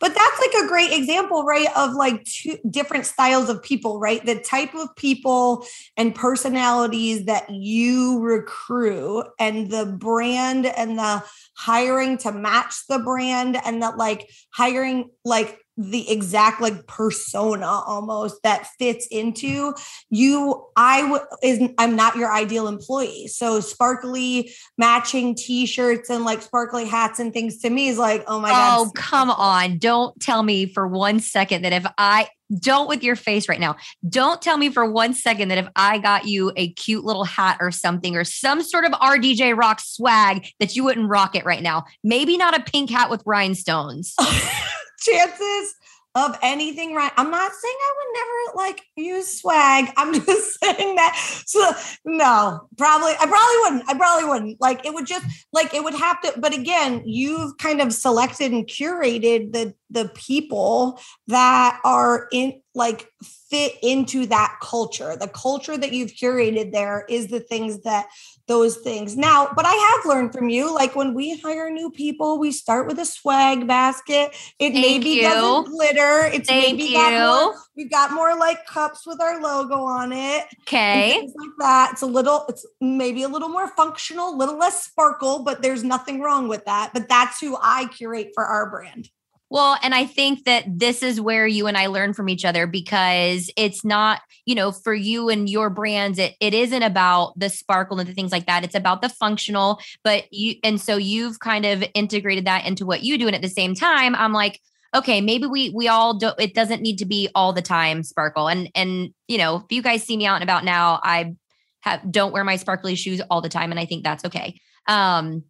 But 0.00 0.14
that's 0.14 0.40
like 0.40 0.64
a 0.64 0.68
great 0.68 0.92
example, 0.92 1.44
right? 1.44 1.68
Of 1.76 1.94
like 1.94 2.24
two 2.24 2.58
different 2.68 3.06
styles 3.06 3.48
of 3.48 3.62
people, 3.62 3.98
right? 3.98 4.24
The 4.24 4.38
type 4.38 4.74
of 4.74 4.94
people 4.96 5.66
and 5.96 6.14
personalities 6.14 7.26
that 7.26 7.50
you 7.50 8.20
recruit 8.20 9.26
and 9.38 9.70
the 9.70 9.86
brand 9.86 10.66
and 10.66 10.98
the 10.98 11.24
hiring 11.56 12.18
to 12.18 12.32
match 12.32 12.86
the 12.88 12.98
brand 13.00 13.58
and 13.64 13.82
that 13.82 13.96
like 13.96 14.30
hiring 14.52 15.10
like 15.24 15.58
the 15.78 16.10
exact 16.10 16.60
like 16.60 16.86
persona 16.88 17.66
almost 17.66 18.42
that 18.42 18.66
fits 18.78 19.06
into 19.06 19.74
you. 20.10 20.66
I 20.76 21.02
w- 21.02 21.22
is 21.42 21.70
i'm 21.78 21.94
not 21.94 22.16
your 22.16 22.32
ideal 22.32 22.66
employee. 22.66 23.28
So 23.28 23.60
sparkly 23.60 24.52
matching 24.76 25.36
t-shirts 25.36 26.10
and 26.10 26.24
like 26.24 26.42
sparkly 26.42 26.84
hats 26.84 27.20
and 27.20 27.32
things 27.32 27.58
to 27.58 27.70
me 27.70 27.88
is 27.88 27.96
like 27.96 28.24
oh 28.26 28.40
my 28.40 28.50
god 28.50 28.80
oh 28.80 28.90
come 28.94 29.30
on. 29.30 29.78
Don't 29.78 30.18
tell 30.20 30.42
me 30.42 30.66
for 30.66 30.86
one 30.86 31.20
second 31.20 31.62
that 31.62 31.72
if 31.72 31.86
i 31.96 32.28
don't 32.60 32.88
with 32.88 33.02
your 33.02 33.14
face 33.14 33.46
right 33.46 33.60
now. 33.60 33.76
Don't 34.08 34.40
tell 34.40 34.56
me 34.56 34.70
for 34.70 34.90
one 34.90 35.14
second 35.14 35.48
that 35.48 35.58
if 35.58 35.68
i 35.76 35.98
got 35.98 36.26
you 36.26 36.50
a 36.56 36.72
cute 36.72 37.04
little 37.04 37.24
hat 37.24 37.58
or 37.60 37.70
something 37.70 38.16
or 38.16 38.24
some 38.24 38.62
sort 38.62 38.84
of 38.84 38.92
rdj 38.92 39.56
rock 39.56 39.80
swag 39.80 40.48
that 40.58 40.74
you 40.74 40.82
wouldn't 40.82 41.08
rock 41.08 41.36
it 41.36 41.44
right 41.44 41.62
now. 41.62 41.84
Maybe 42.02 42.36
not 42.36 42.58
a 42.58 42.62
pink 42.62 42.90
hat 42.90 43.10
with 43.10 43.22
rhinestones 43.24 44.14
chances 44.98 45.74
of 46.14 46.36
anything 46.42 46.94
right. 46.94 47.12
I'm 47.16 47.30
not 47.30 47.52
saying 47.52 47.74
I 47.80 47.94
would 47.96 48.14
never 48.14 48.66
like 48.66 48.82
use 48.96 49.40
swag. 49.40 49.90
I'm 49.96 50.12
just 50.14 50.58
saying 50.60 50.96
that. 50.96 51.42
So 51.46 51.70
no, 52.04 52.68
probably 52.76 53.12
I 53.12 53.26
probably 53.26 53.56
wouldn't. 53.62 53.90
I 53.90 53.94
probably 53.96 54.28
wouldn't. 54.28 54.60
Like 54.60 54.84
it 54.84 54.94
would 54.94 55.06
just 55.06 55.26
like 55.52 55.74
it 55.74 55.84
would 55.84 55.94
have 55.94 56.20
to, 56.22 56.34
but 56.38 56.54
again, 56.54 57.02
you've 57.04 57.56
kind 57.58 57.80
of 57.80 57.92
selected 57.92 58.52
and 58.52 58.66
curated 58.66 59.52
the 59.52 59.74
the 59.90 60.10
people 60.14 61.00
that 61.28 61.80
are 61.84 62.28
in 62.32 62.60
like 62.74 63.08
fit 63.50 63.74
into 63.82 64.26
that 64.26 64.56
culture. 64.62 65.16
The 65.16 65.28
culture 65.28 65.76
that 65.76 65.92
you've 65.92 66.12
curated 66.12 66.72
there 66.72 67.04
is 67.08 67.28
the 67.28 67.40
things 67.40 67.82
that 67.82 68.08
those 68.48 68.78
things. 68.78 69.16
Now, 69.16 69.50
but 69.54 69.64
I 69.66 69.72
have 69.74 70.06
learned 70.06 70.32
from 70.32 70.48
you, 70.48 70.74
like 70.74 70.96
when 70.96 71.14
we 71.14 71.38
hire 71.38 71.70
new 71.70 71.90
people, 71.90 72.38
we 72.38 72.50
start 72.50 72.86
with 72.86 72.98
a 72.98 73.04
swag 73.04 73.66
basket. 73.66 74.34
It 74.58 74.72
Thank 74.72 74.74
maybe 74.74 75.10
you. 75.10 75.22
doesn't 75.22 75.72
glitter. 75.72 76.24
It's 76.32 76.48
Thank 76.48 76.78
maybe 76.78 76.92
got 76.94 77.12
more, 77.12 77.52
you. 77.52 77.58
we've 77.76 77.90
got 77.90 78.12
more 78.12 78.36
like 78.36 78.66
cups 78.66 79.06
with 79.06 79.20
our 79.20 79.40
logo 79.40 79.76
on 79.76 80.12
it. 80.12 80.46
okay 80.62 81.20
like 81.20 81.50
that. 81.58 81.90
It's 81.92 82.02
a 82.02 82.06
little, 82.06 82.44
it's 82.48 82.66
maybe 82.80 83.22
a 83.22 83.28
little 83.28 83.48
more 83.48 83.68
functional, 83.68 84.34
a 84.34 84.36
little 84.36 84.58
less 84.58 84.84
sparkle, 84.84 85.44
but 85.44 85.62
there's 85.62 85.84
nothing 85.84 86.20
wrong 86.20 86.48
with 86.48 86.64
that. 86.64 86.90
But 86.92 87.08
that's 87.08 87.40
who 87.40 87.56
I 87.60 87.86
curate 87.86 88.30
for 88.34 88.44
our 88.44 88.70
brand. 88.70 89.10
Well, 89.50 89.78
and 89.82 89.94
I 89.94 90.04
think 90.04 90.44
that 90.44 90.64
this 90.66 91.02
is 91.02 91.20
where 91.20 91.46
you 91.46 91.66
and 91.66 91.76
I 91.76 91.86
learn 91.86 92.12
from 92.12 92.28
each 92.28 92.44
other 92.44 92.66
because 92.66 93.50
it's 93.56 93.82
not, 93.82 94.20
you 94.44 94.54
know, 94.54 94.72
for 94.72 94.92
you 94.92 95.30
and 95.30 95.48
your 95.48 95.70
brands, 95.70 96.18
it 96.18 96.34
it 96.40 96.52
isn't 96.52 96.82
about 96.82 97.38
the 97.38 97.48
sparkle 97.48 97.98
and 97.98 98.08
the 98.08 98.14
things 98.14 98.30
like 98.30 98.46
that. 98.46 98.62
It's 98.62 98.74
about 98.74 99.00
the 99.00 99.08
functional. 99.08 99.80
But 100.04 100.24
you 100.30 100.56
and 100.62 100.80
so 100.80 100.96
you've 100.96 101.40
kind 101.40 101.64
of 101.64 101.82
integrated 101.94 102.44
that 102.46 102.66
into 102.66 102.84
what 102.84 103.02
you 103.02 103.16
do. 103.16 103.26
And 103.26 103.34
at 103.34 103.42
the 103.42 103.48
same 103.48 103.74
time, 103.74 104.14
I'm 104.14 104.34
like, 104.34 104.60
okay, 104.94 105.22
maybe 105.22 105.46
we 105.46 105.70
we 105.70 105.88
all 105.88 106.18
don't. 106.18 106.38
it 106.38 106.54
doesn't 106.54 106.82
need 106.82 106.98
to 106.98 107.06
be 107.06 107.30
all 107.34 107.54
the 107.54 107.62
time 107.62 108.02
sparkle. 108.02 108.48
And 108.48 108.70
and 108.74 109.14
you 109.28 109.38
know, 109.38 109.56
if 109.56 109.64
you 109.70 109.82
guys 109.82 110.02
see 110.02 110.16
me 110.16 110.26
out 110.26 110.34
and 110.34 110.44
about 110.44 110.64
now, 110.64 111.00
I 111.02 111.34
have 111.80 112.00
don't 112.10 112.32
wear 112.32 112.44
my 112.44 112.56
sparkly 112.56 112.94
shoes 112.96 113.22
all 113.30 113.40
the 113.40 113.48
time. 113.48 113.70
And 113.70 113.80
I 113.80 113.86
think 113.86 114.04
that's 114.04 114.26
okay. 114.26 114.60
Um, 114.86 115.44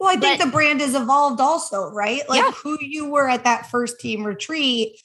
Well, 0.00 0.10
I 0.10 0.16
think 0.16 0.38
But- 0.38 0.44
the 0.46 0.50
brand 0.50 0.80
has 0.80 0.94
evolved 0.94 1.40
also, 1.40 1.90
right? 1.90 2.28
Like 2.28 2.42
Yeah. 2.42 2.52
who 2.52 2.78
you 2.80 3.06
were 3.06 3.28
at 3.28 3.44
that 3.44 3.70
first 3.70 3.98
team 4.00 4.24
retreat. 4.24 5.00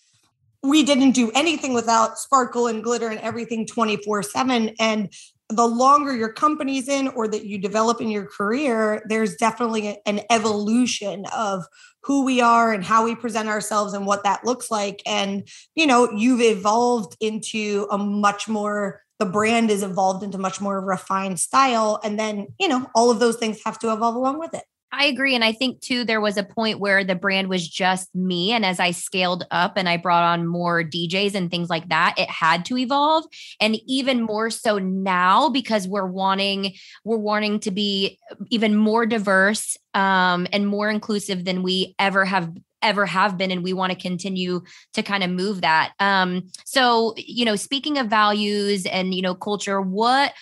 We 0.62 0.83
didn't 0.83 1.12
do 1.12 1.31
anything 1.31 1.73
without 1.73 2.17
sparkle 2.19 2.67
and 2.67 2.83
glitter 2.83 3.09
and 3.09 3.19
everything 3.19 3.65
24 3.65 4.23
7. 4.23 4.75
And 4.79 5.09
the 5.50 5.67
longer 5.67 6.15
your 6.15 6.31
company's 6.31 6.88
in 6.88 7.09
or 7.09 7.27
that 7.27 7.45
you 7.45 7.57
develop 7.57 8.01
in 8.01 8.09
your 8.09 8.25
career, 8.25 9.03
there's 9.09 9.35
definitely 9.35 10.00
an 10.05 10.21
evolution 10.29 11.25
of 11.35 11.65
who 12.01 12.23
we 12.23 12.39
are 12.41 12.71
and 12.71 12.83
how 12.83 13.03
we 13.03 13.13
present 13.15 13.50
ourselves 13.50 13.93
and 13.93 14.05
what 14.05 14.23
that 14.23 14.45
looks 14.45 14.71
like. 14.71 15.01
And, 15.05 15.47
you 15.75 15.85
know, 15.85 16.12
you've 16.12 16.41
evolved 16.41 17.15
into 17.19 17.88
a 17.91 17.97
much 17.97 18.47
more, 18.47 19.01
the 19.19 19.25
brand 19.25 19.69
is 19.69 19.83
evolved 19.83 20.23
into 20.23 20.38
much 20.38 20.59
more 20.62 20.79
refined 20.81 21.39
style. 21.39 22.00
And 22.03 22.17
then, 22.19 22.47
you 22.59 22.67
know, 22.67 22.89
all 22.95 23.12
of 23.12 23.19
those 23.19 23.35
things 23.38 23.59
have 23.65 23.79
to 23.79 23.91
evolve 23.91 24.15
along 24.15 24.39
with 24.39 24.53
it. 24.53 24.63
I 24.95 25.05
agree. 25.05 25.33
And 25.33 25.43
I 25.43 25.53
think 25.53 25.81
too, 25.81 26.05
there 26.05 26.21
was 26.21 26.38
a 26.38 26.43
point 26.43 26.79
where 26.79 27.03
the 27.03 27.15
brand 27.15 27.50
was 27.50 27.67
just 27.67 28.13
me. 28.13 28.51
And 28.51 28.63
as 28.63 28.79
I 28.79 28.91
scaled 28.91 29.43
up 29.50 29.73
and 29.75 29.89
I 29.89 29.97
brought 29.97 30.23
on 30.23 30.45
more 30.45 30.83
DJs 30.83 31.33
and 31.33 31.50
things 31.50 31.67
like 31.67 31.89
that, 31.89 32.13
it 32.17 32.29
had 32.29 32.63
to 32.65 32.77
evolve. 32.77 33.25
And 33.59 33.75
even 33.88 34.21
more 34.21 34.51
so 34.51 34.77
now 34.77 35.50
because 35.50 35.88
we're 35.88 36.05
wanting, 36.05 36.73
we're 37.03 37.17
wanting 37.17 37.59
to 37.62 37.71
be 37.71 38.19
even 38.51 38.75
more 38.75 39.07
diverse 39.07 39.77
um, 39.96 40.46
and 40.53 40.68
more 40.68 40.91
inclusive 40.91 41.44
than 41.44 41.63
we 41.63 41.96
ever 41.98 42.24
have 42.24 42.51
ever 42.83 43.05
have 43.05 43.37
been 43.37 43.50
and 43.50 43.63
we 43.63 43.72
want 43.72 43.94
to 43.94 43.98
continue 43.98 44.61
to 44.91 45.01
kind 45.01 45.24
of 45.24 45.29
move 45.29 45.61
that 45.61 45.94
um 46.01 46.44
so 46.65 47.13
you 47.15 47.46
know 47.46 47.55
speaking 47.55 47.98
of 47.98 48.07
values 48.07 48.85
and 48.85 49.13
you 49.15 49.22
know 49.22 49.33
culture 49.33 49.81
what 49.81 50.33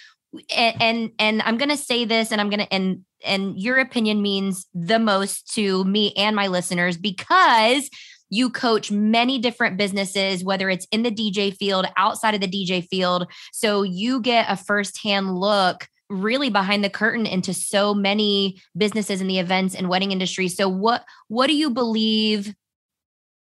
and 0.56 0.82
and, 0.82 1.12
and 1.20 1.42
i'm 1.44 1.58
going 1.58 1.70
to 1.70 1.78
say 1.78 2.06
this 2.06 2.32
and 2.32 2.40
i'm 2.40 2.50
going 2.50 2.60
to 2.60 2.74
and 2.74 3.04
and 3.24 3.60
your 3.60 3.78
opinion 3.78 4.22
means 4.22 4.66
the 4.74 5.00
most 5.00 5.54
to 5.54 5.84
me 5.84 6.14
and 6.16 6.36
my 6.36 6.48
listeners 6.48 6.98
because 6.98 7.90
you 8.32 8.50
coach 8.50 8.90
many 8.90 9.38
different 9.38 9.78
businesses 9.78 10.44
whether 10.44 10.70
it's 10.70 10.88
in 10.92 11.04
the 11.04 11.12
DJ 11.12 11.56
field 11.56 11.86
outside 11.98 12.34
of 12.34 12.42
the 12.42 12.48
DJ 12.48 12.88
field. 12.88 13.28
So 13.52 13.84
you 13.84 14.22
get 14.22 14.50
a 14.50 14.56
firsthand 14.56 15.36
look 15.36 15.88
really 16.10 16.50
behind 16.50 16.84
the 16.84 16.90
curtain 16.90 17.26
into 17.26 17.54
so 17.54 17.94
many 17.94 18.60
businesses 18.76 19.22
in 19.22 19.28
the 19.28 19.40
events 19.40 19.76
and 19.76 19.88
wedding 19.88 20.12
industry. 20.12 20.48
So 20.48 20.68
what 20.68 21.04
what 21.28 21.48
do 21.48 21.56
you 21.56 21.70
believe? 21.70 22.56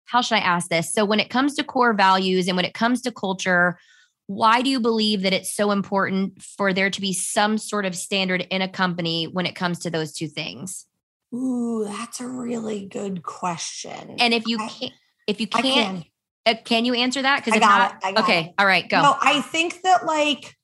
How 0.07 0.21
should 0.21 0.37
i 0.37 0.41
ask 0.41 0.69
this? 0.69 0.93
So 0.93 1.05
when 1.05 1.21
it 1.21 1.31
comes 1.31 1.55
to 1.55 1.65
core 1.65 1.95
values 1.95 2.47
and 2.47 2.57
when 2.57 2.67
it 2.67 2.75
comes 2.75 3.01
to 3.03 3.13
culture 3.13 3.79
why 4.27 4.63
do 4.63 4.71
you 4.71 4.81
believe 4.81 5.23
that 5.23 5.33
it's 5.33 5.53
so 5.55 5.71
important 5.71 6.43
for 6.43 6.73
there 6.73 6.91
to 6.91 7.01
be 7.01 7.13
some 7.13 7.59
sort 7.59 7.85
of 7.85 7.95
standard 7.95 8.47
in 8.51 8.63
a 8.63 8.69
company 8.69 9.25
when 9.27 9.47
it 9.47 9.55
comes 9.55 9.81
to 9.81 9.91
those 9.91 10.13
two 10.13 10.29
things 10.29 10.87
Ooh, 11.35 11.85
that's 11.85 12.21
a 12.21 12.29
really 12.29 12.87
good 12.87 13.23
question. 13.23 14.17
and 14.19 14.33
if 14.33 14.47
you 14.47 14.59
can't 14.59 14.93
if 15.27 15.41
you 15.41 15.47
can't 15.47 16.05
can. 16.45 16.57
uh, 16.57 16.61
can 16.65 16.85
you 16.85 16.95
answer 16.95 17.23
that 17.23 17.45
because 17.45 17.55
I 17.55 17.59
got 17.59 18.03
not 18.03 18.13
it. 18.13 18.19
Okay 18.21 18.41
it. 18.47 18.55
all 18.59 18.67
right 18.67 18.89
go 18.89 19.03
No, 19.03 19.17
I 19.21 19.41
think 19.41 19.83
that 19.83 20.07
like, 20.07 20.57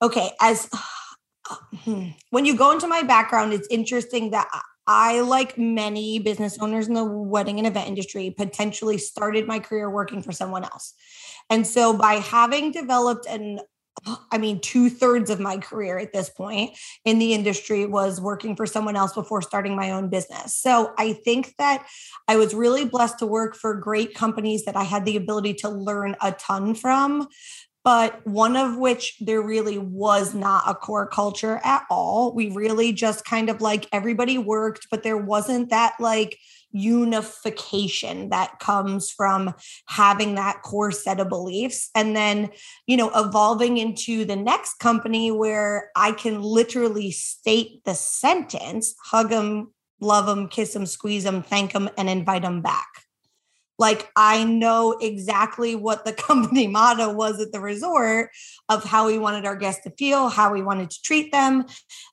okay, 0.00 0.30
as 0.40 0.68
hmm, 1.84 2.08
when 2.30 2.44
you 2.44 2.56
go 2.56 2.70
into 2.70 2.86
my 2.86 3.02
background, 3.02 3.52
it's 3.52 3.68
interesting 3.70 4.30
that 4.30 4.48
I- 4.52 4.60
I, 4.86 5.20
like 5.20 5.56
many 5.56 6.18
business 6.18 6.58
owners 6.58 6.88
in 6.88 6.94
the 6.94 7.04
wedding 7.04 7.56
and 7.58 7.66
event 7.66 7.88
industry, 7.88 8.34
potentially 8.36 8.98
started 8.98 9.46
my 9.46 9.58
career 9.58 9.88
working 9.88 10.22
for 10.22 10.30
someone 10.30 10.62
else. 10.62 10.92
And 11.50 11.66
so 11.66 11.96
by 11.96 12.14
having 12.14 12.72
developed 12.72 13.26
an 13.26 13.60
I 14.30 14.38
mean, 14.38 14.60
two 14.60 14.90
thirds 14.90 15.30
of 15.30 15.40
my 15.40 15.56
career 15.56 15.98
at 15.98 16.12
this 16.12 16.28
point 16.28 16.76
in 17.04 17.18
the 17.18 17.32
industry 17.32 17.86
was 17.86 18.20
working 18.20 18.56
for 18.56 18.66
someone 18.66 18.96
else 18.96 19.14
before 19.14 19.40
starting 19.40 19.76
my 19.76 19.92
own 19.92 20.10
business. 20.10 20.54
So 20.54 20.92
I 20.98 21.12
think 21.12 21.54
that 21.58 21.86
I 22.26 22.36
was 22.36 22.54
really 22.54 22.84
blessed 22.84 23.20
to 23.20 23.26
work 23.26 23.54
for 23.54 23.74
great 23.74 24.14
companies 24.14 24.64
that 24.64 24.76
I 24.76 24.82
had 24.82 25.04
the 25.04 25.16
ability 25.16 25.54
to 25.54 25.68
learn 25.68 26.16
a 26.20 26.32
ton 26.32 26.74
from 26.74 27.28
but 27.84 28.26
one 28.26 28.56
of 28.56 28.78
which 28.78 29.14
there 29.20 29.42
really 29.42 29.76
was 29.76 30.34
not 30.34 30.64
a 30.66 30.74
core 30.74 31.06
culture 31.06 31.60
at 31.62 31.84
all. 31.90 32.34
We 32.34 32.50
really 32.50 32.94
just 32.94 33.26
kind 33.26 33.50
of 33.50 33.60
like 33.60 33.86
everybody 33.92 34.38
worked, 34.38 34.86
but 34.90 35.02
there 35.02 35.18
wasn't 35.18 35.68
that 35.68 35.94
like 36.00 36.38
unification 36.74 38.28
that 38.30 38.58
comes 38.58 39.10
from 39.10 39.54
having 39.86 40.34
that 40.34 40.60
core 40.62 40.90
set 40.90 41.20
of 41.20 41.28
beliefs. 41.28 41.88
And 41.94 42.14
then, 42.14 42.50
you 42.86 42.96
know, 42.96 43.10
evolving 43.14 43.78
into 43.78 44.24
the 44.24 44.36
next 44.36 44.74
company 44.80 45.30
where 45.30 45.90
I 45.96 46.12
can 46.12 46.42
literally 46.42 47.12
state 47.12 47.84
the 47.84 47.94
sentence 47.94 48.94
hug 49.02 49.30
them, 49.30 49.72
love 50.00 50.26
them, 50.26 50.48
kiss 50.48 50.74
them, 50.74 50.84
squeeze 50.84 51.24
them, 51.24 51.42
thank 51.42 51.72
them, 51.72 51.88
and 51.96 52.10
invite 52.10 52.42
them 52.42 52.60
back 52.60 52.88
like 53.78 54.10
I 54.14 54.44
know 54.44 54.92
exactly 55.00 55.74
what 55.74 56.04
the 56.04 56.12
company 56.28 56.66
motto 56.66 57.12
was 57.12 57.40
at 57.40 57.52
the 57.52 57.60
resort 57.60 58.30
of 58.68 58.84
how 58.84 59.06
we 59.06 59.18
wanted 59.18 59.46
our 59.46 59.56
guests 59.56 59.82
to 59.84 59.90
feel, 59.90 60.28
how 60.28 60.52
we 60.52 60.62
wanted 60.62 60.90
to 60.90 61.02
treat 61.02 61.32
them. 61.32 61.66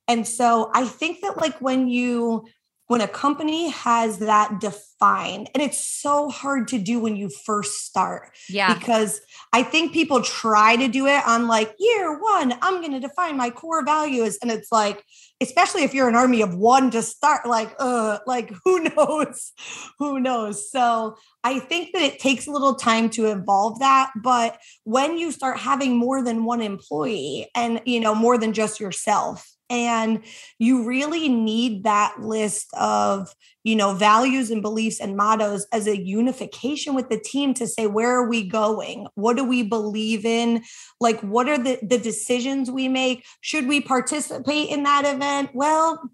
And 0.07 0.27
so 0.27 0.71
I 0.73 0.85
think 0.85 1.21
that 1.21 1.37
like 1.37 1.61
when 1.61 1.87
you 1.87 2.45
when 2.91 2.99
a 2.99 3.07
company 3.07 3.69
has 3.69 4.17
that 4.17 4.59
defined 4.59 5.49
and 5.53 5.63
it's 5.63 5.83
so 5.85 6.29
hard 6.29 6.67
to 6.67 6.77
do 6.77 6.99
when 6.99 7.15
you 7.15 7.29
first 7.45 7.85
start 7.85 8.31
yeah 8.49 8.73
because 8.73 9.21
I 9.53 9.63
think 9.63 9.91
people 9.91 10.21
try 10.21 10.77
to 10.77 10.87
do 10.87 11.07
it 11.07 11.27
on 11.27 11.47
like 11.47 11.75
year 11.77 12.17
one, 12.21 12.53
I'm 12.61 12.79
going 12.79 12.93
to 12.93 13.01
define 13.01 13.35
my 13.35 13.49
core 13.49 13.83
values. 13.83 14.37
And 14.41 14.49
it's 14.49 14.71
like, 14.71 15.03
especially 15.41 15.83
if 15.83 15.93
you're 15.93 16.07
an 16.07 16.15
army 16.15 16.41
of 16.41 16.55
one 16.55 16.89
to 16.91 17.01
start, 17.01 17.45
like, 17.45 17.75
uh, 17.77 18.19
like 18.25 18.53
who 18.63 18.79
knows? 18.83 19.51
Who 19.99 20.19
knows? 20.19 20.71
So 20.71 21.17
I 21.43 21.59
think 21.59 21.91
that 21.93 22.01
it 22.01 22.19
takes 22.19 22.47
a 22.47 22.51
little 22.51 22.75
time 22.75 23.09
to 23.11 23.25
evolve 23.25 23.79
that. 23.79 24.11
But 24.23 24.57
when 24.85 25.17
you 25.17 25.31
start 25.31 25.57
having 25.57 25.97
more 25.97 26.23
than 26.23 26.45
one 26.45 26.61
employee 26.61 27.49
and, 27.53 27.81
you 27.85 27.99
know, 27.99 28.15
more 28.15 28.37
than 28.37 28.53
just 28.53 28.79
yourself, 28.79 29.50
And 29.71 30.23
you 30.59 30.83
really 30.83 31.29
need 31.29 31.85
that 31.85 32.19
list 32.19 32.67
of, 32.73 33.33
you 33.63 33.75
know, 33.75 33.93
values 33.93 34.51
and 34.51 34.61
beliefs 34.61 34.99
and 34.99 35.15
mottos 35.15 35.65
as 35.71 35.87
a 35.87 35.97
unification 35.97 36.93
with 36.93 37.09
the 37.09 37.17
team 37.17 37.53
to 37.53 37.65
say, 37.65 37.87
where 37.87 38.11
are 38.11 38.27
we 38.27 38.43
going? 38.43 39.07
What 39.15 39.37
do 39.37 39.45
we 39.45 39.63
believe 39.63 40.25
in? 40.25 40.63
Like, 40.99 41.21
what 41.21 41.47
are 41.47 41.57
the, 41.57 41.79
the 41.81 41.97
decisions 41.97 42.69
we 42.69 42.89
make? 42.89 43.25
Should 43.39 43.65
we 43.65 43.79
participate 43.79 44.69
in 44.69 44.83
that 44.83 45.05
event? 45.05 45.51
Well, 45.53 46.11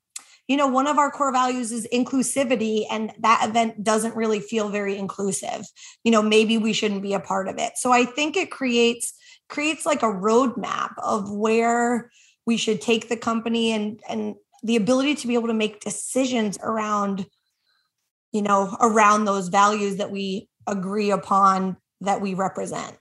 you 0.48 0.56
know, 0.56 0.68
one 0.68 0.86
of 0.86 1.00
our 1.00 1.10
core 1.10 1.34
values 1.34 1.72
is 1.72 1.88
inclusivity, 1.92 2.86
and 2.90 3.12
that 3.20 3.50
event 3.50 3.84
doesn't 3.84 4.16
really 4.16 4.40
feel 4.40 4.70
very 4.70 4.98
inclusive. 4.98 5.66
You 6.04 6.12
know, 6.12 6.22
maybe 6.22 6.58
we 6.58 6.74
shouldn't 6.74 7.02
be 7.02 7.14
a 7.14 7.20
part 7.20 7.48
of 7.48 7.58
it. 7.58 7.74
So 7.76 7.92
I 7.92 8.06
think 8.06 8.38
it 8.38 8.52
creates 8.52 9.14
creates 9.50 9.86
like 9.86 10.04
a 10.04 10.08
roadmap 10.08 10.92
of 11.02 11.32
where 11.32 12.12
we 12.48 12.58
should 12.58 12.82
take 12.82 13.10
the 13.10 13.18
company 13.18 13.74
and 13.74 14.00
and 14.10 14.36
the 14.64 14.78
ability 14.78 15.14
to 15.14 15.28
be 15.28 15.36
able 15.36 15.50
to 15.50 15.54
make 15.54 15.82
decisions 15.82 16.58
around 16.64 17.28
you 18.32 18.42
know 18.42 18.76
around 18.82 19.26
those 19.26 19.50
values 19.50 19.98
that 19.98 20.10
we 20.10 20.50
agree 20.66 21.12
upon 21.12 21.78
that 22.02 22.22
we 22.22 22.34
represent 22.34 22.98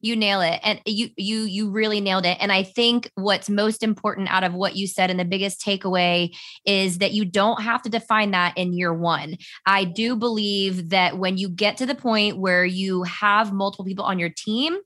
you 0.00 0.16
nail 0.16 0.40
it 0.40 0.60
and 0.62 0.80
you 0.86 1.08
you 1.16 1.40
you 1.42 1.70
really 1.70 2.00
nailed 2.00 2.24
it 2.24 2.36
and 2.40 2.52
i 2.52 2.62
think 2.62 3.10
what's 3.14 3.48
most 3.50 3.82
important 3.82 4.30
out 4.30 4.44
of 4.44 4.54
what 4.54 4.76
you 4.76 4.86
said 4.86 5.10
and 5.10 5.20
the 5.20 5.24
biggest 5.24 5.60
takeaway 5.60 6.34
is 6.64 6.98
that 6.98 7.12
you 7.12 7.24
don't 7.24 7.62
have 7.62 7.82
to 7.82 7.88
define 7.88 8.30
that 8.30 8.56
in 8.56 8.72
year 8.72 8.92
1 8.92 9.36
i 9.66 9.84
do 9.84 10.16
believe 10.16 10.90
that 10.90 11.18
when 11.18 11.36
you 11.36 11.48
get 11.48 11.76
to 11.76 11.86
the 11.86 11.94
point 11.94 12.38
where 12.38 12.64
you 12.64 13.02
have 13.04 13.52
multiple 13.52 13.84
people 13.84 14.04
on 14.04 14.18
your 14.18 14.30
team 14.30 14.76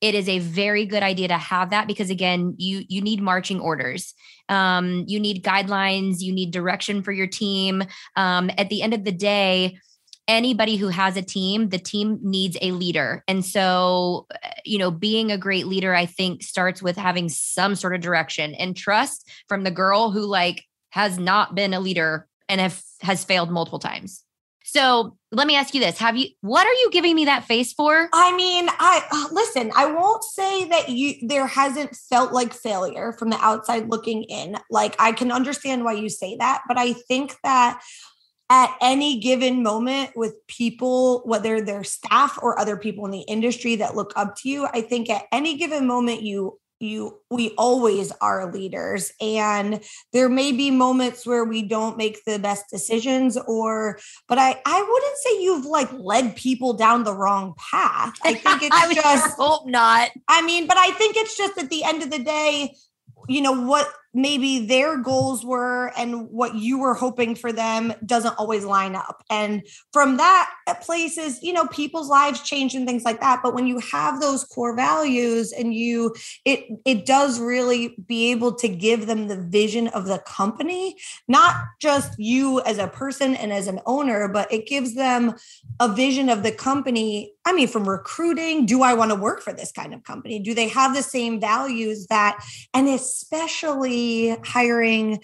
it 0.00 0.14
is 0.14 0.28
a 0.28 0.38
very 0.38 0.86
good 0.86 1.02
idea 1.02 1.28
to 1.28 1.38
have 1.38 1.70
that 1.70 1.86
because 1.86 2.10
again 2.10 2.54
you 2.58 2.84
you 2.88 3.00
need 3.00 3.20
marching 3.22 3.60
orders. 3.60 4.14
Um, 4.48 5.04
you 5.06 5.20
need 5.20 5.44
guidelines 5.44 6.20
you 6.20 6.32
need 6.32 6.50
direction 6.50 7.02
for 7.02 7.12
your 7.12 7.26
team. 7.26 7.84
Um, 8.16 8.50
at 8.58 8.68
the 8.68 8.82
end 8.82 8.94
of 8.94 9.04
the 9.04 9.12
day 9.12 9.78
anybody 10.28 10.76
who 10.76 10.88
has 10.88 11.16
a 11.16 11.22
team, 11.22 11.68
the 11.68 11.78
team 11.78 12.18
needs 12.22 12.56
a 12.60 12.72
leader. 12.72 13.24
And 13.26 13.44
so, 13.44 14.26
uh, 14.42 14.48
you 14.64 14.78
know, 14.78 14.90
being 14.90 15.32
a 15.32 15.38
great 15.38 15.66
leader, 15.66 15.94
I 15.94 16.06
think 16.06 16.42
starts 16.42 16.82
with 16.82 16.96
having 16.96 17.28
some 17.28 17.74
sort 17.74 17.94
of 17.94 18.00
direction 18.00 18.54
and 18.54 18.76
trust 18.76 19.28
from 19.48 19.64
the 19.64 19.70
girl 19.70 20.10
who 20.10 20.22
like 20.22 20.64
has 20.90 21.18
not 21.18 21.54
been 21.54 21.74
a 21.74 21.80
leader 21.80 22.28
and 22.48 22.60
have 22.60 22.82
has 23.00 23.24
failed 23.24 23.50
multiple 23.50 23.78
times. 23.78 24.24
So 24.64 25.16
let 25.32 25.46
me 25.46 25.56
ask 25.56 25.74
you 25.74 25.80
this: 25.80 25.98
Have 25.98 26.16
you? 26.16 26.28
What 26.40 26.66
are 26.66 26.72
you 26.72 26.90
giving 26.92 27.16
me 27.16 27.24
that 27.24 27.44
face 27.44 27.72
for? 27.72 28.08
I 28.12 28.34
mean, 28.36 28.68
I 28.70 29.02
uh, 29.10 29.34
listen. 29.34 29.72
I 29.74 29.86
won't 29.86 30.22
say 30.22 30.68
that 30.68 30.88
you 30.88 31.14
there 31.22 31.46
hasn't 31.46 31.96
felt 31.96 32.32
like 32.32 32.54
failure 32.54 33.12
from 33.12 33.30
the 33.30 33.38
outside 33.40 33.88
looking 33.88 34.22
in. 34.24 34.56
Like 34.70 34.94
I 34.98 35.12
can 35.12 35.32
understand 35.32 35.84
why 35.84 35.94
you 35.94 36.08
say 36.08 36.36
that, 36.36 36.62
but 36.68 36.78
I 36.78 36.92
think 36.92 37.34
that 37.42 37.82
at 38.52 38.76
any 38.82 39.18
given 39.18 39.62
moment 39.62 40.10
with 40.14 40.46
people, 40.46 41.22
whether 41.24 41.62
they're 41.62 41.82
staff 41.82 42.38
or 42.42 42.58
other 42.58 42.76
people 42.76 43.06
in 43.06 43.10
the 43.10 43.22
industry 43.22 43.76
that 43.76 43.96
look 43.96 44.12
up 44.14 44.36
to 44.36 44.46
you, 44.50 44.66
I 44.66 44.82
think 44.82 45.08
at 45.08 45.24
any 45.32 45.56
given 45.56 45.86
moment 45.86 46.20
you 46.20 46.58
you 46.78 47.18
we 47.30 47.54
always 47.56 48.12
are 48.20 48.52
leaders. 48.52 49.10
And 49.22 49.80
there 50.12 50.28
may 50.28 50.52
be 50.52 50.70
moments 50.70 51.24
where 51.24 51.44
we 51.44 51.62
don't 51.62 51.96
make 51.96 52.22
the 52.26 52.38
best 52.38 52.64
decisions 52.68 53.38
or 53.38 53.98
but 54.28 54.36
i 54.36 54.60
i 54.66 54.82
wouldn't 54.82 55.16
say 55.18 55.42
you've 55.42 55.64
like 55.64 55.90
led 55.92 56.36
people 56.36 56.74
down 56.74 57.04
the 57.04 57.14
wrong 57.14 57.54
path. 57.56 58.12
I 58.22 58.34
think 58.34 58.62
it's 58.64 58.76
I 58.76 58.92
just 58.92 59.36
hope 59.36 59.66
not. 59.66 60.10
I 60.28 60.42
mean 60.42 60.66
but 60.66 60.76
i 60.76 60.90
think 60.90 61.16
it's 61.16 61.38
just 61.38 61.56
at 61.56 61.70
the 61.70 61.84
end 61.84 62.02
of 62.02 62.10
the 62.10 62.18
day 62.18 62.74
you 63.28 63.40
know 63.40 63.64
what 63.64 63.88
maybe 64.14 64.66
their 64.66 64.98
goals 64.98 65.44
were 65.44 65.92
and 65.96 66.28
what 66.30 66.54
you 66.54 66.78
were 66.78 66.94
hoping 66.94 67.34
for 67.34 67.52
them 67.52 67.92
doesn't 68.04 68.38
always 68.38 68.64
line 68.64 68.94
up. 68.94 69.22
And 69.30 69.66
from 69.92 70.16
that 70.18 70.50
places 70.82 71.42
you 71.42 71.52
know 71.52 71.66
people's 71.68 72.08
lives 72.08 72.42
change 72.42 72.74
and 72.74 72.86
things 72.86 73.04
like 73.04 73.20
that. 73.20 73.40
But 73.42 73.54
when 73.54 73.66
you 73.66 73.78
have 73.78 74.20
those 74.20 74.44
core 74.44 74.76
values 74.76 75.52
and 75.52 75.74
you 75.74 76.14
it 76.44 76.66
it 76.84 77.06
does 77.06 77.40
really 77.40 77.96
be 78.06 78.30
able 78.30 78.54
to 78.56 78.68
give 78.68 79.06
them 79.06 79.28
the 79.28 79.40
vision 79.40 79.88
of 79.88 80.06
the 80.06 80.18
company 80.18 80.96
not 81.28 81.56
just 81.80 82.18
you 82.18 82.60
as 82.62 82.78
a 82.78 82.88
person 82.88 83.34
and 83.34 83.52
as 83.52 83.66
an 83.66 83.80
owner 83.86 84.28
but 84.28 84.52
it 84.52 84.66
gives 84.66 84.94
them 84.94 85.34
a 85.80 85.88
vision 85.88 86.28
of 86.28 86.42
the 86.42 86.52
company 86.52 87.32
i 87.44 87.52
mean 87.52 87.68
from 87.68 87.88
recruiting 87.88 88.66
do 88.66 88.82
i 88.82 88.94
want 88.94 89.10
to 89.10 89.16
work 89.16 89.40
for 89.40 89.52
this 89.52 89.72
kind 89.72 89.94
of 89.94 90.02
company 90.04 90.38
do 90.38 90.54
they 90.54 90.68
have 90.68 90.94
the 90.94 91.02
same 91.02 91.40
values 91.40 92.06
that 92.08 92.42
and 92.74 92.88
especially 92.88 94.36
hiring 94.44 95.20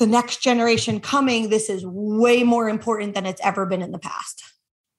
the 0.00 0.06
next 0.06 0.42
generation 0.42 0.98
coming, 0.98 1.50
this 1.50 1.68
is 1.68 1.86
way 1.86 2.42
more 2.42 2.68
important 2.68 3.14
than 3.14 3.26
it's 3.26 3.40
ever 3.44 3.66
been 3.66 3.82
in 3.82 3.92
the 3.92 3.98
past. 3.98 4.42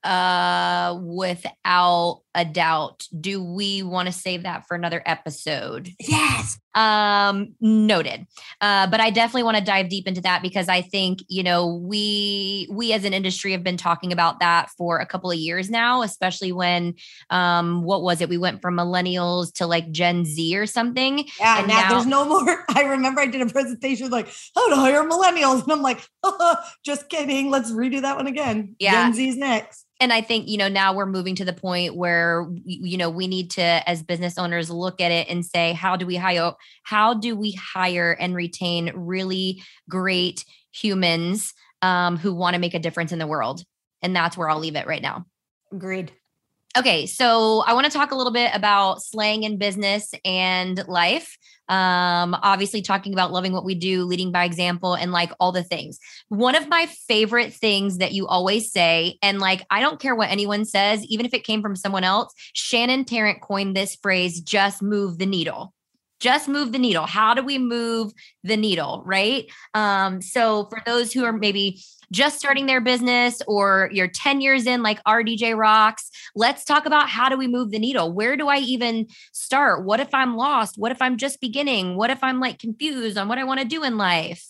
Uh, 0.04 0.98
without 1.02 2.22
a 2.34 2.46
doubt. 2.46 3.08
Do 3.20 3.44
we 3.44 3.84
want 3.84 4.08
to 4.08 4.12
save 4.12 4.44
that 4.44 4.68
for 4.68 4.76
another 4.76 5.02
episode? 5.06 5.90
Yes. 6.00 6.60
Um, 6.74 7.56
noted. 7.60 8.26
Uh, 8.62 8.88
but 8.88 9.02
I 9.02 9.10
definitely 9.10 9.44
want 9.44 9.58
to 9.58 9.64
dive 9.64 9.90
deep 9.90 10.08
into 10.08 10.22
that 10.22 10.42
because 10.42 10.70
I 10.70 10.82
think, 10.82 11.20
you 11.28 11.44
know, 11.44 11.76
we 11.76 12.68
we 12.72 12.94
as 12.94 13.04
an 13.04 13.14
industry 13.14 13.52
have 13.52 13.64
been 13.64 13.76
talking 13.76 14.14
about 14.14 14.40
that 14.40 14.70
for 14.78 15.00
a 15.00 15.06
couple 15.06 15.30
of 15.30 15.38
years 15.38 15.70
now, 15.70 16.02
especially 16.02 16.54
when 16.54 16.96
um 17.30 17.84
what 17.84 18.02
was 18.02 18.22
it? 18.22 18.30
We 18.30 18.38
went 18.38 18.62
from 18.62 18.76
millennials 18.76 19.54
to 19.56 19.68
like 19.68 19.92
Gen 19.92 20.24
Z 20.24 20.58
or 20.58 20.66
something. 20.66 21.26
Yeah, 21.40 21.60
and 21.60 21.68
now, 21.68 21.82
now 21.82 21.90
there's 21.90 22.06
no 22.06 22.26
more. 22.26 22.64
I 22.70 22.84
remember 22.84 23.20
I 23.20 23.26
did 23.26 23.42
a 23.42 23.48
presentation 23.48 24.10
like 24.10 24.30
how 24.56 24.70
to 24.70 24.76
hire 24.76 25.04
millennials. 25.04 25.64
And 25.64 25.74
I'm 25.74 25.82
like, 25.82 26.08
oh, 26.24 26.56
just 26.86 27.10
kidding. 27.10 27.50
Let's 27.50 27.72
redo 27.72 28.02
that 28.02 28.16
one 28.16 28.28
again. 28.28 28.76
Yeah. 28.80 28.92
Gen 28.92 29.14
Z's 29.14 29.38
next 29.38 29.86
and 30.02 30.12
I 30.12 30.22
think, 30.22 30.50
you 30.50 30.58
know, 30.58 30.68
now 30.68 30.94
we're 30.94 31.06
moving 31.06 31.36
to 31.36 31.46
the 31.46 31.54
point 31.54 31.96
where, 32.22 32.48
you 32.64 32.98
know, 32.98 33.10
we 33.10 33.28
need 33.28 33.52
to, 33.52 33.90
as 33.90 34.04
business 34.04 34.38
owners, 34.38 34.70
look 34.70 35.02
at 35.02 35.12
it 35.12 35.28
and 35.30 35.46
say, 35.46 35.74
how 35.74 35.96
do 35.96 36.06
we 36.06 36.16
hire, 36.16 36.54
how 36.84 37.14
do 37.14 37.36
we 37.36 37.52
hire 37.54 38.16
and 38.20 38.36
retain 38.36 38.92
really 38.96 39.64
great 39.90 40.46
humans 40.72 41.54
um, 41.82 42.18
who 42.18 42.34
want 42.34 42.54
to 42.54 42.60
make 42.60 42.74
a 42.74 42.80
difference 42.80 43.12
in 43.12 43.20
the 43.20 43.28
world? 43.28 43.64
And 44.02 44.16
that's 44.16 44.38
where 44.38 44.50
I'll 44.50 44.60
leave 44.60 44.76
it 44.76 44.88
right 44.88 45.02
now. 45.02 45.26
Agreed. 45.72 46.12
Okay, 46.78 47.06
so 47.06 47.64
I 47.68 47.74
want 47.74 47.86
to 47.86 47.92
talk 47.92 48.12
a 48.12 48.16
little 48.16 48.32
bit 48.32 48.52
about 48.54 49.04
slang 49.04 49.44
in 49.44 49.58
business 49.58 50.14
and 50.24 50.82
life. 50.88 51.38
Um, 51.68 52.34
obviously, 52.42 52.82
talking 52.82 53.12
about 53.12 53.34
loving 53.34 53.52
what 53.52 53.66
we 53.66 53.76
do, 53.76 54.06
leading 54.06 54.32
by 54.32 54.46
example, 54.46 54.94
and 54.94 55.12
like 55.12 55.34
all 55.38 55.52
the 55.52 55.64
things. 55.64 56.00
One 56.30 56.56
of 56.56 56.70
my 56.70 56.86
favorite 57.08 57.54
things 57.54 57.98
that 57.98 58.14
you 58.14 58.26
always 58.26 58.72
say, 58.72 59.18
and 59.22 59.40
like, 59.40 59.66
I 59.70 59.82
don't 59.82 60.00
care 60.00 60.16
what 60.16 60.30
anyone 60.30 60.64
says, 60.64 61.04
even 61.06 61.26
if 61.26 61.34
it 61.34 61.44
came 61.44 61.62
from 61.62 61.76
someone 61.76 62.06
else, 62.06 62.34
Shannon 62.54 63.04
Tarrant 63.04 63.42
coined 63.42 63.76
this 63.76 63.98
phrase 64.02 64.40
just 64.40 64.82
move 64.82 65.18
the 65.18 65.26
needle 65.26 65.74
just 66.22 66.48
move 66.48 66.72
the 66.72 66.78
needle 66.78 67.08
how 67.08 67.34
do 67.34 67.42
we 67.42 67.58
move 67.58 68.14
the 68.44 68.56
needle 68.56 69.02
right 69.08 69.50
um 69.74 70.22
so 70.22 70.66
for 70.66 70.80
those 70.86 71.12
who 71.12 71.26
are 71.26 71.34
maybe 71.34 71.82
just 72.12 72.38
starting 72.38 72.66
their 72.66 72.82
business 72.82 73.42
or 73.48 73.90
you're 73.92 74.08
10 74.08 74.42
years 74.42 74.68
in 74.68 74.84
like 74.84 75.04
RDJ 75.04 75.58
Rocks, 75.58 76.10
let's 76.36 76.66
talk 76.66 76.86
about 76.86 77.10
how 77.10 77.30
do 77.30 77.38
we 77.38 77.48
move 77.48 77.72
the 77.72 77.80
needle? 77.80 78.12
Where 78.12 78.38
do 78.38 78.48
I 78.48 78.58
even 78.58 79.08
start? 79.32 79.86
What 79.86 80.00
if 80.00 80.14
I'm 80.14 80.36
lost? 80.36 80.78
What 80.78 80.92
if 80.92 81.02
I'm 81.02 81.18
just 81.18 81.42
beginning? 81.42 81.96
What 81.96 82.10
if 82.10 82.24
I'm 82.24 82.40
like 82.40 82.60
confused 82.60 83.18
on 83.18 83.28
what 83.28 83.38
I 83.38 83.44
want 83.44 83.62
to 83.62 83.66
do 83.66 83.84
in 83.84 83.98
life? 83.98 84.46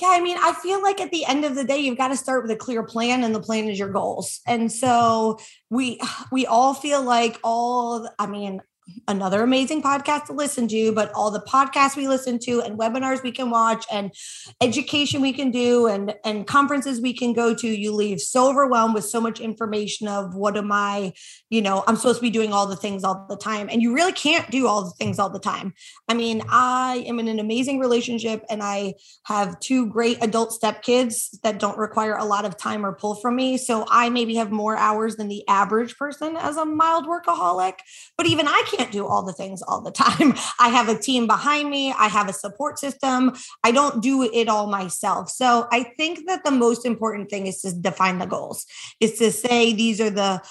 Yeah, 0.00 0.08
I 0.12 0.20
mean, 0.20 0.36
I 0.38 0.54
feel 0.54 0.82
like 0.82 1.00
at 1.00 1.10
the 1.10 1.26
end 1.26 1.44
of 1.44 1.54
the 1.54 1.64
day, 1.64 1.78
you've 1.78 1.98
got 1.98 2.08
to 2.08 2.16
start 2.16 2.42
with 2.42 2.50
a 2.52 2.56
clear 2.56 2.82
plan, 2.82 3.22
and 3.22 3.34
the 3.34 3.40
plan 3.40 3.68
is 3.68 3.78
your 3.78 3.90
goals. 3.90 4.40
And 4.46 4.72
so 4.72 5.38
we 5.68 6.00
we 6.32 6.46
all 6.46 6.74
feel 6.74 7.02
like 7.02 7.38
all. 7.44 8.08
I 8.18 8.26
mean, 8.26 8.60
another 9.08 9.42
amazing 9.42 9.82
podcast 9.82 10.26
to 10.26 10.32
listen 10.32 10.68
to, 10.68 10.92
but 10.92 11.10
all 11.12 11.30
the 11.30 11.40
podcasts 11.40 11.96
we 11.96 12.06
listen 12.06 12.38
to 12.38 12.62
and 12.62 12.78
webinars 12.78 13.22
we 13.22 13.32
can 13.32 13.50
watch 13.50 13.84
and 13.90 14.12
education 14.60 15.20
we 15.20 15.32
can 15.32 15.50
do 15.50 15.86
and, 15.86 16.14
and 16.24 16.46
conferences 16.46 17.00
we 17.00 17.12
can 17.12 17.32
go 17.32 17.54
to, 17.54 17.66
you 17.66 17.92
leave 17.92 18.20
so 18.20 18.48
overwhelmed 18.48 18.94
with 18.94 19.04
so 19.04 19.20
much 19.20 19.40
information 19.40 20.08
of 20.08 20.34
what 20.34 20.56
am 20.56 20.70
I, 20.72 21.12
you 21.48 21.60
know, 21.60 21.84
I'm 21.86 21.96
supposed 21.96 22.18
to 22.18 22.22
be 22.22 22.30
doing 22.30 22.52
all 22.52 22.66
the 22.66 22.76
things 22.76 23.04
all 23.04 23.26
the 23.28 23.36
time. 23.36 23.68
And 23.70 23.82
you 23.82 23.94
really 23.94 24.12
can't 24.12 24.50
do 24.50 24.66
all 24.66 24.84
the 24.84 24.90
things 24.92 25.18
all 25.18 25.30
the 25.30 25.38
time. 25.38 25.74
I 26.08 26.14
mean, 26.14 26.42
I 26.48 27.04
am 27.06 27.18
in 27.18 27.28
an 27.28 27.38
amazing 27.38 27.78
relationship 27.78 28.44
and 28.48 28.62
I 28.62 28.94
have 29.24 29.58
two 29.60 29.86
great 29.86 30.18
adult 30.22 30.52
stepkids 30.52 31.38
that 31.42 31.58
don't 31.58 31.78
require 31.78 32.16
a 32.16 32.24
lot 32.24 32.44
of 32.44 32.56
time 32.56 32.86
or 32.86 32.94
pull 32.94 33.16
from 33.16 33.36
me. 33.36 33.56
So 33.56 33.86
I 33.90 34.08
maybe 34.08 34.36
have 34.36 34.50
more 34.50 34.76
hours 34.76 35.16
than 35.16 35.28
the 35.28 35.46
average 35.48 35.96
person 35.96 36.36
as 36.36 36.56
a 36.56 36.64
mild 36.64 37.06
workaholic, 37.06 37.74
but 38.16 38.26
even 38.26 38.46
I 38.46 38.62
can't 38.66 38.79
can't 38.80 38.92
do 38.92 39.06
all 39.06 39.22
the 39.22 39.32
things 39.32 39.62
all 39.62 39.80
the 39.80 39.90
time. 40.04 40.34
I 40.58 40.68
have 40.68 40.88
a 40.88 40.98
team 40.98 41.26
behind 41.26 41.70
me, 41.70 41.92
I 41.92 42.08
have 42.08 42.28
a 42.28 42.32
support 42.32 42.78
system. 42.78 43.32
I 43.64 43.72
don't 43.72 44.02
do 44.02 44.22
it 44.22 44.48
all 44.48 44.66
myself. 44.66 45.30
So 45.30 45.66
I 45.70 45.82
think 45.96 46.26
that 46.26 46.44
the 46.44 46.50
most 46.50 46.86
important 46.86 47.30
thing 47.30 47.46
is 47.46 47.60
to 47.62 47.72
define 47.72 48.18
the 48.18 48.26
goals, 48.26 48.66
is 49.00 49.18
to 49.18 49.30
say 49.32 49.72
these 49.72 50.00
are 50.00 50.10
the 50.10 50.42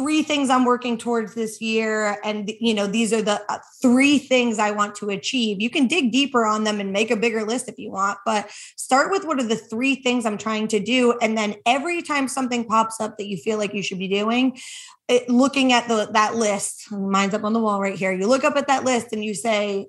three 0.00 0.22
things 0.22 0.48
I'm 0.48 0.64
working 0.64 0.96
towards 0.96 1.34
this 1.34 1.60
year. 1.60 2.18
And, 2.24 2.50
you 2.58 2.72
know, 2.72 2.86
these 2.86 3.12
are 3.12 3.20
the 3.20 3.42
uh, 3.50 3.58
three 3.82 4.18
things 4.18 4.58
I 4.58 4.70
want 4.70 4.94
to 4.96 5.10
achieve. 5.10 5.60
You 5.60 5.68
can 5.68 5.86
dig 5.86 6.10
deeper 6.10 6.46
on 6.46 6.64
them 6.64 6.80
and 6.80 6.90
make 6.90 7.10
a 7.10 7.16
bigger 7.16 7.44
list 7.44 7.68
if 7.68 7.78
you 7.78 7.90
want, 7.90 8.18
but 8.24 8.50
start 8.76 9.10
with 9.10 9.26
what 9.26 9.38
are 9.38 9.46
the 9.46 9.56
three 9.56 9.96
things 9.96 10.24
I'm 10.24 10.38
trying 10.38 10.68
to 10.68 10.80
do. 10.80 11.18
And 11.20 11.36
then 11.36 11.56
every 11.66 12.00
time 12.00 12.28
something 12.28 12.64
pops 12.64 12.98
up 12.98 13.18
that 13.18 13.26
you 13.26 13.36
feel 13.36 13.58
like 13.58 13.74
you 13.74 13.82
should 13.82 13.98
be 13.98 14.08
doing, 14.08 14.58
it, 15.06 15.28
looking 15.28 15.74
at 15.74 15.86
the 15.86 16.08
that 16.12 16.34
list, 16.34 16.90
mine's 16.90 17.34
up 17.34 17.44
on 17.44 17.52
the 17.52 17.60
wall 17.60 17.78
right 17.78 17.98
here. 17.98 18.12
You 18.12 18.26
look 18.26 18.44
up 18.44 18.56
at 18.56 18.68
that 18.68 18.84
list 18.84 19.12
and 19.12 19.22
you 19.22 19.34
say, 19.34 19.88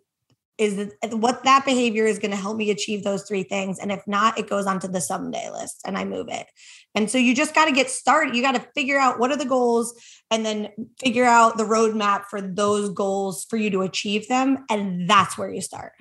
is 0.58 0.92
what 1.12 1.44
that 1.44 1.66
behavior 1.66 2.06
is 2.06 2.20
going 2.20 2.32
to 2.32 2.38
help 2.38 2.56
me 2.56 2.70
achieve 2.70 3.04
those 3.04 3.24
three 3.24 3.44
things. 3.44 3.80
And 3.80 3.92
if 3.92 4.06
not, 4.06 4.38
it 4.38 4.48
goes 4.48 4.68
onto 4.68 4.88
the 4.88 5.02
someday 5.02 5.50
list 5.50 5.82
and 5.86 5.98
I 5.98 6.06
move 6.06 6.28
it. 6.30 6.46
And 6.94 7.10
so 7.10 7.18
you 7.18 7.34
just 7.34 7.56
got 7.56 7.66
to 7.66 7.72
get 7.72 7.90
started. 7.90 8.36
You 8.36 8.42
got 8.42 8.56
to 8.56 8.68
figure 8.76 9.00
out 9.00 9.20
what 9.20 9.32
are 9.32 9.38
the 9.38 9.46
goals 9.46 9.94
and 10.30 10.46
then 10.46 10.70
figure 11.00 11.26
out 11.26 11.58
the 11.58 11.64
roadmap 11.64 12.26
for 12.26 12.42
those 12.42 12.90
goals 12.90 13.46
for 13.46 13.58
you 13.58 13.70
to 13.72 13.82
achieve 13.82 14.28
them. 14.28 14.66
And 14.70 15.10
that's 15.10 15.38
where 15.38 15.50
you 15.50 15.62
start. 15.62 15.94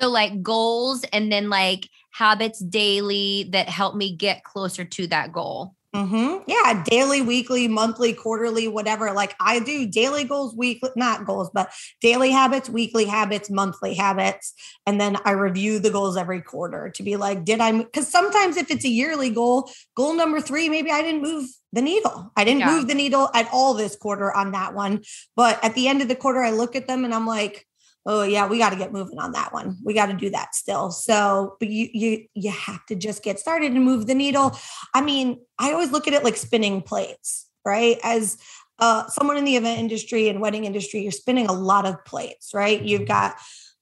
So, 0.00 0.08
like 0.08 0.42
goals 0.42 1.04
and 1.12 1.30
then 1.30 1.48
like 1.48 1.88
habits 2.10 2.58
daily 2.58 3.48
that 3.52 3.68
help 3.68 3.94
me 3.94 4.14
get 4.14 4.44
closer 4.44 4.84
to 4.84 5.06
that 5.08 5.32
goal. 5.32 5.74
Mm-hmm. 5.94 6.42
Yeah, 6.48 6.82
daily, 6.82 7.22
weekly, 7.22 7.68
monthly, 7.68 8.14
quarterly, 8.14 8.66
whatever. 8.66 9.12
Like 9.12 9.36
I 9.38 9.60
do 9.60 9.86
daily 9.86 10.24
goals, 10.24 10.52
weekly, 10.56 10.90
not 10.96 11.24
goals, 11.24 11.50
but 11.54 11.70
daily 12.00 12.32
habits, 12.32 12.68
weekly 12.68 13.04
habits, 13.04 13.48
monthly 13.48 13.94
habits. 13.94 14.54
And 14.86 15.00
then 15.00 15.16
I 15.24 15.32
review 15.32 15.78
the 15.78 15.90
goals 15.90 16.16
every 16.16 16.40
quarter 16.40 16.90
to 16.90 17.02
be 17.04 17.14
like, 17.14 17.44
did 17.44 17.60
I? 17.60 17.70
Because 17.70 18.08
sometimes 18.08 18.56
if 18.56 18.72
it's 18.72 18.84
a 18.84 18.88
yearly 18.88 19.30
goal, 19.30 19.70
goal 19.96 20.14
number 20.14 20.40
three, 20.40 20.68
maybe 20.68 20.90
I 20.90 21.00
didn't 21.00 21.22
move 21.22 21.48
the 21.72 21.82
needle. 21.82 22.32
I 22.36 22.42
didn't 22.42 22.60
yeah. 22.60 22.72
move 22.72 22.88
the 22.88 22.94
needle 22.94 23.30
at 23.32 23.48
all 23.52 23.74
this 23.74 23.94
quarter 23.94 24.34
on 24.34 24.50
that 24.50 24.74
one. 24.74 25.02
But 25.36 25.62
at 25.64 25.76
the 25.76 25.86
end 25.86 26.02
of 26.02 26.08
the 26.08 26.16
quarter, 26.16 26.42
I 26.42 26.50
look 26.50 26.74
at 26.74 26.88
them 26.88 27.04
and 27.04 27.14
I'm 27.14 27.26
like, 27.26 27.68
oh 28.06 28.22
yeah 28.22 28.46
we 28.46 28.58
got 28.58 28.70
to 28.70 28.76
get 28.76 28.92
moving 28.92 29.18
on 29.18 29.32
that 29.32 29.52
one. 29.52 29.76
We 29.84 29.94
got 29.94 30.06
to 30.06 30.14
do 30.14 30.30
that 30.30 30.54
still. 30.54 30.90
So 30.90 31.56
but 31.58 31.68
you 31.68 31.88
you 31.92 32.26
you 32.34 32.50
have 32.50 32.84
to 32.86 32.94
just 32.94 33.22
get 33.22 33.38
started 33.38 33.72
and 33.72 33.84
move 33.84 34.06
the 34.06 34.14
needle. 34.14 34.56
I 34.94 35.00
mean 35.00 35.40
i 35.58 35.72
always 35.72 35.92
look 35.92 36.08
at 36.08 36.14
it 36.14 36.24
like 36.24 36.36
spinning 36.36 36.82
plates 36.82 37.48
right? 37.66 37.98
As 38.02 38.36
uh, 38.78 39.06
someone 39.06 39.38
in 39.38 39.44
the 39.44 39.56
event 39.56 39.78
industry 39.78 40.28
and 40.28 40.40
wedding 40.40 40.64
industry 40.64 41.00
you're 41.00 41.12
spinning 41.12 41.46
a 41.46 41.52
lot 41.52 41.86
of 41.86 42.04
plates 42.04 42.52
right? 42.52 42.82
You've 42.82 43.06
got 43.06 43.36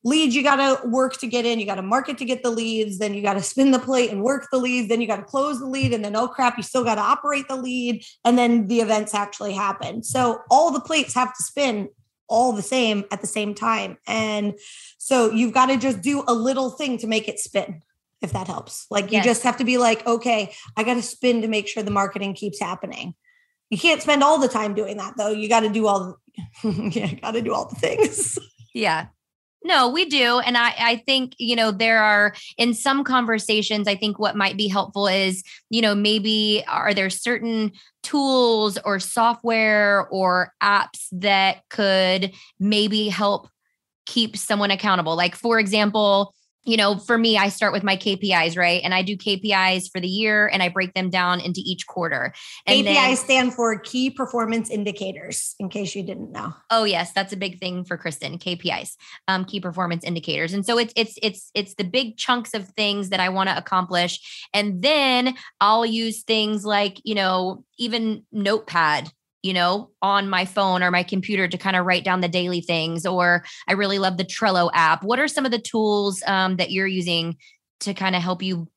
leads 0.04 0.34
you 0.34 0.42
got 0.42 0.56
to 0.56 0.88
work 0.88 1.16
to 1.18 1.26
get 1.26 1.46
in 1.46 1.60
you 1.60 1.66
got 1.66 1.76
to 1.76 1.82
market 1.82 2.18
to 2.18 2.24
get 2.24 2.42
the 2.42 2.50
leads 2.50 2.98
then 2.98 3.14
you 3.14 3.22
got 3.22 3.34
to 3.34 3.42
spin 3.42 3.70
the 3.70 3.78
plate 3.78 4.10
and 4.10 4.22
work 4.22 4.48
the 4.50 4.58
leads 4.58 4.88
then 4.88 5.00
you 5.00 5.06
got 5.06 5.16
to 5.16 5.22
close 5.22 5.60
the 5.60 5.66
lead 5.66 5.92
and 5.92 6.04
then 6.04 6.16
oh 6.16 6.26
crap 6.26 6.56
you 6.56 6.62
still 6.62 6.82
got 6.82 6.96
to 6.96 7.00
operate 7.00 7.46
the 7.48 7.56
lead 7.56 8.04
and 8.24 8.36
then 8.36 8.66
the 8.66 8.80
events 8.80 9.14
actually 9.14 9.52
happen. 9.52 10.02
So 10.02 10.40
all 10.50 10.72
the 10.72 10.80
plates 10.80 11.14
have 11.14 11.34
to 11.34 11.42
spin 11.42 11.88
all 12.32 12.52
the 12.52 12.62
same 12.62 13.04
at 13.10 13.20
the 13.20 13.26
same 13.26 13.54
time. 13.54 13.98
And 14.06 14.58
so 14.96 15.30
you've 15.30 15.52
got 15.52 15.66
to 15.66 15.76
just 15.76 16.00
do 16.00 16.24
a 16.26 16.32
little 16.32 16.70
thing 16.70 16.96
to 16.98 17.06
make 17.06 17.28
it 17.28 17.38
spin, 17.38 17.82
if 18.22 18.32
that 18.32 18.46
helps. 18.46 18.86
Like 18.90 19.12
yes. 19.12 19.24
you 19.24 19.30
just 19.30 19.42
have 19.42 19.58
to 19.58 19.64
be 19.64 19.76
like, 19.76 20.04
okay, 20.06 20.54
I 20.76 20.82
got 20.82 20.94
to 20.94 21.02
spin 21.02 21.42
to 21.42 21.48
make 21.48 21.68
sure 21.68 21.82
the 21.82 21.90
marketing 21.90 22.34
keeps 22.34 22.58
happening. 22.58 23.14
You 23.68 23.78
can't 23.78 24.02
spend 24.02 24.22
all 24.22 24.38
the 24.38 24.48
time 24.48 24.74
doing 24.74 24.96
that 24.96 25.14
though. 25.18 25.30
You 25.30 25.48
got 25.48 25.60
to 25.60 25.68
do 25.68 25.86
all 25.86 26.18
the, 26.62 26.90
yeah, 26.92 27.12
got 27.14 27.32
to 27.32 27.42
do 27.42 27.54
all 27.54 27.68
the 27.68 27.76
things. 27.76 28.38
Yeah. 28.74 29.08
No, 29.64 29.88
we 29.88 30.04
do. 30.04 30.40
And 30.40 30.56
I, 30.56 30.74
I 30.78 30.96
think, 31.06 31.34
you 31.38 31.54
know, 31.54 31.70
there 31.70 32.02
are 32.02 32.34
in 32.58 32.74
some 32.74 33.04
conversations, 33.04 33.86
I 33.86 33.94
think 33.94 34.18
what 34.18 34.36
might 34.36 34.56
be 34.56 34.68
helpful 34.68 35.06
is, 35.06 35.42
you 35.70 35.80
know, 35.80 35.94
maybe 35.94 36.64
are 36.68 36.92
there 36.94 37.10
certain 37.10 37.72
tools 38.02 38.78
or 38.84 38.98
software 38.98 40.08
or 40.08 40.52
apps 40.62 41.06
that 41.12 41.62
could 41.70 42.32
maybe 42.58 43.08
help 43.08 43.48
keep 44.06 44.36
someone 44.36 44.70
accountable? 44.70 45.16
Like, 45.16 45.36
for 45.36 45.58
example, 45.60 46.34
you 46.64 46.76
know, 46.76 46.96
for 46.96 47.18
me, 47.18 47.36
I 47.36 47.48
start 47.48 47.72
with 47.72 47.82
my 47.82 47.96
KPIs, 47.96 48.56
right? 48.56 48.80
And 48.84 48.94
I 48.94 49.02
do 49.02 49.16
KPIs 49.16 49.90
for 49.90 50.00
the 50.00 50.08
year 50.08 50.46
and 50.46 50.62
I 50.62 50.68
break 50.68 50.94
them 50.94 51.10
down 51.10 51.40
into 51.40 51.60
each 51.64 51.86
quarter. 51.86 52.32
And 52.66 52.84
KPIs 52.84 52.84
then, 52.84 53.16
stand 53.16 53.54
for 53.54 53.76
key 53.78 54.10
performance 54.10 54.70
indicators, 54.70 55.56
in 55.58 55.68
case 55.68 55.94
you 55.96 56.04
didn't 56.04 56.30
know. 56.30 56.54
Oh, 56.70 56.84
yes, 56.84 57.12
that's 57.12 57.32
a 57.32 57.36
big 57.36 57.58
thing 57.58 57.84
for 57.84 57.96
Kristen, 57.96 58.38
KPIs, 58.38 58.90
um, 59.26 59.44
key 59.44 59.60
performance 59.60 60.04
indicators. 60.04 60.52
And 60.52 60.64
so 60.64 60.78
it's 60.78 60.92
it's 60.94 61.18
it's 61.22 61.50
it's 61.54 61.74
the 61.74 61.84
big 61.84 62.16
chunks 62.16 62.54
of 62.54 62.68
things 62.70 63.08
that 63.08 63.20
I 63.20 63.28
want 63.28 63.48
to 63.48 63.56
accomplish. 63.56 64.46
And 64.54 64.82
then 64.82 65.34
I'll 65.60 65.86
use 65.86 66.22
things 66.22 66.64
like, 66.64 67.00
you 67.04 67.14
know, 67.14 67.64
even 67.78 68.24
notepad 68.30 69.10
you 69.42 69.52
know, 69.52 69.90
on 70.00 70.28
my 70.28 70.44
phone 70.44 70.82
or 70.82 70.90
my 70.90 71.02
computer 71.02 71.48
to 71.48 71.58
kind 71.58 71.76
of 71.76 71.84
write 71.84 72.04
down 72.04 72.20
the 72.20 72.28
daily 72.28 72.60
things. 72.60 73.04
Or 73.04 73.44
I 73.68 73.72
really 73.72 73.98
love 73.98 74.16
the 74.16 74.24
Trello 74.24 74.70
app. 74.72 75.02
What 75.02 75.18
are 75.18 75.28
some 75.28 75.44
of 75.44 75.50
the 75.50 75.58
tools 75.58 76.22
um, 76.26 76.56
that 76.56 76.70
you're 76.70 76.86
using 76.86 77.36
to 77.80 77.94
kind 77.94 78.14
of 78.14 78.22
help 78.22 78.42
you 78.42 78.68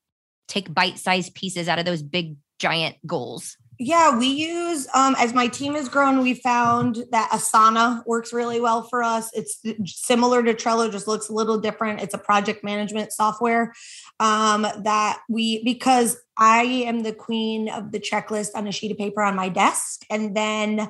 take 0.48 0.72
bite 0.72 0.98
sized 0.98 1.34
pieces 1.34 1.68
out 1.68 1.78
of 1.78 1.84
those 1.84 2.02
big, 2.02 2.36
giant 2.58 2.96
goals? 3.06 3.56
Yeah, 3.78 4.18
we 4.18 4.28
use 4.28 4.88
um, 4.94 5.14
as 5.18 5.34
my 5.34 5.48
team 5.48 5.74
has 5.74 5.88
grown, 5.88 6.22
we 6.22 6.34
found 6.34 7.04
that 7.12 7.30
Asana 7.30 8.04
works 8.06 8.32
really 8.32 8.58
well 8.58 8.82
for 8.82 9.02
us. 9.02 9.30
It's 9.34 9.60
similar 9.84 10.42
to 10.42 10.54
Trello, 10.54 10.90
just 10.90 11.06
looks 11.06 11.28
a 11.28 11.34
little 11.34 11.58
different. 11.58 12.00
It's 12.00 12.14
a 12.14 12.18
project 12.18 12.64
management 12.64 13.12
software 13.12 13.74
um, 14.18 14.62
that 14.62 15.20
we 15.28 15.62
because 15.62 16.16
I 16.38 16.62
am 16.62 17.02
the 17.02 17.12
queen 17.12 17.68
of 17.68 17.92
the 17.92 18.00
checklist 18.00 18.50
on 18.54 18.66
a 18.66 18.72
sheet 18.72 18.92
of 18.92 18.98
paper 18.98 19.22
on 19.22 19.36
my 19.36 19.48
desk, 19.48 20.04
and 20.10 20.36
then 20.36 20.88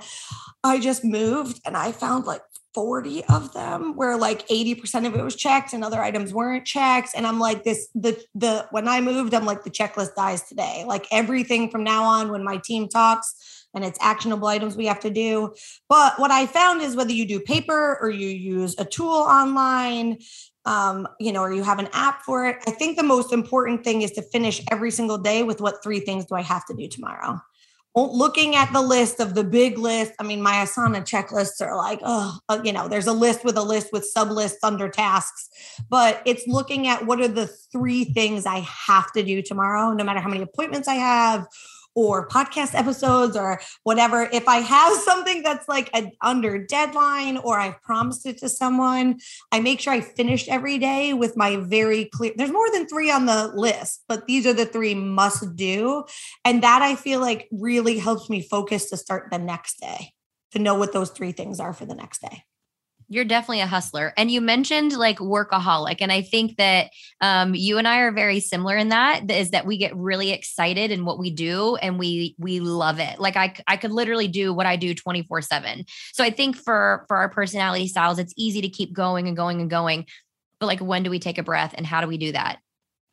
I 0.64 0.80
just 0.80 1.04
moved 1.04 1.60
and 1.64 1.76
I 1.76 1.92
found 1.92 2.26
like 2.26 2.42
40 2.76 3.24
of 3.24 3.54
them 3.54 3.96
where 3.96 4.18
like 4.18 4.46
80% 4.48 5.06
of 5.06 5.16
it 5.16 5.24
was 5.24 5.34
checked 5.34 5.72
and 5.72 5.82
other 5.82 6.02
items 6.02 6.34
weren't 6.34 6.66
checked 6.66 7.12
and 7.16 7.26
i'm 7.26 7.38
like 7.38 7.64
this 7.64 7.88
the 7.94 8.22
the 8.34 8.66
when 8.70 8.86
i 8.86 9.00
moved 9.00 9.32
i'm 9.32 9.46
like 9.46 9.64
the 9.64 9.70
checklist 9.70 10.14
dies 10.14 10.42
today. 10.42 10.84
Like 10.86 11.06
everything 11.10 11.70
from 11.70 11.82
now 11.84 12.04
on 12.04 12.30
when 12.30 12.44
my 12.44 12.58
team 12.58 12.86
talks 12.86 13.66
and 13.74 13.82
it's 13.82 13.98
actionable 14.02 14.46
items 14.48 14.76
we 14.76 14.86
have 14.86 15.00
to 15.00 15.10
do. 15.10 15.54
But 15.88 16.18
what 16.18 16.30
i 16.30 16.44
found 16.44 16.82
is 16.82 16.94
whether 16.94 17.12
you 17.12 17.26
do 17.26 17.40
paper 17.40 17.96
or 17.98 18.10
you 18.10 18.28
use 18.28 18.74
a 18.78 18.84
tool 18.84 19.08
online 19.08 20.18
um, 20.66 21.08
you 21.18 21.32
know, 21.32 21.40
or 21.40 21.52
you 21.52 21.62
have 21.62 21.78
an 21.78 21.88
app 21.92 22.22
for 22.22 22.46
it. 22.46 22.58
I 22.66 22.72
think 22.72 22.96
the 22.96 23.02
most 23.02 23.32
important 23.32 23.84
thing 23.84 24.02
is 24.02 24.10
to 24.12 24.22
finish 24.22 24.60
every 24.70 24.90
single 24.90 25.16
day 25.16 25.42
with 25.42 25.60
what 25.60 25.82
three 25.82 26.00
things 26.00 26.26
do 26.26 26.34
I 26.34 26.42
have 26.42 26.66
to 26.66 26.74
do 26.74 26.88
tomorrow? 26.88 27.40
looking 27.96 28.54
at 28.54 28.70
the 28.72 28.82
list 28.82 29.20
of 29.20 29.34
the 29.34 29.42
big 29.42 29.78
list 29.78 30.12
i 30.20 30.22
mean 30.22 30.42
my 30.42 30.52
asana 30.52 31.00
checklists 31.00 31.66
are 31.66 31.76
like 31.76 31.98
oh 32.02 32.38
you 32.62 32.72
know 32.72 32.88
there's 32.88 33.06
a 33.06 33.12
list 33.12 33.44
with 33.44 33.56
a 33.56 33.62
list 33.62 33.90
with 33.92 34.04
sub 34.04 34.30
lists 34.30 34.58
under 34.62 34.88
tasks 34.88 35.48
but 35.88 36.20
it's 36.26 36.46
looking 36.46 36.86
at 36.86 37.06
what 37.06 37.20
are 37.20 37.28
the 37.28 37.46
three 37.46 38.04
things 38.04 38.44
i 38.44 38.58
have 38.58 39.10
to 39.12 39.22
do 39.22 39.40
tomorrow 39.40 39.92
no 39.92 40.04
matter 40.04 40.20
how 40.20 40.28
many 40.28 40.42
appointments 40.42 40.88
i 40.88 40.94
have 40.94 41.46
or 41.96 42.28
podcast 42.28 42.74
episodes 42.74 43.36
or 43.36 43.60
whatever. 43.82 44.28
If 44.32 44.46
I 44.46 44.58
have 44.58 44.92
something 45.04 45.42
that's 45.42 45.66
like 45.66 45.90
a 45.96 46.12
under 46.22 46.64
deadline 46.64 47.38
or 47.38 47.58
I've 47.58 47.82
promised 47.82 48.26
it 48.26 48.38
to 48.38 48.48
someone, 48.48 49.18
I 49.50 49.58
make 49.58 49.80
sure 49.80 49.92
I 49.92 50.00
finish 50.00 50.46
every 50.46 50.78
day 50.78 51.14
with 51.14 51.36
my 51.36 51.56
very 51.56 52.04
clear. 52.04 52.32
There's 52.36 52.52
more 52.52 52.70
than 52.70 52.86
three 52.86 53.10
on 53.10 53.26
the 53.26 53.50
list, 53.54 54.04
but 54.06 54.26
these 54.26 54.46
are 54.46 54.52
the 54.52 54.66
three 54.66 54.94
must 54.94 55.56
do. 55.56 56.04
And 56.44 56.62
that 56.62 56.82
I 56.82 56.94
feel 56.94 57.20
like 57.20 57.48
really 57.50 57.98
helps 57.98 58.30
me 58.30 58.42
focus 58.42 58.90
to 58.90 58.96
start 58.96 59.28
the 59.32 59.38
next 59.38 59.80
day 59.80 60.12
to 60.52 60.58
know 60.58 60.74
what 60.74 60.92
those 60.92 61.10
three 61.10 61.32
things 61.32 61.58
are 61.58 61.72
for 61.72 61.86
the 61.86 61.94
next 61.94 62.20
day 62.20 62.44
you're 63.08 63.24
definitely 63.24 63.60
a 63.60 63.66
hustler. 63.66 64.12
And 64.16 64.30
you 64.30 64.40
mentioned 64.40 64.92
like 64.96 65.18
workaholic 65.18 65.98
and 66.00 66.12
i 66.12 66.22
think 66.22 66.56
that 66.56 66.90
um, 67.20 67.54
you 67.54 67.78
and 67.78 67.86
i 67.86 68.00
are 68.00 68.12
very 68.12 68.40
similar 68.40 68.76
in 68.76 68.88
that 68.88 69.30
is 69.30 69.50
that 69.50 69.66
we 69.66 69.78
get 69.78 69.96
really 69.96 70.30
excited 70.30 70.90
in 70.90 71.04
what 71.04 71.18
we 71.18 71.30
do 71.30 71.76
and 71.76 71.98
we 71.98 72.34
we 72.38 72.60
love 72.60 72.98
it. 72.98 73.18
Like 73.18 73.36
i, 73.36 73.54
I 73.66 73.76
could 73.76 73.92
literally 73.92 74.28
do 74.28 74.52
what 74.52 74.66
i 74.66 74.76
do 74.76 74.94
24 74.94 75.42
7 75.42 75.84
so 76.12 76.24
i 76.24 76.30
think 76.30 76.56
for 76.56 77.04
for 77.08 77.16
our 77.16 77.28
personality 77.28 77.88
styles 77.88 78.18
it's 78.18 78.34
easy 78.36 78.62
to 78.62 78.68
keep 78.68 78.92
going 78.92 79.28
and 79.28 79.36
going 79.36 79.60
and 79.60 79.70
going 79.70 80.06
but 80.60 80.66
like 80.66 80.80
when 80.80 81.02
do 81.02 81.10
we 81.10 81.18
take 81.18 81.38
a 81.38 81.42
breath 81.42 81.74
and 81.76 81.86
how 81.86 82.00
do 82.00 82.06
we 82.06 82.18
do 82.18 82.32
that 82.32 82.58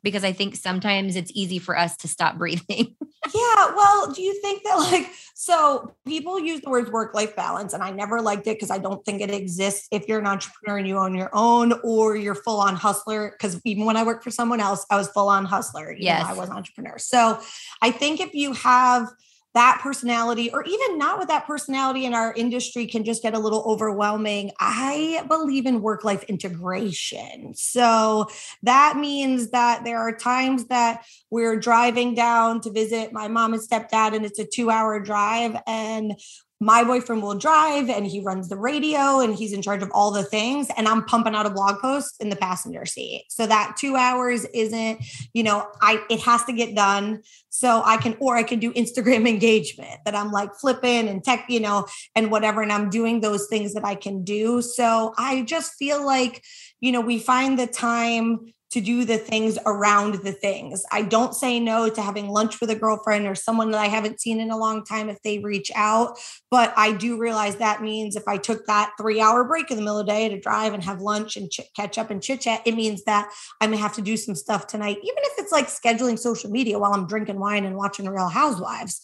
because 0.04 0.22
I 0.22 0.32
think 0.32 0.54
sometimes 0.54 1.16
it's 1.16 1.32
easy 1.34 1.58
for 1.58 1.76
us 1.76 1.96
to 1.96 2.08
stop 2.08 2.36
breathing. 2.36 2.94
yeah. 3.34 3.74
Well, 3.74 4.12
do 4.12 4.22
you 4.22 4.38
think 4.42 4.62
that, 4.62 4.74
like, 4.76 5.10
so 5.34 5.96
people 6.06 6.38
use 6.38 6.60
the 6.60 6.68
words 6.68 6.90
work 6.90 7.14
life 7.14 7.34
balance, 7.34 7.72
and 7.72 7.82
I 7.82 7.90
never 7.90 8.20
liked 8.20 8.46
it 8.46 8.56
because 8.56 8.70
I 8.70 8.78
don't 8.78 9.02
think 9.04 9.22
it 9.22 9.30
exists 9.30 9.88
if 9.90 10.06
you're 10.06 10.20
an 10.20 10.26
entrepreneur 10.26 10.76
and 10.76 10.86
you 10.86 10.98
own 10.98 11.14
your 11.14 11.30
own 11.32 11.72
or 11.82 12.14
you're 12.16 12.34
full 12.34 12.60
on 12.60 12.76
hustler. 12.76 13.30
Because 13.30 13.60
even 13.64 13.86
when 13.86 13.96
I 13.96 14.04
worked 14.04 14.22
for 14.22 14.30
someone 14.30 14.60
else, 14.60 14.84
I 14.90 14.96
was 14.96 15.08
full 15.08 15.28
on 15.28 15.46
hustler. 15.46 15.96
Yeah. 15.98 16.22
I 16.24 16.34
was 16.34 16.50
an 16.50 16.54
entrepreneur. 16.54 16.98
So 16.98 17.40
I 17.80 17.90
think 17.90 18.20
if 18.20 18.34
you 18.34 18.52
have, 18.52 19.08
that 19.54 19.80
personality, 19.82 20.50
or 20.52 20.64
even 20.64 20.98
not 20.98 21.18
with 21.18 21.28
that 21.28 21.46
personality 21.46 22.04
in 22.04 22.12
our 22.12 22.32
industry, 22.34 22.86
can 22.86 23.04
just 23.04 23.22
get 23.22 23.34
a 23.34 23.38
little 23.38 23.62
overwhelming. 23.66 24.50
I 24.58 25.24
believe 25.28 25.66
in 25.66 25.80
work 25.80 26.04
life 26.04 26.24
integration. 26.24 27.54
So 27.54 28.26
that 28.64 28.96
means 28.96 29.50
that 29.50 29.84
there 29.84 29.98
are 29.98 30.16
times 30.16 30.66
that 30.66 31.04
we're 31.30 31.58
driving 31.58 32.14
down 32.14 32.60
to 32.62 32.70
visit 32.70 33.12
my 33.12 33.28
mom 33.28 33.54
and 33.54 33.62
stepdad, 33.62 34.14
and 34.14 34.24
it's 34.24 34.38
a 34.38 34.44
two 34.44 34.70
hour 34.70 34.98
drive. 35.00 35.56
And 35.66 36.14
my 36.60 36.84
boyfriend 36.84 37.22
will 37.22 37.34
drive 37.34 37.90
and 37.90 38.06
he 38.06 38.20
runs 38.20 38.48
the 38.48 38.56
radio 38.56 39.20
and 39.20 39.34
he's 39.34 39.52
in 39.52 39.60
charge 39.60 39.82
of 39.82 39.90
all 39.92 40.10
the 40.10 40.22
things 40.22 40.68
and 40.76 40.86
i'm 40.86 41.04
pumping 41.04 41.34
out 41.34 41.46
a 41.46 41.50
blog 41.50 41.80
post 41.80 42.16
in 42.20 42.28
the 42.28 42.36
passenger 42.36 42.86
seat. 42.86 43.24
So 43.28 43.46
that 43.46 43.76
two 43.78 43.96
hours 43.96 44.44
isn't 44.46 45.04
you 45.32 45.42
know 45.42 45.66
i 45.80 46.02
it 46.08 46.20
has 46.20 46.44
to 46.44 46.52
get 46.52 46.74
done. 46.74 47.22
So 47.50 47.82
i 47.84 47.96
can 47.96 48.16
or 48.20 48.36
i 48.36 48.42
can 48.42 48.60
do 48.60 48.72
instagram 48.72 49.28
engagement 49.34 50.00
that 50.04 50.14
i'm 50.14 50.30
like 50.30 50.54
flipping 50.54 51.08
and 51.08 51.22
tech 51.22 51.46
you 51.48 51.60
know 51.60 51.86
and 52.14 52.30
whatever 52.30 52.62
and 52.62 52.72
i'm 52.72 52.90
doing 52.90 53.20
those 53.20 53.46
things 53.48 53.74
that 53.74 53.84
i 53.84 53.94
can 53.94 54.24
do. 54.24 54.62
So 54.62 55.14
i 55.18 55.42
just 55.42 55.74
feel 55.74 56.04
like 56.04 56.42
you 56.80 56.92
know 56.92 57.00
we 57.00 57.18
find 57.18 57.58
the 57.58 57.66
time 57.66 58.52
to 58.74 58.80
do 58.80 59.04
the 59.04 59.16
things 59.16 59.56
around 59.66 60.16
the 60.24 60.32
things. 60.32 60.84
I 60.90 61.02
don't 61.02 61.32
say 61.32 61.60
no 61.60 61.88
to 61.88 62.02
having 62.02 62.28
lunch 62.28 62.60
with 62.60 62.70
a 62.70 62.74
girlfriend 62.74 63.24
or 63.24 63.36
someone 63.36 63.70
that 63.70 63.80
I 63.80 63.86
haven't 63.86 64.20
seen 64.20 64.40
in 64.40 64.50
a 64.50 64.56
long 64.56 64.84
time 64.84 65.08
if 65.08 65.22
they 65.22 65.38
reach 65.38 65.70
out. 65.76 66.18
But 66.50 66.74
I 66.76 66.90
do 66.90 67.16
realize 67.16 67.54
that 67.56 67.82
means 67.82 68.16
if 68.16 68.26
I 68.26 68.36
took 68.36 68.66
that 68.66 68.90
three 69.00 69.20
hour 69.20 69.44
break 69.44 69.70
in 69.70 69.76
the 69.76 69.82
middle 69.84 70.00
of 70.00 70.06
the 70.06 70.12
day 70.12 70.28
to 70.28 70.40
drive 70.40 70.74
and 70.74 70.82
have 70.82 71.00
lunch 71.00 71.36
and 71.36 71.48
ch- 71.48 71.60
catch 71.76 71.98
up 71.98 72.10
and 72.10 72.20
chit 72.20 72.40
chat, 72.40 72.62
it 72.64 72.74
means 72.74 73.04
that 73.04 73.30
I'm 73.60 73.70
going 73.70 73.78
to 73.78 73.82
have 73.82 73.94
to 73.94 74.02
do 74.02 74.16
some 74.16 74.34
stuff 74.34 74.66
tonight, 74.66 74.98
even 75.00 75.18
if 75.18 75.34
it's 75.38 75.52
like 75.52 75.68
scheduling 75.68 76.18
social 76.18 76.50
media 76.50 76.76
while 76.76 76.94
I'm 76.94 77.06
drinking 77.06 77.38
wine 77.38 77.64
and 77.64 77.76
watching 77.76 78.08
Real 78.08 78.28
Housewives. 78.28 79.02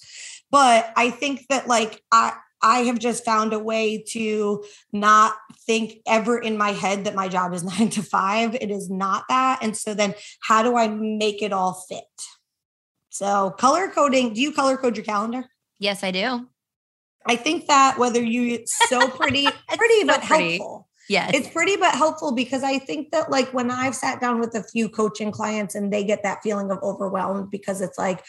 But 0.50 0.92
I 0.96 1.10
think 1.10 1.46
that 1.48 1.68
like 1.68 2.02
I, 2.10 2.32
I 2.62 2.80
have 2.80 2.98
just 2.98 3.24
found 3.24 3.52
a 3.52 3.58
way 3.58 4.04
to 4.08 4.64
not 4.92 5.34
think 5.66 6.00
ever 6.06 6.38
in 6.38 6.58
my 6.58 6.70
head 6.70 7.04
that 7.04 7.14
my 7.14 7.28
job 7.28 7.52
is 7.54 7.64
nine 7.78 7.90
to 7.90 8.02
five. 8.02 8.54
It 8.54 8.70
is 8.70 8.90
not 8.90 9.24
that. 9.28 9.60
And 9.62 9.76
so 9.76 9.94
then 9.94 10.14
how 10.42 10.62
do 10.62 10.76
I 10.76 10.88
make 10.88 11.42
it 11.42 11.52
all 11.52 11.74
fit? 11.88 12.04
So 13.08 13.50
color 13.50 13.88
coding, 13.88 14.32
do 14.32 14.40
you 14.40 14.52
color 14.52 14.76
code 14.76 14.96
your 14.96 15.04
calendar? 15.04 15.44
Yes, 15.78 16.04
I 16.04 16.10
do. 16.10 16.48
I 17.26 17.36
think 17.36 17.66
that 17.66 17.98
whether 17.98 18.22
you 18.22 18.54
it's 18.54 18.76
so 18.88 19.08
pretty, 19.08 19.46
pretty 19.68 20.00
so 20.00 20.06
but 20.06 20.22
pretty. 20.22 20.56
helpful. 20.58 20.88
Yes. 21.08 21.32
It's 21.34 21.48
pretty 21.48 21.76
but 21.76 21.92
helpful 21.94 22.32
because 22.32 22.62
I 22.62 22.78
think 22.78 23.10
that 23.10 23.30
like 23.30 23.52
when 23.52 23.70
I've 23.70 23.96
sat 23.96 24.20
down 24.20 24.38
with 24.38 24.54
a 24.54 24.62
few 24.62 24.88
coaching 24.88 25.32
clients 25.32 25.74
and 25.74 25.92
they 25.92 26.04
get 26.04 26.22
that 26.22 26.40
feeling 26.40 26.70
of 26.70 26.78
overwhelmed 26.84 27.50
because 27.50 27.80
it's 27.80 27.98
like, 27.98 28.24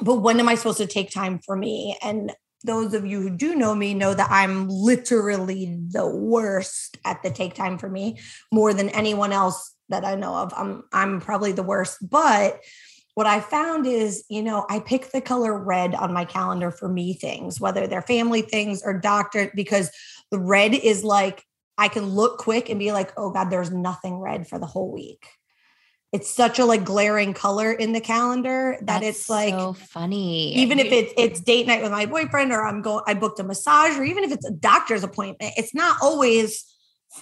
but 0.00 0.16
when 0.16 0.40
am 0.40 0.48
I 0.48 0.54
supposed 0.54 0.78
to 0.78 0.86
take 0.86 1.10
time 1.10 1.38
for 1.44 1.54
me? 1.54 1.98
And 2.02 2.32
those 2.64 2.94
of 2.94 3.06
you 3.06 3.20
who 3.20 3.30
do 3.30 3.54
know 3.54 3.74
me 3.74 3.94
know 3.94 4.14
that 4.14 4.30
I'm 4.30 4.68
literally 4.68 5.78
the 5.88 6.08
worst 6.08 6.98
at 7.04 7.22
the 7.22 7.30
take 7.30 7.54
time 7.54 7.78
for 7.78 7.88
me 7.88 8.18
more 8.52 8.74
than 8.74 8.88
anyone 8.90 9.32
else 9.32 9.74
that 9.88 10.04
I 10.04 10.16
know 10.16 10.34
of. 10.34 10.52
I'm 10.56 10.84
I'm 10.92 11.20
probably 11.20 11.52
the 11.52 11.62
worst, 11.62 11.98
but 12.08 12.60
what 13.14 13.26
I 13.26 13.40
found 13.40 13.86
is, 13.86 14.24
you 14.28 14.42
know, 14.42 14.64
I 14.68 14.78
pick 14.78 15.10
the 15.10 15.20
color 15.20 15.58
red 15.58 15.94
on 15.94 16.12
my 16.12 16.24
calendar 16.24 16.70
for 16.70 16.88
me 16.88 17.14
things, 17.14 17.60
whether 17.60 17.86
they're 17.86 18.02
family 18.02 18.42
things 18.42 18.82
or 18.84 18.98
doctor, 18.98 19.50
because 19.56 19.90
the 20.30 20.38
red 20.38 20.74
is 20.74 21.02
like 21.02 21.42
I 21.76 21.88
can 21.88 22.06
look 22.06 22.38
quick 22.38 22.68
and 22.68 22.78
be 22.78 22.92
like, 22.92 23.12
oh 23.16 23.30
God, 23.30 23.50
there's 23.50 23.70
nothing 23.70 24.18
red 24.18 24.46
for 24.48 24.58
the 24.58 24.66
whole 24.66 24.92
week 24.92 25.26
it's 26.12 26.34
such 26.34 26.58
a 26.58 26.64
like 26.64 26.84
glaring 26.84 27.34
color 27.34 27.70
in 27.70 27.92
the 27.92 28.00
calendar 28.00 28.78
that 28.80 29.00
That's 29.00 29.20
it's 29.20 29.30
like 29.30 29.54
so 29.54 29.74
funny. 29.74 30.54
Even 30.56 30.78
if 30.78 30.90
it's 30.90 31.12
it's 31.18 31.40
date 31.40 31.66
night 31.66 31.82
with 31.82 31.92
my 31.92 32.06
boyfriend 32.06 32.50
or 32.52 32.66
I'm 32.66 32.80
going 32.80 33.04
I 33.06 33.14
booked 33.14 33.40
a 33.40 33.44
massage 33.44 33.96
or 33.98 34.04
even 34.04 34.24
if 34.24 34.32
it's 34.32 34.46
a 34.46 34.50
doctor's 34.50 35.04
appointment, 35.04 35.54
it's 35.56 35.74
not 35.74 35.98
always 36.00 36.64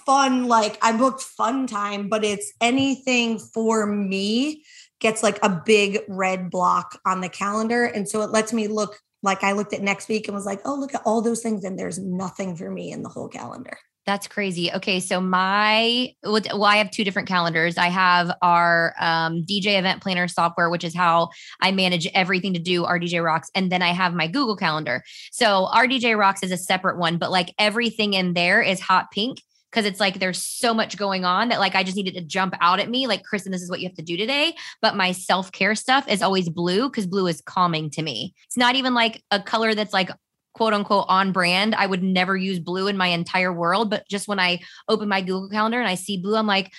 fun 0.05 0.47
like 0.47 0.77
I 0.81 0.95
booked 0.95 1.21
fun 1.21 1.67
time, 1.67 2.07
but 2.07 2.23
it's 2.23 2.53
anything 2.61 3.39
for 3.39 3.85
me 3.85 4.63
gets 4.99 5.21
like 5.21 5.39
a 5.43 5.61
big 5.65 5.99
red 6.07 6.49
block 6.49 6.99
on 7.05 7.21
the 7.21 7.29
calendar 7.29 7.83
and 7.83 8.07
so 8.07 8.21
it 8.21 8.31
lets 8.31 8.53
me 8.53 8.67
look 8.67 8.99
like 9.21 9.43
I 9.43 9.51
looked 9.51 9.73
at 9.73 9.81
next 9.81 10.07
week 10.07 10.27
and 10.27 10.35
was 10.35 10.45
like, 10.45 10.61
"Oh, 10.63 10.75
look 10.75 10.95
at 10.95 11.01
all 11.03 11.21
those 11.21 11.41
things 11.41 11.63
and 11.65 11.77
there's 11.77 11.99
nothing 11.99 12.55
for 12.55 12.69
me 12.69 12.91
in 12.91 13.03
the 13.03 13.09
whole 13.09 13.27
calendar." 13.27 13.77
That's 14.07 14.25
crazy. 14.25 14.71
Okay, 14.71 15.01
so 15.01 15.19
my 15.19 16.13
well, 16.23 16.63
I 16.63 16.77
have 16.77 16.91
two 16.91 17.03
different 17.03 17.27
calendars. 17.27 17.77
I 17.77 17.87
have 17.87 18.31
our 18.41 18.95
um, 18.97 19.43
DJ 19.43 19.77
event 19.77 20.01
planner 20.01 20.29
software, 20.29 20.69
which 20.69 20.85
is 20.85 20.95
how 20.95 21.27
I 21.61 21.73
manage 21.73 22.07
everything 22.13 22.53
to 22.53 22.59
do 22.59 22.85
our 22.85 22.97
DJ 23.01 23.21
Rocks, 23.21 23.51
and 23.53 23.69
then 23.69 23.81
I 23.81 23.89
have 23.89 24.13
my 24.13 24.27
Google 24.27 24.55
Calendar. 24.55 25.03
So 25.33 25.67
our 25.73 25.87
DJ 25.87 26.17
Rocks 26.17 26.41
is 26.41 26.51
a 26.51 26.57
separate 26.57 26.97
one, 26.97 27.17
but 27.17 27.31
like 27.31 27.53
everything 27.59 28.13
in 28.13 28.33
there 28.33 28.61
is 28.61 28.79
hot 28.79 29.11
pink 29.11 29.41
because 29.71 29.85
it's 29.85 29.99
like 29.99 30.19
there's 30.19 30.41
so 30.41 30.73
much 30.73 30.95
going 30.95 31.25
on 31.25 31.49
that 31.49 31.59
like 31.59 31.75
I 31.75 31.83
just 31.83 31.97
needed 31.97 32.13
to 32.13 32.21
jump 32.21 32.55
out 32.61 32.79
at 32.79 32.89
me 32.89 33.05
like 33.07 33.25
Kristen 33.25 33.51
this 33.51 33.61
is 33.61 33.69
what 33.69 33.81
you 33.81 33.89
have 33.89 33.97
to 33.97 34.01
do 34.01 34.15
today 34.15 34.55
but 34.81 34.95
my 34.95 35.11
self-care 35.11 35.75
stuff 35.75 36.07
is 36.07 36.21
always 36.21 36.47
blue 36.47 36.89
cuz 36.89 37.05
blue 37.05 37.27
is 37.27 37.41
calming 37.41 37.89
to 37.91 38.01
me. 38.01 38.33
It's 38.45 38.55
not 38.55 38.75
even 38.75 38.93
like 38.93 39.21
a 39.29 39.41
color 39.41 39.75
that's 39.75 39.91
like 39.91 40.09
quote 40.57 40.73
unquote 40.73 41.05
on 41.07 41.31
brand. 41.31 41.75
I 41.75 41.85
would 41.85 42.03
never 42.03 42.35
use 42.35 42.59
blue 42.59 42.87
in 42.87 42.97
my 42.97 43.07
entire 43.07 43.53
world, 43.53 43.89
but 43.89 44.07
just 44.09 44.27
when 44.27 44.39
I 44.39 44.59
open 44.89 45.07
my 45.07 45.21
Google 45.21 45.49
Calendar 45.49 45.79
and 45.79 45.87
I 45.87 45.95
see 45.95 46.17
blue, 46.17 46.35
I'm 46.35 46.47
like, 46.47 46.73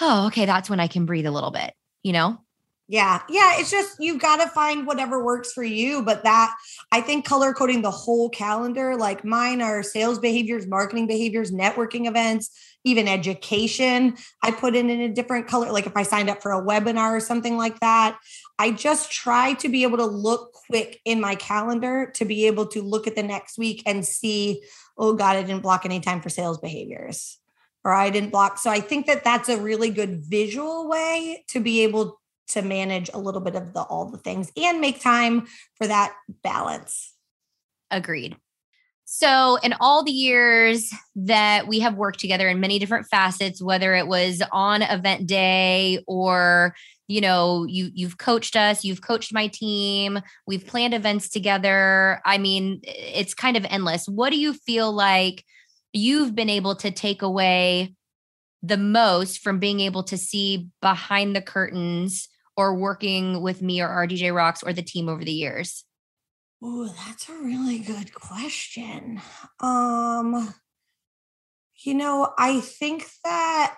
oh, 0.00 0.28
okay, 0.28 0.46
that's 0.46 0.70
when 0.70 0.80
I 0.80 0.86
can 0.86 1.04
breathe 1.04 1.26
a 1.26 1.32
little 1.32 1.50
bit, 1.50 1.74
you 2.02 2.12
know? 2.12 2.38
Yeah. 2.90 3.20
Yeah. 3.28 3.56
It's 3.58 3.70
just, 3.70 3.96
you've 4.00 4.20
got 4.20 4.42
to 4.42 4.48
find 4.48 4.86
whatever 4.86 5.22
works 5.22 5.52
for 5.52 5.62
you. 5.62 6.02
But 6.02 6.24
that, 6.24 6.54
I 6.90 7.02
think 7.02 7.26
color 7.26 7.52
coding 7.52 7.82
the 7.82 7.90
whole 7.90 8.30
calendar, 8.30 8.96
like 8.96 9.26
mine 9.26 9.60
are 9.60 9.82
sales 9.82 10.18
behaviors, 10.18 10.66
marketing 10.66 11.06
behaviors, 11.06 11.52
networking 11.52 12.08
events, 12.08 12.50
even 12.84 13.06
education. 13.06 14.16
I 14.42 14.52
put 14.52 14.74
in 14.74 14.88
in 14.88 15.02
a 15.02 15.12
different 15.12 15.48
color. 15.48 15.70
Like 15.70 15.86
if 15.86 15.98
I 15.98 16.02
signed 16.02 16.30
up 16.30 16.42
for 16.42 16.52
a 16.52 16.64
webinar 16.64 17.14
or 17.14 17.20
something 17.20 17.58
like 17.58 17.78
that, 17.80 18.18
I 18.58 18.70
just 18.70 19.12
try 19.12 19.52
to 19.54 19.68
be 19.68 19.82
able 19.82 19.98
to 19.98 20.06
look 20.06 20.54
quick 20.54 20.98
in 21.04 21.20
my 21.20 21.34
calendar 21.34 22.10
to 22.14 22.24
be 22.24 22.46
able 22.46 22.68
to 22.68 22.80
look 22.80 23.06
at 23.06 23.16
the 23.16 23.22
next 23.22 23.58
week 23.58 23.82
and 23.84 24.04
see, 24.04 24.62
oh 24.96 25.12
God, 25.12 25.36
I 25.36 25.42
didn't 25.42 25.62
block 25.62 25.84
any 25.84 26.00
time 26.00 26.22
for 26.22 26.30
sales 26.30 26.56
behaviors 26.56 27.38
or 27.84 27.92
I 27.92 28.08
didn't 28.08 28.30
block. 28.30 28.56
So 28.56 28.70
I 28.70 28.80
think 28.80 29.06
that 29.06 29.24
that's 29.24 29.50
a 29.50 29.60
really 29.60 29.90
good 29.90 30.22
visual 30.24 30.88
way 30.88 31.44
to 31.48 31.60
be 31.60 31.82
able 31.82 32.18
to 32.48 32.62
manage 32.62 33.10
a 33.12 33.18
little 33.18 33.40
bit 33.40 33.54
of 33.54 33.72
the 33.72 33.82
all 33.82 34.06
the 34.06 34.18
things 34.18 34.50
and 34.56 34.80
make 34.80 35.00
time 35.00 35.46
for 35.76 35.86
that 35.86 36.14
balance. 36.42 37.14
Agreed. 37.90 38.36
So, 39.10 39.56
in 39.62 39.74
all 39.80 40.04
the 40.04 40.12
years 40.12 40.92
that 41.16 41.66
we 41.66 41.80
have 41.80 41.94
worked 41.94 42.20
together 42.20 42.46
in 42.46 42.60
many 42.60 42.78
different 42.78 43.06
facets, 43.06 43.62
whether 43.62 43.94
it 43.94 44.06
was 44.06 44.42
on 44.52 44.82
event 44.82 45.26
day 45.26 46.04
or 46.06 46.74
you 47.08 47.22
know 47.22 47.64
you 47.64 47.90
you've 47.94 48.18
coached 48.18 48.54
us 48.54 48.84
you've 48.84 49.00
coached 49.00 49.32
my 49.32 49.46
team 49.46 50.20
we've 50.46 50.66
planned 50.66 50.92
events 50.92 51.30
together 51.30 52.20
i 52.26 52.36
mean 52.36 52.80
it's 52.84 53.32
kind 53.32 53.56
of 53.56 53.64
endless 53.70 54.06
what 54.06 54.30
do 54.30 54.38
you 54.38 54.52
feel 54.52 54.92
like 54.92 55.42
you've 55.94 56.34
been 56.34 56.50
able 56.50 56.76
to 56.76 56.90
take 56.90 57.22
away 57.22 57.94
the 58.62 58.76
most 58.76 59.40
from 59.40 59.58
being 59.58 59.80
able 59.80 60.02
to 60.02 60.18
see 60.18 60.68
behind 60.82 61.34
the 61.34 61.40
curtains 61.40 62.28
or 62.58 62.74
working 62.74 63.40
with 63.40 63.62
me 63.62 63.80
or 63.80 63.86
RDJ 63.88 64.34
Rocks 64.34 64.64
or 64.64 64.72
the 64.72 64.82
team 64.82 65.08
over 65.08 65.24
the 65.24 65.32
years? 65.32 65.84
Oh, 66.60 66.92
that's 67.06 67.28
a 67.28 67.34
really 67.34 67.78
good 67.78 68.12
question. 68.12 69.22
Um, 69.60 70.52
you 71.76 71.94
know, 71.94 72.34
I 72.36 72.58
think 72.58 73.06
that 73.22 73.76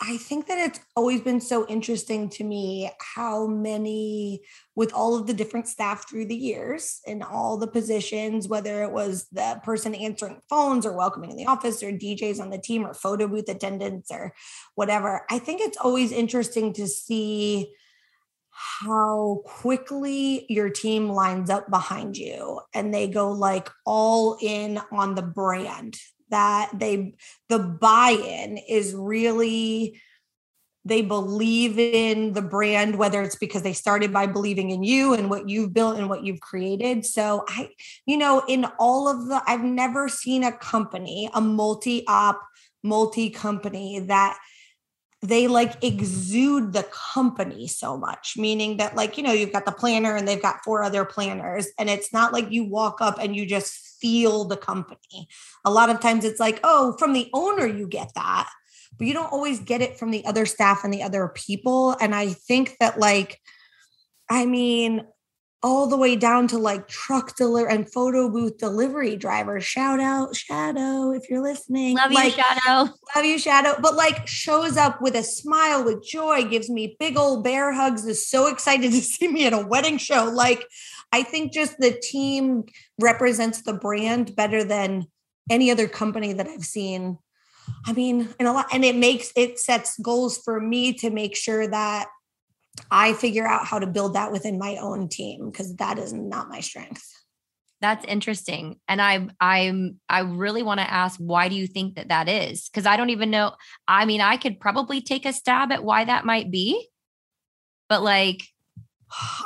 I 0.00 0.16
think 0.16 0.46
that 0.46 0.58
it's 0.58 0.80
always 0.94 1.22
been 1.22 1.40
so 1.40 1.66
interesting 1.66 2.28
to 2.30 2.44
me 2.44 2.90
how 3.00 3.48
many, 3.48 4.42
with 4.76 4.92
all 4.92 5.16
of 5.16 5.26
the 5.26 5.34
different 5.34 5.66
staff 5.66 6.08
through 6.08 6.26
the 6.26 6.36
years 6.36 7.00
and 7.04 7.22
all 7.22 7.56
the 7.56 7.66
positions, 7.66 8.46
whether 8.46 8.84
it 8.84 8.92
was 8.92 9.26
the 9.32 9.60
person 9.64 9.96
answering 9.96 10.40
phones 10.48 10.86
or 10.86 10.96
welcoming 10.96 11.32
in 11.32 11.36
the 11.36 11.46
office 11.46 11.82
or 11.82 11.90
DJs 11.90 12.40
on 12.40 12.50
the 12.50 12.58
team 12.58 12.86
or 12.86 12.94
photo 12.94 13.26
booth 13.26 13.48
attendants 13.48 14.12
or 14.12 14.34
whatever, 14.76 15.24
I 15.30 15.40
think 15.40 15.60
it's 15.60 15.78
always 15.78 16.12
interesting 16.12 16.72
to 16.74 16.86
see 16.86 17.72
how 18.60 19.40
quickly 19.44 20.44
your 20.48 20.68
team 20.68 21.08
lines 21.08 21.48
up 21.48 21.70
behind 21.70 22.16
you 22.16 22.60
and 22.74 22.92
they 22.92 23.06
go 23.06 23.30
like 23.30 23.70
all 23.86 24.36
in 24.42 24.80
on 24.90 25.14
the 25.14 25.22
brand 25.22 25.96
that 26.30 26.68
they 26.74 27.14
the 27.48 27.60
buy-in 27.60 28.56
is 28.56 28.94
really 28.96 30.00
they 30.84 31.02
believe 31.02 31.78
in 31.78 32.32
the 32.32 32.42
brand 32.42 32.98
whether 32.98 33.22
it's 33.22 33.36
because 33.36 33.62
they 33.62 33.72
started 33.72 34.12
by 34.12 34.26
believing 34.26 34.70
in 34.70 34.82
you 34.82 35.14
and 35.14 35.30
what 35.30 35.48
you've 35.48 35.72
built 35.72 35.96
and 35.96 36.08
what 36.08 36.24
you've 36.24 36.40
created. 36.40 37.06
So 37.06 37.44
i 37.48 37.68
you 38.06 38.18
know 38.18 38.42
in 38.48 38.66
all 38.80 39.06
of 39.06 39.28
the 39.28 39.40
i've 39.46 39.62
never 39.62 40.08
seen 40.08 40.42
a 40.42 40.50
company 40.50 41.30
a 41.32 41.40
multi-op 41.40 42.40
multi 42.82 43.30
company 43.30 44.00
that 44.00 44.36
they 45.20 45.48
like 45.48 45.82
exude 45.82 46.72
the 46.72 46.86
company 46.92 47.66
so 47.66 47.96
much 47.96 48.36
meaning 48.36 48.76
that 48.76 48.94
like 48.94 49.16
you 49.16 49.22
know 49.22 49.32
you've 49.32 49.52
got 49.52 49.64
the 49.64 49.72
planner 49.72 50.14
and 50.14 50.28
they've 50.28 50.42
got 50.42 50.62
four 50.64 50.84
other 50.84 51.04
planners 51.04 51.66
and 51.76 51.90
it's 51.90 52.12
not 52.12 52.32
like 52.32 52.52
you 52.52 52.64
walk 52.64 53.00
up 53.00 53.18
and 53.20 53.34
you 53.34 53.44
just 53.44 53.88
feel 54.00 54.44
the 54.44 54.56
company. 54.56 55.28
A 55.64 55.70
lot 55.70 55.90
of 55.90 56.00
times 56.00 56.24
it's 56.24 56.40
like, 56.40 56.60
oh, 56.64 56.96
from 56.98 57.12
the 57.12 57.28
owner, 57.32 57.66
you 57.66 57.86
get 57.86 58.12
that, 58.14 58.50
but 58.96 59.06
you 59.06 59.14
don't 59.14 59.32
always 59.32 59.60
get 59.60 59.82
it 59.82 59.98
from 59.98 60.10
the 60.10 60.24
other 60.26 60.46
staff 60.46 60.84
and 60.84 60.92
the 60.92 61.02
other 61.02 61.28
people. 61.28 61.96
And 62.00 62.14
I 62.14 62.28
think 62.28 62.76
that, 62.80 62.98
like, 62.98 63.40
I 64.30 64.46
mean, 64.46 65.06
all 65.62 65.88
the 65.88 65.96
way 65.96 66.14
down 66.14 66.46
to 66.46 66.58
like 66.58 66.86
truck 66.86 67.34
deliver 67.36 67.68
and 67.68 67.90
photo 67.92 68.28
booth 68.28 68.58
delivery 68.58 69.16
drivers. 69.16 69.64
Shout 69.64 69.98
out, 69.98 70.36
Shadow, 70.36 71.10
if 71.12 71.28
you're 71.28 71.42
listening. 71.42 71.96
Love 71.96 72.12
like, 72.12 72.36
you, 72.36 72.42
Shadow. 72.42 72.92
Love 73.16 73.24
you, 73.24 73.38
Shadow. 73.38 73.74
But 73.80 73.96
like 73.96 74.26
shows 74.28 74.76
up 74.76 75.02
with 75.02 75.16
a 75.16 75.22
smile, 75.22 75.84
with 75.84 76.04
joy, 76.04 76.44
gives 76.44 76.70
me 76.70 76.96
big 77.00 77.16
old 77.16 77.42
bear 77.42 77.72
hugs, 77.72 78.06
is 78.06 78.28
so 78.28 78.46
excited 78.46 78.92
to 78.92 79.00
see 79.02 79.26
me 79.26 79.46
at 79.46 79.52
a 79.52 79.66
wedding 79.66 79.98
show. 79.98 80.30
Like, 80.32 80.64
I 81.12 81.22
think 81.22 81.52
just 81.52 81.78
the 81.78 81.90
team 81.90 82.64
represents 83.00 83.62
the 83.62 83.72
brand 83.72 84.36
better 84.36 84.62
than 84.62 85.06
any 85.50 85.70
other 85.70 85.88
company 85.88 86.34
that 86.34 86.46
I've 86.46 86.64
seen. 86.64 87.18
I 87.84 87.92
mean, 87.92 88.28
and 88.38 88.48
a 88.48 88.52
lot, 88.52 88.66
and 88.72 88.84
it 88.84 88.96
makes 88.96 89.32
it 89.36 89.58
sets 89.58 89.98
goals 89.98 90.38
for 90.38 90.60
me 90.60 90.92
to 90.94 91.10
make 91.10 91.36
sure 91.36 91.66
that 91.66 92.08
I 92.90 93.12
figure 93.12 93.46
out 93.46 93.66
how 93.66 93.78
to 93.78 93.86
build 93.86 94.14
that 94.14 94.32
within 94.32 94.58
my 94.58 94.76
own 94.76 95.08
team 95.08 95.50
because 95.50 95.76
that 95.76 95.98
is 95.98 96.12
not 96.12 96.48
my 96.48 96.60
strength. 96.60 97.04
That's 97.80 98.04
interesting. 98.06 98.80
And 98.88 99.00
I 99.00 99.28
I'm 99.40 100.00
I 100.08 100.20
really 100.20 100.62
want 100.62 100.80
to 100.80 100.90
ask 100.90 101.18
why 101.18 101.48
do 101.48 101.54
you 101.54 101.66
think 101.66 101.94
that 101.94 102.08
that 102.08 102.28
is? 102.28 102.68
Cuz 102.74 102.86
I 102.86 102.96
don't 102.96 103.10
even 103.10 103.30
know. 103.30 103.52
I 103.86 104.04
mean, 104.04 104.20
I 104.20 104.36
could 104.36 104.58
probably 104.58 105.00
take 105.00 105.24
a 105.24 105.32
stab 105.32 105.70
at 105.70 105.84
why 105.84 106.04
that 106.04 106.24
might 106.24 106.50
be. 106.50 106.88
But 107.88 108.02
like 108.02 108.42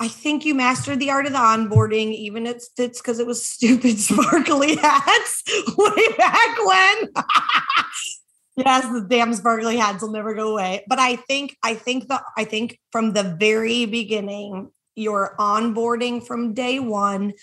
I 0.01 0.09
think 0.09 0.45
you 0.45 0.55
mastered 0.55 0.99
the 0.99 1.11
art 1.11 1.27
of 1.27 1.33
the 1.33 1.39
onboarding, 1.39 2.13
even 2.13 2.47
it's 2.47 2.71
it's 2.79 3.01
because 3.01 3.19
it 3.19 3.27
was 3.27 3.45
stupid 3.45 3.99
sparkly 3.99 4.77
hats 4.77 5.43
way 5.77 6.09
back 6.19 6.65
when. 6.65 7.09
yes, 8.57 8.85
the 8.93 9.07
damn 9.09 9.35
sparkly 9.35 9.77
hats 9.77 10.03
will 10.03 10.11
never 10.11 10.35
go 10.35 10.53
away. 10.53 10.85
But 10.89 10.99
I 10.99 11.17
think 11.17 11.57
I 11.63 11.75
think 11.75 12.09
the 12.09 12.23
I 12.37 12.45
think 12.45 12.79
from 12.91 13.13
the 13.13 13.23
very 13.39 13.87
beginning, 13.87 14.71
your 14.95 15.35
onboarding 15.39 16.25
from 16.27 16.55
day 16.55 16.79
one, 16.79 17.35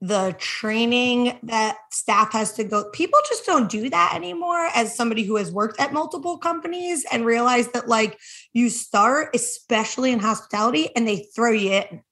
the 0.00 0.34
training 0.38 1.38
that 1.44 1.78
staff 1.90 2.32
has 2.32 2.52
to 2.52 2.64
go 2.64 2.90
people 2.90 3.18
just 3.28 3.46
don't 3.46 3.70
do 3.70 3.88
that 3.88 4.12
anymore 4.14 4.68
as 4.74 4.94
somebody 4.94 5.24
who 5.24 5.36
has 5.36 5.50
worked 5.50 5.80
at 5.80 5.94
multiple 5.94 6.36
companies 6.36 7.06
and 7.10 7.24
realize 7.24 7.68
that 7.68 7.88
like 7.88 8.18
you 8.52 8.68
start 8.68 9.34
especially 9.34 10.12
in 10.12 10.18
hospitality 10.18 10.94
and 10.94 11.08
they 11.08 11.26
throw 11.34 11.52
you 11.52 11.72
in. 11.72 12.02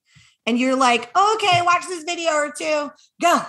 And 0.46 0.58
you're 0.58 0.76
like 0.76 1.16
okay 1.16 1.60
watch 1.62 1.86
this 1.86 2.04
video 2.04 2.32
or 2.32 2.52
two. 2.56 2.90
Go 3.20 3.42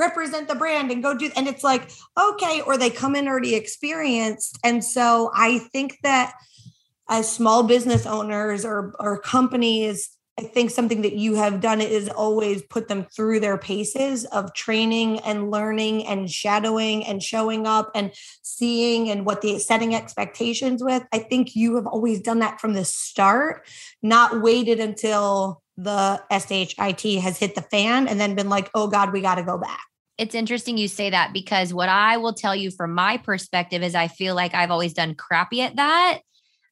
represent 0.00 0.48
the 0.48 0.54
brand 0.54 0.90
and 0.90 1.02
go 1.02 1.16
do 1.16 1.30
and 1.36 1.46
it's 1.46 1.62
like 1.62 1.90
okay 2.18 2.62
or 2.62 2.76
they 2.76 2.90
come 2.90 3.14
in 3.14 3.28
already 3.28 3.54
experienced 3.54 4.58
and 4.64 4.82
so 4.82 5.30
i 5.34 5.58
think 5.72 5.98
that 6.02 6.32
as 7.08 7.30
small 7.30 7.62
business 7.62 8.06
owners 8.06 8.64
or 8.64 8.94
or 8.98 9.20
companies 9.20 10.16
I 10.40 10.44
think 10.44 10.70
something 10.70 11.02
that 11.02 11.12
you 11.12 11.34
have 11.34 11.60
done 11.60 11.82
is 11.82 12.08
always 12.08 12.62
put 12.62 12.88
them 12.88 13.04
through 13.14 13.40
their 13.40 13.58
paces 13.58 14.24
of 14.24 14.54
training 14.54 15.18
and 15.20 15.50
learning 15.50 16.06
and 16.06 16.30
shadowing 16.30 17.04
and 17.04 17.22
showing 17.22 17.66
up 17.66 17.90
and 17.94 18.10
seeing 18.40 19.10
and 19.10 19.26
what 19.26 19.42
the 19.42 19.58
setting 19.58 19.94
expectations 19.94 20.82
with. 20.82 21.06
I 21.12 21.18
think 21.18 21.54
you 21.54 21.76
have 21.76 21.86
always 21.86 22.22
done 22.22 22.38
that 22.38 22.58
from 22.58 22.72
the 22.72 22.86
start, 22.86 23.68
not 24.02 24.40
waited 24.40 24.80
until 24.80 25.62
the 25.76 26.22
SHIT 26.30 27.20
has 27.20 27.38
hit 27.38 27.54
the 27.54 27.62
fan 27.62 28.08
and 28.08 28.18
then 28.18 28.34
been 28.34 28.48
like, 28.48 28.70
oh 28.74 28.88
God, 28.88 29.12
we 29.12 29.20
got 29.20 29.34
to 29.34 29.42
go 29.42 29.58
back. 29.58 29.89
It's 30.20 30.34
interesting 30.34 30.76
you 30.76 30.86
say 30.86 31.08
that 31.08 31.32
because 31.32 31.72
what 31.72 31.88
I 31.88 32.18
will 32.18 32.34
tell 32.34 32.54
you 32.54 32.70
from 32.70 32.94
my 32.94 33.16
perspective 33.16 33.82
is 33.82 33.94
I 33.94 34.08
feel 34.08 34.34
like 34.34 34.54
I've 34.54 34.70
always 34.70 34.92
done 34.92 35.14
crappy 35.14 35.62
at 35.62 35.76
that. 35.76 36.20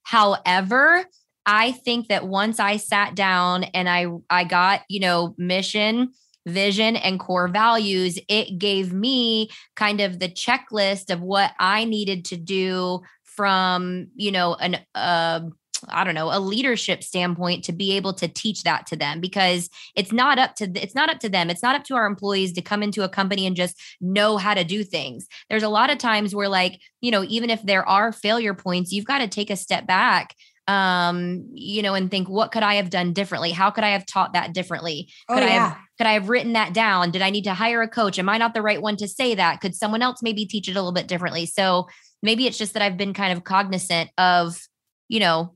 However, 0.03 1.07
I 1.47 1.73
think 1.73 2.09
that 2.09 2.27
once 2.29 2.61
I 2.61 2.77
sat 2.77 3.15
down 3.15 3.65
and 3.65 3.89
I 3.89 4.09
I 4.29 4.45
got, 4.45 4.83
you 4.91 5.01
know, 5.01 5.35
mission, 5.39 6.13
vision 6.47 6.95
and 6.97 7.19
core 7.19 7.49
values, 7.49 8.19
it 8.29 8.59
gave 8.59 8.93
me 8.93 9.49
kind 9.77 10.03
of 10.03 10.19
the 10.19 10.29
checklist 10.29 11.11
of 11.11 11.23
what 11.23 11.53
I 11.59 11.87
needed 11.87 12.27
to 12.27 12.37
do 12.37 13.01
from, 13.25 14.09
you 14.15 14.31
know, 14.31 14.57
an 14.57 14.77
uh 14.95 15.41
I 15.89 16.05
don't 16.05 16.15
know, 16.15 16.31
a 16.33 16.41
leadership 16.41 17.03
standpoint 17.03 17.65
to 17.65 17.73
be 17.73 17.93
able 17.97 18.13
to 18.15 18.29
teach 18.29 18.63
that 18.65 18.87
to 18.87 18.97
them 18.97 19.21
because 19.21 19.71
it's 19.95 20.13
not 20.13 20.39
up 20.39 20.55
to 20.57 20.71
it's 20.75 20.95
not 20.95 21.11
up 21.11 21.21
to 21.21 21.29
them. 21.29 21.51
It's 21.51 21.63
not 21.63 21.77
up 21.77 21.85
to 21.85 21.95
our 21.95 22.07
employees 22.07 22.53
to 22.55 22.63
come 22.63 22.83
into 22.83 23.05
a 23.05 23.09
company 23.09 23.47
and 23.47 23.57
just 23.57 23.81
know 24.01 24.37
how 24.37 24.55
to 24.55 24.65
do 24.65 24.85
things. 24.85 25.27
There's 25.49 25.63
a 25.63 25.69
lot 25.69 25.91
of 25.91 25.99
times 25.99 26.35
where 26.35 26.49
like, 26.49 26.81
you 27.01 27.11
know, 27.11 27.25
even 27.25 27.51
if 27.51 27.63
there 27.63 27.89
are 27.89 28.13
failure 28.13 28.55
points, 28.55 28.93
you've 28.93 29.05
got 29.05 29.19
to 29.19 29.29
take 29.29 29.51
a 29.51 29.57
step 29.57 29.87
back 29.87 30.35
um 30.69 31.47
you 31.55 31.81
know 31.83 31.95
and 31.95 32.11
think 32.11 32.29
what 32.29 32.53
could 32.53 32.63
i 32.63 32.75
have 32.75 32.91
done 32.91 33.15
differently 33.15 33.51
how 33.53 33.71
could 33.71 33.85
i 33.85 33.89
have 33.89 34.05
taught 34.05 34.35
that 34.35 34.53
differently 34.53 35.11
oh, 35.29 35.35
could 35.35 35.43
yeah. 35.43 35.47
i 35.47 35.51
have 35.51 35.79
could 35.97 36.07
i 36.07 36.13
have 36.13 36.29
written 36.29 36.53
that 36.53 36.75
down 36.75 37.11
did 37.11 37.23
i 37.23 37.31
need 37.31 37.45
to 37.45 37.55
hire 37.55 37.81
a 37.81 37.89
coach 37.89 38.19
am 38.19 38.29
i 38.29 38.37
not 38.37 38.53
the 38.53 38.61
right 38.61 38.83
one 38.83 38.95
to 38.95 39.09
say 39.09 39.35
that 39.35 39.63
could 39.63 39.75
someone 39.75 40.03
else 40.03 40.21
maybe 40.23 40.45
teach 40.45 40.69
it 40.69 40.73
a 40.73 40.75
little 40.75 40.93
bit 40.93 41.09
differently 41.09 41.47
so 41.47 41.89
maybe 42.23 42.47
it's 42.47 42.59
just 42.59 42.75
that 42.75 42.83
i've 42.83 42.99
been 42.99 43.15
kind 43.15 43.33
of 43.33 43.45
cognizant 43.45 44.11
of 44.19 44.61
you 45.09 45.21
know 45.21 45.55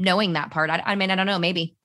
knowing 0.00 0.32
that 0.32 0.50
part 0.50 0.70
i, 0.70 0.82
I 0.84 0.94
mean 0.96 1.12
i 1.12 1.14
don't 1.14 1.26
know 1.26 1.38
maybe 1.38 1.76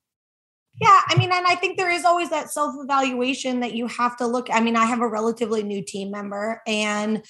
yeah, 0.82 1.00
I 1.08 1.18
mean, 1.18 1.32
and 1.32 1.48
I 1.48 1.56
think 1.56 1.78
there 1.78 1.90
is 1.90 2.04
always 2.04 2.30
that 2.32 2.52
self 2.52 2.76
evaluation 2.78 3.62
that 3.62 3.76
you 3.76 3.88
have 3.88 4.18
to 4.18 4.28
look. 4.28 4.48
I 4.52 4.60
mean, 4.60 4.76
I 4.76 4.84
have 4.84 5.00
a 5.00 5.08
relatively 5.08 5.64
new 5.64 5.82
team 5.82 6.12
member, 6.12 6.62
and 6.68 7.24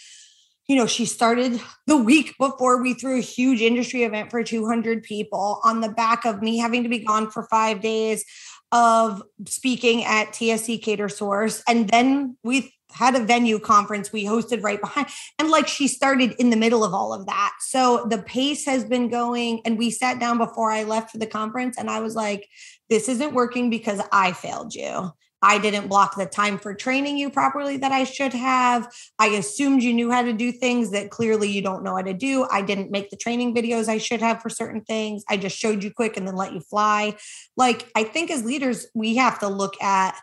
you 0.67 0.75
know, 0.75 0.87
she 0.87 1.05
started 1.05 1.61
the 1.85 1.97
week 1.97 2.33
before 2.39 2.81
we 2.81 2.95
threw 2.95 3.19
a 3.19 3.21
huge 3.21 3.61
industry 3.61 4.03
event 4.03 4.31
for 4.31 4.43
200 4.43 5.03
people 5.03 5.59
on 5.63 5.81
the 5.81 5.89
back 5.89 6.25
of 6.25 6.41
me 6.41 6.57
having 6.57 6.83
to 6.83 6.89
be 6.89 6.99
gone 6.99 7.29
for 7.29 7.43
five 7.43 7.81
days 7.81 8.25
of 8.71 9.21
speaking 9.47 10.03
at 10.03 10.29
TSC 10.29 10.83
Catersource. 10.83 11.61
And 11.67 11.87
then 11.87 12.37
we 12.43 12.73
had 12.95 13.15
a 13.15 13.23
venue 13.23 13.59
conference 13.59 14.11
we 14.11 14.25
hosted 14.25 14.63
right 14.63 14.79
behind. 14.79 15.07
And 15.37 15.49
like 15.49 15.67
she 15.67 15.87
started 15.87 16.33
in 16.39 16.49
the 16.49 16.55
middle 16.55 16.83
of 16.83 16.93
all 16.93 17.13
of 17.13 17.25
that. 17.25 17.53
So 17.59 18.07
the 18.09 18.19
pace 18.19 18.65
has 18.65 18.85
been 18.85 19.09
going. 19.09 19.61
And 19.65 19.77
we 19.77 19.91
sat 19.91 20.19
down 20.19 20.37
before 20.37 20.71
I 20.71 20.83
left 20.83 21.11
for 21.11 21.17
the 21.17 21.27
conference 21.27 21.77
and 21.77 21.89
I 21.89 21.99
was 21.99 22.15
like, 22.15 22.47
this 22.89 23.09
isn't 23.09 23.33
working 23.33 23.69
because 23.69 24.01
I 24.11 24.31
failed 24.31 24.73
you. 24.73 25.11
I 25.41 25.59
didn't 25.59 25.89
block 25.89 26.15
the 26.15 26.25
time 26.25 26.57
for 26.57 26.73
training 26.73 27.17
you 27.17 27.29
properly 27.29 27.77
that 27.77 27.91
I 27.91 28.03
should 28.05 28.33
have. 28.33 28.91
I 29.19 29.27
assumed 29.27 29.83
you 29.83 29.93
knew 29.93 30.09
how 30.09 30.23
to 30.23 30.33
do 30.33 30.51
things 30.51 30.91
that 30.91 31.11
clearly 31.11 31.51
you 31.51 31.61
don't 31.61 31.83
know 31.83 31.95
how 31.95 32.01
to 32.01 32.13
do. 32.13 32.47
I 32.49 32.61
didn't 32.61 32.89
make 32.89 33.09
the 33.09 33.17
training 33.17 33.53
videos 33.53 33.87
I 33.87 33.99
should 33.99 34.21
have 34.21 34.41
for 34.41 34.49
certain 34.49 34.81
things. 34.81 35.23
I 35.29 35.37
just 35.37 35.57
showed 35.57 35.83
you 35.83 35.91
quick 35.91 36.17
and 36.17 36.27
then 36.27 36.35
let 36.35 36.53
you 36.53 36.61
fly. 36.61 37.17
Like, 37.55 37.91
I 37.93 38.05
think 38.05 38.31
as 38.31 38.43
leaders, 38.43 38.87
we 38.95 39.17
have 39.17 39.37
to 39.39 39.47
look 39.47 39.79
at 39.83 40.15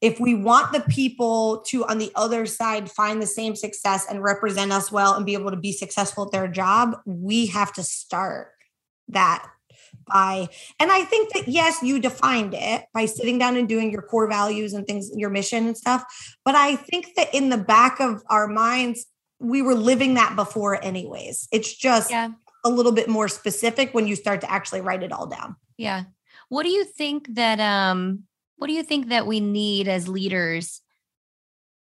if 0.00 0.20
we 0.20 0.34
want 0.34 0.72
the 0.72 0.80
people 0.80 1.64
to 1.68 1.84
on 1.86 1.98
the 1.98 2.12
other 2.14 2.46
side 2.46 2.90
find 2.90 3.22
the 3.22 3.26
same 3.26 3.56
success 3.56 4.06
and 4.08 4.22
represent 4.22 4.72
us 4.72 4.92
well 4.92 5.14
and 5.14 5.24
be 5.24 5.34
able 5.34 5.50
to 5.50 5.56
be 5.56 5.72
successful 5.72 6.26
at 6.26 6.32
their 6.32 6.48
job, 6.48 6.96
we 7.06 7.46
have 7.46 7.72
to 7.74 7.82
start 7.82 8.52
that 9.08 9.46
by 10.06 10.48
and 10.80 10.90
i 10.90 11.02
think 11.04 11.32
that 11.32 11.46
yes 11.46 11.82
you 11.82 12.00
defined 12.00 12.52
it 12.52 12.84
by 12.92 13.06
sitting 13.06 13.38
down 13.38 13.56
and 13.56 13.68
doing 13.68 13.90
your 13.90 14.02
core 14.02 14.28
values 14.28 14.72
and 14.72 14.86
things 14.86 15.10
your 15.14 15.30
mission 15.30 15.66
and 15.66 15.76
stuff. 15.76 16.04
But 16.44 16.54
i 16.54 16.76
think 16.76 17.14
that 17.16 17.32
in 17.34 17.48
the 17.48 17.58
back 17.58 18.00
of 18.00 18.22
our 18.28 18.48
minds 18.48 19.06
we 19.44 19.62
were 19.62 19.74
living 19.74 20.14
that 20.14 20.36
before 20.36 20.82
anyways. 20.82 21.48
It's 21.52 21.72
just 21.74 22.10
yeah. 22.10 22.30
a 22.64 22.70
little 22.70 22.92
bit 22.92 23.08
more 23.08 23.28
specific 23.28 23.92
when 23.92 24.06
you 24.06 24.16
start 24.16 24.40
to 24.40 24.50
actually 24.50 24.80
write 24.80 25.02
it 25.02 25.12
all 25.12 25.26
down. 25.26 25.56
Yeah. 25.76 26.04
What 26.48 26.62
do 26.64 26.70
you 26.70 26.84
think 26.84 27.34
that 27.34 27.60
um 27.60 28.24
what 28.56 28.66
do 28.66 28.72
you 28.72 28.82
think 28.82 29.08
that 29.08 29.26
we 29.26 29.40
need 29.40 29.88
as 29.88 30.08
leaders 30.08 30.80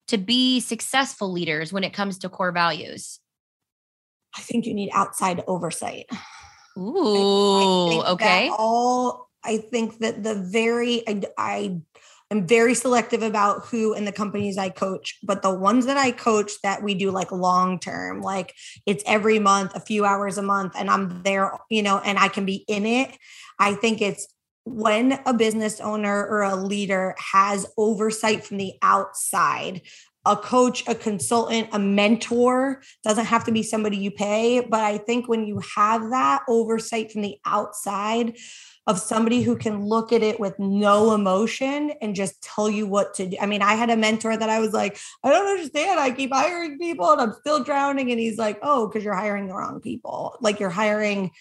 to 0.08 0.18
be 0.18 0.60
successful 0.60 1.32
leaders 1.32 1.72
when 1.72 1.84
it 1.84 1.92
comes 1.92 2.18
to 2.18 2.28
core 2.28 2.52
values 2.52 3.20
i 4.36 4.40
think 4.40 4.66
you 4.66 4.74
need 4.74 4.90
outside 4.92 5.42
oversight 5.46 6.06
Ooh, 6.78 8.00
I 8.02 8.10
okay. 8.12 8.50
All 8.56 9.30
I 9.44 9.58
think 9.58 9.98
that 9.98 10.22
the 10.22 10.34
very 10.34 11.06
I, 11.08 11.22
I 11.38 11.80
am 12.30 12.46
very 12.46 12.74
selective 12.74 13.22
about 13.22 13.66
who 13.66 13.94
and 13.94 14.06
the 14.06 14.12
companies 14.12 14.58
I 14.58 14.68
coach, 14.68 15.18
but 15.22 15.42
the 15.42 15.54
ones 15.54 15.86
that 15.86 15.96
I 15.96 16.10
coach 16.10 16.52
that 16.62 16.82
we 16.82 16.94
do 16.94 17.10
like 17.10 17.32
long 17.32 17.78
term, 17.78 18.20
like 18.20 18.54
it's 18.84 19.04
every 19.06 19.38
month, 19.38 19.74
a 19.74 19.80
few 19.80 20.04
hours 20.04 20.36
a 20.36 20.42
month, 20.42 20.74
and 20.76 20.90
I'm 20.90 21.22
there, 21.22 21.52
you 21.70 21.82
know, 21.82 21.98
and 21.98 22.18
I 22.18 22.28
can 22.28 22.44
be 22.44 22.64
in 22.68 22.84
it. 22.84 23.16
I 23.58 23.74
think 23.74 24.02
it's 24.02 24.26
when 24.66 25.18
a 25.24 25.32
business 25.32 25.80
owner 25.80 26.26
or 26.26 26.42
a 26.42 26.56
leader 26.56 27.14
has 27.32 27.66
oversight 27.78 28.44
from 28.44 28.58
the 28.58 28.74
outside 28.82 29.80
a 30.26 30.36
coach, 30.36 30.82
a 30.88 30.94
consultant, 30.94 31.68
a 31.72 31.78
mentor 31.78 32.82
doesn't 33.04 33.26
have 33.26 33.44
to 33.44 33.52
be 33.52 33.62
somebody 33.62 33.96
you 33.96 34.10
pay. 34.10 34.60
But 34.60 34.80
I 34.80 34.98
think 34.98 35.28
when 35.28 35.46
you 35.46 35.62
have 35.76 36.10
that 36.10 36.42
oversight 36.48 37.12
from 37.12 37.22
the 37.22 37.38
outside 37.46 38.36
of 38.88 39.00
somebody 39.00 39.42
who 39.42 39.56
can 39.56 39.84
look 39.84 40.12
at 40.12 40.22
it 40.22 40.38
with 40.38 40.58
no 40.58 41.12
emotion 41.14 41.92
and 42.00 42.14
just 42.14 42.40
tell 42.42 42.68
you 42.68 42.86
what 42.86 43.14
to 43.14 43.26
do. 43.26 43.36
I 43.40 43.46
mean, 43.46 43.62
I 43.62 43.74
had 43.74 43.90
a 43.90 43.96
mentor 43.96 44.36
that 44.36 44.48
I 44.48 44.60
was 44.60 44.72
like, 44.72 44.98
I 45.24 45.30
don't 45.30 45.46
understand. 45.46 45.98
I 45.98 46.10
keep 46.10 46.32
hiring 46.32 46.78
people 46.78 47.10
and 47.10 47.20
I'm 47.20 47.32
still 47.32 47.64
drowning. 47.64 48.10
And 48.10 48.20
he's 48.20 48.38
like, 48.38 48.58
oh, 48.62 48.86
because 48.86 49.04
you're 49.04 49.14
hiring 49.14 49.46
the 49.46 49.54
wrong 49.54 49.80
people. 49.80 50.36
Like 50.40 50.60
you're 50.60 50.70
hiring, 50.70 51.32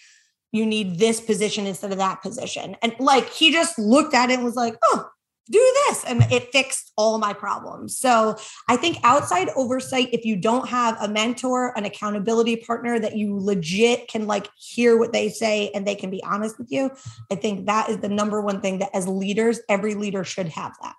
you 0.56 0.66
need 0.66 0.98
this 0.98 1.20
position 1.20 1.66
instead 1.66 1.92
of 1.92 1.98
that 1.98 2.22
position. 2.22 2.76
And 2.82 2.94
like 2.98 3.28
he 3.30 3.52
just 3.52 3.78
looked 3.78 4.14
at 4.14 4.30
it 4.30 4.34
and 4.34 4.44
was 4.44 4.56
like, 4.56 4.76
oh, 4.84 5.08
do 5.48 5.74
this 5.86 6.04
and 6.04 6.22
it 6.32 6.50
fixed 6.50 6.92
all 6.96 7.18
my 7.18 7.32
problems 7.32 7.96
so 7.96 8.36
i 8.68 8.76
think 8.76 8.98
outside 9.04 9.48
oversight 9.54 10.08
if 10.12 10.24
you 10.24 10.36
don't 10.36 10.68
have 10.68 10.96
a 11.00 11.08
mentor 11.08 11.72
an 11.76 11.84
accountability 11.84 12.56
partner 12.56 12.98
that 12.98 13.16
you 13.16 13.38
legit 13.38 14.08
can 14.08 14.26
like 14.26 14.48
hear 14.58 14.98
what 14.98 15.12
they 15.12 15.28
say 15.28 15.70
and 15.72 15.86
they 15.86 15.94
can 15.94 16.10
be 16.10 16.22
honest 16.24 16.58
with 16.58 16.70
you 16.70 16.90
i 17.30 17.34
think 17.36 17.66
that 17.66 17.88
is 17.88 17.98
the 17.98 18.08
number 18.08 18.40
one 18.40 18.60
thing 18.60 18.80
that 18.80 18.90
as 18.92 19.06
leaders 19.06 19.60
every 19.68 19.94
leader 19.94 20.24
should 20.24 20.48
have 20.48 20.72
that 20.82 20.94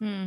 hmm. 0.00 0.26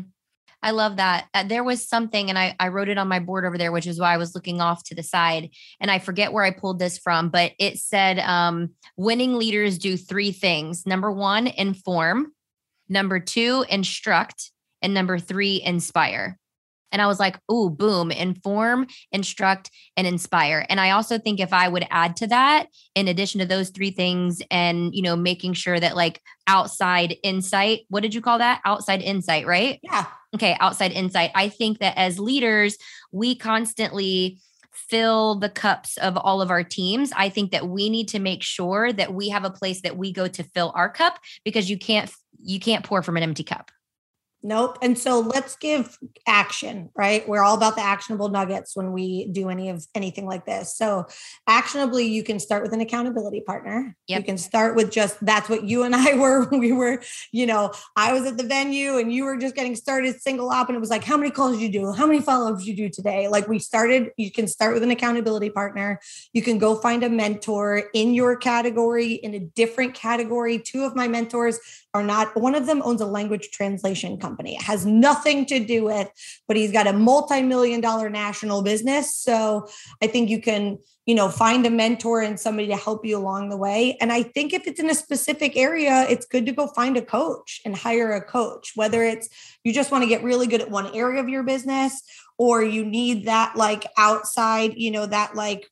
I 0.64 0.72
love 0.72 0.98
that. 0.98 1.28
Uh, 1.34 1.44
there 1.44 1.64
was 1.64 1.88
something, 1.88 2.30
and 2.30 2.40
I, 2.40 2.56
I 2.60 2.70
wrote 2.70 2.90
it 2.90 2.98
on 2.98 3.08
my 3.08 3.20
board 3.20 3.46
over 3.46 3.58
there, 3.58 3.72
which 3.72 3.88
is 3.88 4.00
why 4.00 4.14
I 4.14 4.18
was 4.18 4.34
looking 4.36 4.62
off 4.62 4.84
to 4.86 4.96
the 4.96 5.04
side. 5.04 5.50
And 5.80 5.92
I 5.92 6.00
forget 6.00 6.34
where 6.34 6.44
I 6.44 6.52
pulled 6.52 6.80
this 6.80 6.98
from, 6.98 7.30
but 7.30 7.52
it 7.60 7.78
said 7.78 8.20
um, 8.20 8.72
winning 8.98 9.36
leaders 9.36 9.78
do 9.78 9.98
three 9.98 10.32
things. 10.32 10.86
Number 10.86 11.12
one, 11.12 11.48
inform. 11.48 12.34
Number 12.90 13.20
two, 13.20 13.66
instruct. 13.70 14.52
And 14.82 14.94
number 14.94 15.20
three, 15.20 15.62
inspire. 15.64 16.38
And 16.92 17.02
I 17.02 17.08
was 17.08 17.20
like, 17.20 17.38
oh, 17.50 17.70
boom, 17.70 18.10
inform, 18.10 18.88
instruct, 19.12 19.70
and 19.98 20.08
inspire. 20.08 20.66
And 20.70 20.80
I 20.80 20.92
also 20.92 21.18
think 21.18 21.42
if 21.42 21.52
I 21.52 21.68
would 21.68 21.86
add 21.90 22.16
to 22.18 22.28
that, 22.28 22.68
in 22.94 23.10
addition 23.10 23.40
to 23.42 23.46
those 23.46 23.70
three 23.70 23.92
things, 23.92 24.42
and, 24.50 24.96
you 24.96 25.02
know, 25.02 25.18
making 25.18 25.54
sure 25.54 25.78
that 25.78 25.98
like 25.98 26.22
outside 26.48 27.18
insight, 27.22 27.82
what 27.90 28.02
did 28.02 28.14
you 28.14 28.22
call 28.22 28.38
that? 28.38 28.62
Outside 28.64 29.02
insight, 29.02 29.46
right? 29.46 29.80
Yeah. 29.84 30.06
Okay. 30.36 30.56
Outside 30.60 30.92
insight. 30.92 31.32
I 31.34 31.50
think 31.50 31.80
that 31.80 31.98
as 31.98 32.20
leaders, 32.20 32.78
we 33.12 33.36
constantly, 33.36 34.40
fill 34.90 35.36
the 35.36 35.50
cups 35.50 35.98
of 35.98 36.18
all 36.18 36.42
of 36.42 36.52
our 36.52 36.62
teams 36.62 37.10
i 37.16 37.30
think 37.30 37.52
that 37.52 37.70
we 37.70 37.90
need 37.90 38.10
to 38.10 38.20
make 38.20 38.44
sure 38.44 38.92
that 38.92 39.14
we 39.14 39.30
have 39.30 39.46
a 39.46 39.50
place 39.50 39.82
that 39.82 39.96
we 39.96 40.12
go 40.12 40.28
to 40.28 40.44
fill 40.44 40.74
our 40.76 40.90
cup 40.90 41.18
because 41.46 41.70
you 41.70 41.78
can't 41.78 42.12
you 42.44 42.60
can't 42.60 42.84
pour 42.84 43.02
from 43.02 43.16
an 43.16 43.24
empty 43.24 43.44
cup 43.44 43.72
Nope. 44.46 44.78
And 44.84 44.96
so 44.96 45.22
let's 45.22 45.56
give 45.56 45.98
action, 46.28 46.92
right? 46.96 47.28
We're 47.28 47.42
all 47.42 47.58
about 47.58 47.76
the 47.76 47.82
actionable 47.82 48.30
nuggets 48.30 48.76
when 48.76 48.92
we 48.94 49.26
do 49.32 49.50
any 49.50 49.70
of 49.70 49.88
anything 49.96 50.28
like 50.28 50.46
this. 50.46 50.78
So, 50.78 51.08
actionably, 51.48 52.06
you 52.06 52.22
can 52.22 52.40
start 52.40 52.62
with 52.62 52.72
an 52.72 52.80
accountability 52.80 53.42
partner. 53.42 53.98
Yep. 54.08 54.20
You 54.20 54.24
can 54.24 54.38
start 54.38 54.76
with 54.76 54.92
just 54.92 55.18
that's 55.26 55.50
what 55.50 55.64
you 55.64 55.82
and 55.82 55.96
I 55.96 56.14
were. 56.20 56.48
We 56.52 56.74
were, 56.74 57.02
you 57.32 57.48
know, 57.48 57.72
I 57.96 58.14
was 58.14 58.28
at 58.28 58.38
the 58.38 58.44
venue 58.44 59.00
and 59.00 59.12
you 59.12 59.24
were 59.24 59.36
just 59.36 59.56
getting 59.56 59.76
started 59.76 60.22
single 60.22 60.52
op, 60.52 60.70
and 60.70 60.76
it 60.76 60.80
was 60.80 60.92
like, 60.92 61.04
how 61.04 61.18
many 61.18 61.32
calls 61.32 61.54
did 61.54 61.62
you 61.62 61.72
do? 61.72 61.92
How 61.92 62.06
many 62.06 62.22
follow 62.22 62.54
ups 62.54 62.68
you 62.68 62.76
do 62.76 62.88
today? 62.88 63.28
Like, 63.28 63.48
we 63.48 63.58
started, 63.58 64.12
you 64.16 64.32
can 64.32 64.48
start 64.48 64.76
with 64.76 64.84
an 64.84 64.92
accountability 64.92 65.50
partner. 65.50 66.00
You 66.34 66.44
can 66.44 66.60
go 66.60 66.76
find 66.76 67.04
a 67.04 67.10
mentor 67.10 67.90
in 67.96 68.14
your 68.14 68.36
category, 68.36 69.14
in 69.14 69.34
a 69.34 69.40
different 69.40 69.96
category. 69.96 70.60
Two 70.60 70.84
of 70.84 70.96
my 70.96 71.08
mentors 71.08 71.58
are 71.96 72.04
not 72.04 72.36
one 72.36 72.56
of 72.56 72.66
them 72.66 72.82
owns 72.84 73.00
a 73.00 73.06
language 73.06 73.52
translation 73.52 74.18
company. 74.18 74.56
It 74.56 74.64
has 74.64 74.86
nothing 74.86 75.46
to 75.46 75.64
do 75.64 75.86
with 75.86 76.10
but 76.46 76.58
he's 76.58 76.74
got 76.74 76.88
a 76.88 76.94
multi-million 76.94 77.80
dollar 77.80 78.10
national 78.10 78.62
business. 78.64 79.16
So 79.16 79.68
i 80.04 80.08
think 80.08 80.30
you 80.30 80.42
can 80.42 80.78
you 81.06 81.16
know 81.16 81.30
find 81.30 81.66
a 81.66 81.70
mentor 81.70 82.22
and 82.22 82.38
somebody 82.38 82.68
to 82.68 82.76
help 82.76 83.06
you 83.06 83.18
along 83.18 83.48
the 83.48 83.56
way. 83.56 83.98
And 84.02 84.12
i 84.12 84.24
think 84.24 84.52
if 84.52 84.68
it's 84.68 84.80
in 84.80 84.90
a 84.90 84.96
specific 84.96 85.56
area 85.56 86.06
it's 86.10 86.26
good 86.26 86.46
to 86.48 86.52
go 86.52 86.68
find 86.68 86.98
a 86.98 87.02
coach 87.02 87.62
and 87.64 87.74
hire 87.74 88.12
a 88.12 88.22
coach 88.22 88.74
whether 88.76 89.02
it's 89.02 89.30
you 89.64 89.72
just 89.72 89.90
want 89.90 90.04
to 90.04 90.10
get 90.10 90.22
really 90.22 90.48
good 90.48 90.62
at 90.62 90.70
one 90.70 90.94
area 90.94 91.22
of 91.22 91.30
your 91.30 91.44
business 91.44 92.02
or 92.38 92.62
you 92.62 92.84
need 92.84 93.26
that 93.26 93.56
like 93.56 93.86
outside 93.98 94.74
you 94.76 94.92
know 94.92 95.06
that 95.06 95.34
like 95.34 95.70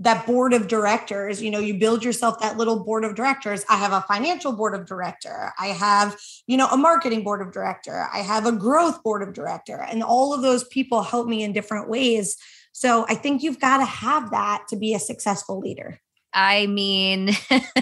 that 0.00 0.26
board 0.26 0.52
of 0.52 0.66
directors 0.66 1.40
you 1.40 1.50
know 1.50 1.60
you 1.60 1.78
build 1.78 2.04
yourself 2.04 2.40
that 2.40 2.56
little 2.56 2.84
board 2.84 3.04
of 3.04 3.14
directors. 3.14 3.64
I 3.68 3.76
have 3.76 3.92
a 3.92 4.02
financial 4.02 4.52
board 4.52 4.74
of 4.74 4.86
director. 4.86 5.52
I 5.58 5.68
have 5.68 6.16
you 6.46 6.56
know 6.56 6.68
a 6.68 6.76
marketing 6.76 7.22
board 7.22 7.40
of 7.40 7.52
director. 7.52 8.08
I 8.12 8.18
have 8.18 8.46
a 8.46 8.52
growth 8.52 9.02
board 9.02 9.22
of 9.22 9.34
director. 9.34 9.80
And 9.80 10.02
all 10.02 10.34
of 10.34 10.42
those 10.42 10.64
people 10.64 11.02
help 11.02 11.28
me 11.28 11.42
in 11.42 11.52
different 11.52 11.88
ways. 11.88 12.36
So 12.72 13.06
i 13.08 13.14
think 13.14 13.42
you've 13.42 13.60
got 13.60 13.78
to 13.78 13.84
have 13.84 14.30
that 14.32 14.64
to 14.68 14.76
be 14.76 14.94
a 14.94 14.98
successful 14.98 15.60
leader. 15.60 16.00
I 16.34 16.66
mean, 16.66 17.30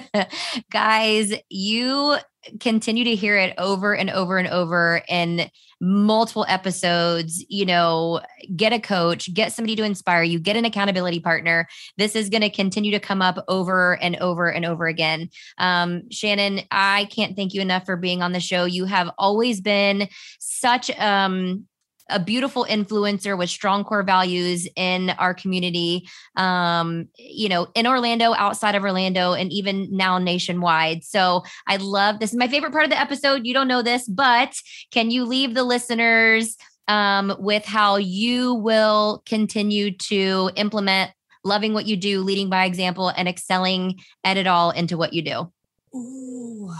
guys, 0.71 1.33
you 1.49 2.17
continue 2.61 3.05
to 3.05 3.15
hear 3.15 3.39
it 3.39 3.55
over 3.57 3.95
and 3.95 4.11
over 4.11 4.39
and 4.39 4.49
over. 4.49 5.03
In 5.09 5.51
multiple 5.83 6.47
episodes. 6.49 7.45
You 7.49 7.67
know, 7.67 8.21
get 8.55 8.73
a 8.73 8.79
coach, 8.79 9.35
get 9.35 9.53
somebody 9.53 9.75
to 9.77 9.83
inspire 9.83 10.23
you, 10.23 10.39
get 10.39 10.57
an 10.57 10.65
accountability 10.65 11.19
partner. 11.21 11.67
This 11.99 12.15
is 12.15 12.31
going 12.31 12.43
to 12.43 12.51
continue 12.51 12.93
to 12.93 13.01
come 13.01 13.21
up 13.21 13.45
over 13.49 14.01
and 14.01 14.17
over 14.17 14.51
and 14.51 14.65
over 14.65 14.87
again. 14.87 15.29
Um, 15.59 16.09
Shannon, 16.11 16.61
I 16.71 17.07
can't 17.07 17.37
thank 17.37 17.53
you 17.53 17.61
enough 17.61 17.85
for 17.85 17.97
being 17.97 18.23
on 18.23 18.33
the 18.33 18.41
show. 18.41 18.65
You 18.65 18.85
have 18.85 19.11
always 19.19 19.61
been 19.61 20.09
such 20.39 20.89
um 20.99 21.67
a 22.13 22.21
beautiful 22.21 22.67
influencer 22.69 23.37
with 23.37 23.51
strong 23.51 23.85
core 23.85 24.03
values 24.03 24.69
in 24.77 25.11
our 25.11 25.35
community 25.35 26.09
um 26.37 27.09
you 27.17 27.49
know 27.49 27.69
in 27.75 27.87
orlando 27.87 28.35
outside 28.35 28.75
of 28.75 28.83
orlando 28.83 29.33
and 29.33 29.53
even 29.53 29.89
now 29.91 30.19
nationwide 30.19 31.03
so 31.05 31.43
i 31.67 31.77
love 31.77 32.19
this 32.19 32.31
is 32.31 32.39
my 32.39 32.49
favorite 32.49 32.73
part 32.73 32.85
of 32.85 32.91
the 32.91 33.01
episode 33.01 33.47
you 33.47 33.55
don't 33.55 33.69
know 33.69 33.83
this 33.83 34.07
but 34.09 34.55
can 34.91 35.11
you 35.11 35.25
leave 35.25 35.55
the 35.55 35.65
listeners 35.65 36.57
um 36.89 37.35
with 37.39 37.65
how 37.65 37.97
you 37.97 38.55
will 38.55 39.23
continue 39.27 39.91
to 39.91 40.51
implement 40.57 41.11
loving 41.45 41.75
what 41.75 41.87
you 41.87 41.97
do 41.97 42.23
leading 42.23 42.49
by 42.49 42.65
example 42.65 43.09
and 43.09 43.29
excelling 43.29 43.99
at 44.25 44.37
it 44.37 44.47
all 44.47 44.71
into 44.71 44.97
what 44.97 45.13
you 45.13 45.23
do 45.23 45.53
Ooh. 45.95 46.73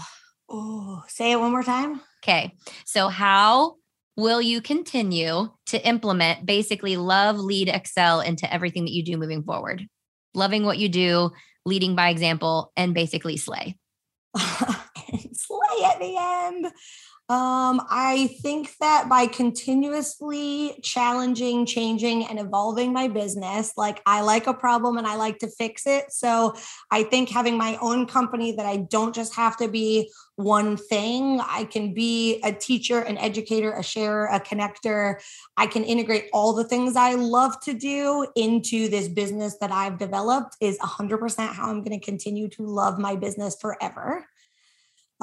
Oh, 0.49 1.03
say 1.07 1.31
it 1.31 1.39
one 1.39 1.51
more 1.51 1.63
time. 1.63 2.01
Okay. 2.23 2.55
So, 2.85 3.07
how 3.07 3.77
will 4.15 4.41
you 4.41 4.61
continue 4.61 5.49
to 5.67 5.87
implement 5.87 6.45
basically 6.45 6.97
love, 6.97 7.37
lead, 7.39 7.69
excel 7.69 8.21
into 8.21 8.51
everything 8.51 8.85
that 8.85 8.93
you 8.93 9.03
do 9.03 9.17
moving 9.17 9.43
forward? 9.43 9.87
Loving 10.33 10.65
what 10.65 10.77
you 10.77 10.89
do, 10.89 11.31
leading 11.65 11.95
by 11.95 12.09
example, 12.09 12.71
and 12.75 12.93
basically 12.93 13.37
slay. 13.37 13.77
slay 14.37 15.83
at 15.85 15.99
the 15.99 16.15
end. 16.17 16.67
Um, 17.33 17.81
I 17.89 18.27
think 18.43 18.77
that 18.79 19.09
by 19.09 19.25
continuously 19.25 20.77
challenging, 20.83 21.65
changing, 21.65 22.27
and 22.27 22.37
evolving 22.37 22.93
my 22.93 23.07
business, 23.07 23.73
like 23.75 24.03
I 24.05 24.21
like 24.21 24.45
a 24.45 24.53
problem 24.53 24.99
and 24.99 25.07
I 25.07 25.15
like 25.15 25.39
to 25.39 25.47
fix 25.47 25.87
it. 25.87 26.11
So 26.11 26.53
I 26.91 27.01
think 27.01 27.29
having 27.29 27.57
my 27.57 27.79
own 27.81 28.05
company 28.05 28.51
that 28.51 28.67
I 28.67 28.77
don't 28.77 29.15
just 29.15 29.33
have 29.33 29.57
to 29.57 29.67
be 29.67 30.11
one 30.35 30.77
thing, 30.77 31.41
I 31.43 31.63
can 31.63 31.95
be 31.95 32.39
a 32.43 32.51
teacher, 32.51 32.99
an 32.99 33.17
educator, 33.17 33.71
a 33.71 33.81
sharer, 33.81 34.27
a 34.27 34.39
connector. 34.39 35.15
I 35.57 35.65
can 35.65 35.83
integrate 35.85 36.29
all 36.33 36.53
the 36.53 36.65
things 36.65 36.95
I 36.95 37.15
love 37.15 37.59
to 37.61 37.73
do 37.73 38.27
into 38.35 38.89
this 38.89 39.07
business 39.07 39.57
that 39.57 39.71
I've 39.71 39.97
developed 39.97 40.57
is 40.61 40.77
100% 40.77 41.47
how 41.47 41.71
I'm 41.71 41.83
going 41.83 41.99
to 41.99 42.05
continue 42.05 42.47
to 42.49 42.63
love 42.63 42.99
my 42.99 43.15
business 43.15 43.55
forever 43.59 44.27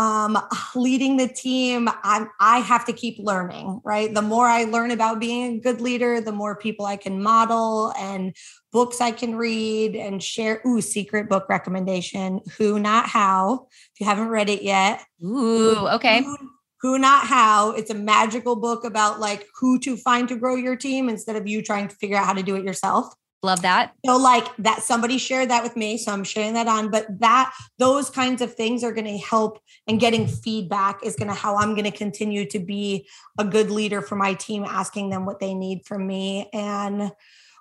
um, 0.01 0.39
leading 0.75 1.19
the 1.19 1.29
team, 1.29 1.89
I'm, 2.03 2.31
I 2.41 2.61
have 2.61 2.87
to 2.87 2.93
keep 2.93 3.19
learning, 3.19 3.81
right? 3.85 4.13
The 4.13 4.23
more 4.23 4.47
I 4.47 4.65
learn 4.65 4.91
about 4.91 5.21
being 5.21 5.57
a 5.57 5.61
good 5.61 5.81
leader, 5.81 6.21
the 6.21 6.33
more 6.33 6.57
people 6.57 6.87
I 6.87 6.97
can 6.97 7.23
model 7.23 7.93
and 7.99 8.35
books 8.73 9.01
I 9.01 9.11
can 9.11 9.37
read 9.37 9.95
and 9.95 10.23
share. 10.23 10.63
Ooh, 10.67 10.81
secret 10.81 11.29
book 11.29 11.49
recommendation 11.49 12.41
Who 12.57 12.79
Not 12.79 13.07
How. 13.07 13.67
If 13.95 14.01
you 14.01 14.07
haven't 14.07 14.29
read 14.29 14.49
it 14.49 14.63
yet. 14.63 15.05
Ooh, 15.23 15.87
okay. 15.89 16.23
Who, 16.23 16.37
who 16.81 16.99
Not 16.99 17.27
How. 17.27 17.73
It's 17.73 17.91
a 17.91 17.95
magical 17.95 18.57
book 18.57 18.85
about 18.85 19.21
like 19.21 19.47
who 19.61 19.79
to 19.81 19.97
find 19.99 20.29
to 20.29 20.37
grow 20.37 20.57
your 20.57 20.77
team 20.77 21.11
instead 21.11 21.37
of 21.37 21.47
you 21.47 21.63
trying 21.63 21.89
to 21.89 21.97
figure 21.97 22.17
out 22.17 22.25
how 22.25 22.33
to 22.33 22.43
do 22.43 22.57
it 22.57 22.65
yourself. 22.65 23.13
Love 23.43 23.63
that. 23.63 23.95
So 24.05 24.19
like 24.19 24.55
that 24.59 24.83
somebody 24.83 25.17
shared 25.17 25.49
that 25.49 25.63
with 25.63 25.75
me. 25.75 25.97
So 25.97 26.13
I'm 26.13 26.25
sharing 26.25 26.53
that 26.55 26.69
on. 26.69 26.91
But 26.91 27.07
that 27.21 27.55
those 27.79 28.11
kinds 28.11 28.43
of 28.43 28.55
things 28.55 28.85
are 28.85 28.93
going 28.93 29.07
to 29.07 29.17
help 29.17 29.63
and 29.89 29.99
getting 29.99 30.27
feedback 30.27 31.01
is 31.03 31.17
going 31.17 31.29
to 31.29 31.35
how 31.35 31.57
I'm 31.57 31.75
going 31.75 31.91
to 31.91 31.97
continue 31.97 32.45
to 32.47 32.59
be 32.59 33.09
a 33.39 33.45
good 33.45 33.71
leader 33.71 34.03
for 34.03 34.15
my 34.15 34.35
team, 34.35 34.65
asking 34.65 35.09
them 35.09 35.25
what 35.25 35.41
they 35.41 35.55
need 35.55 35.87
from 35.87 36.07
me. 36.07 36.51
And 36.53 37.13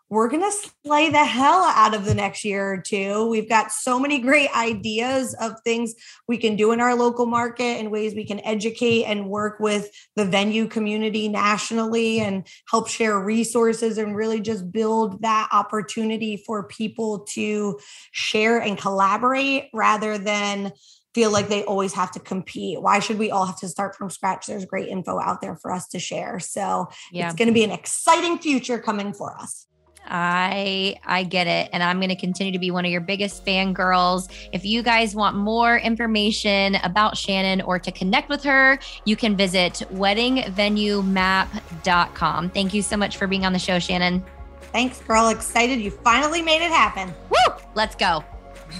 we're 0.09 0.27
going 0.27 0.41
to 0.41 0.69
slay 0.83 1.09
the 1.09 1.23
hell 1.23 1.63
out 1.63 1.93
of 1.93 2.05
the 2.05 2.15
next 2.15 2.43
year 2.43 2.73
or 2.73 2.81
two. 2.81 3.27
We've 3.29 3.47
got 3.47 3.71
so 3.71 3.99
many 3.99 4.19
great 4.19 4.49
ideas 4.55 5.35
of 5.39 5.53
things 5.63 5.93
we 6.27 6.37
can 6.37 6.55
do 6.55 6.71
in 6.71 6.81
our 6.81 6.95
local 6.95 7.27
market 7.27 7.79
and 7.79 7.91
ways 7.91 8.15
we 8.15 8.25
can 8.25 8.39
educate 8.39 9.05
and 9.05 9.29
work 9.29 9.59
with 9.59 9.89
the 10.15 10.25
venue 10.25 10.67
community 10.67 11.27
nationally 11.27 12.19
and 12.19 12.47
help 12.69 12.89
share 12.89 13.19
resources 13.19 13.97
and 13.97 14.15
really 14.15 14.41
just 14.41 14.71
build 14.71 15.21
that 15.21 15.49
opportunity 15.51 16.37
for 16.37 16.67
people 16.67 17.19
to 17.31 17.79
share 18.11 18.59
and 18.59 18.77
collaborate 18.77 19.69
rather 19.73 20.17
than 20.17 20.71
feel 21.13 21.31
like 21.31 21.49
they 21.49 21.63
always 21.63 21.93
have 21.93 22.11
to 22.11 22.19
compete. 22.19 22.81
Why 22.81 22.99
should 22.99 23.17
we 23.17 23.31
all 23.31 23.45
have 23.45 23.59
to 23.59 23.67
start 23.67 23.95
from 23.95 24.09
scratch? 24.09 24.45
There's 24.45 24.65
great 24.65 24.89
info 24.89 25.19
out 25.19 25.41
there 25.41 25.55
for 25.55 25.71
us 25.71 25.87
to 25.89 25.99
share. 25.99 26.39
So 26.39 26.87
yeah. 27.11 27.27
it's 27.27 27.35
going 27.35 27.47
to 27.47 27.53
be 27.53 27.63
an 27.63 27.71
exciting 27.71 28.37
future 28.37 28.79
coming 28.79 29.13
for 29.13 29.35
us. 29.35 29.67
I 30.05 30.95
I 31.05 31.23
get 31.23 31.47
it 31.47 31.69
and 31.71 31.81
I'm 31.83 31.99
going 31.99 32.09
to 32.09 32.15
continue 32.15 32.51
to 32.51 32.59
be 32.59 32.71
one 32.71 32.85
of 32.85 32.91
your 32.91 33.01
biggest 33.01 33.45
fangirls. 33.45 34.29
If 34.51 34.65
you 34.65 34.81
guys 34.81 35.15
want 35.15 35.35
more 35.35 35.77
information 35.77 36.75
about 36.75 37.17
Shannon 37.17 37.61
or 37.61 37.77
to 37.79 37.91
connect 37.91 38.29
with 38.29 38.43
her, 38.43 38.79
you 39.05 39.15
can 39.15 39.35
visit 39.35 39.73
weddingvenuemap.com. 39.93 42.49
Thank 42.49 42.73
you 42.73 42.81
so 42.81 42.97
much 42.97 43.17
for 43.17 43.27
being 43.27 43.45
on 43.45 43.53
the 43.53 43.59
show, 43.59 43.77
Shannon. 43.79 44.23
Thanks, 44.71 44.99
girl. 45.01 45.29
Excited 45.29 45.79
you 45.79 45.91
finally 45.91 46.41
made 46.41 46.63
it 46.63 46.71
happen. 46.71 47.13
Woo! 47.29 47.53
Let's 47.75 47.95
go. 47.95 48.23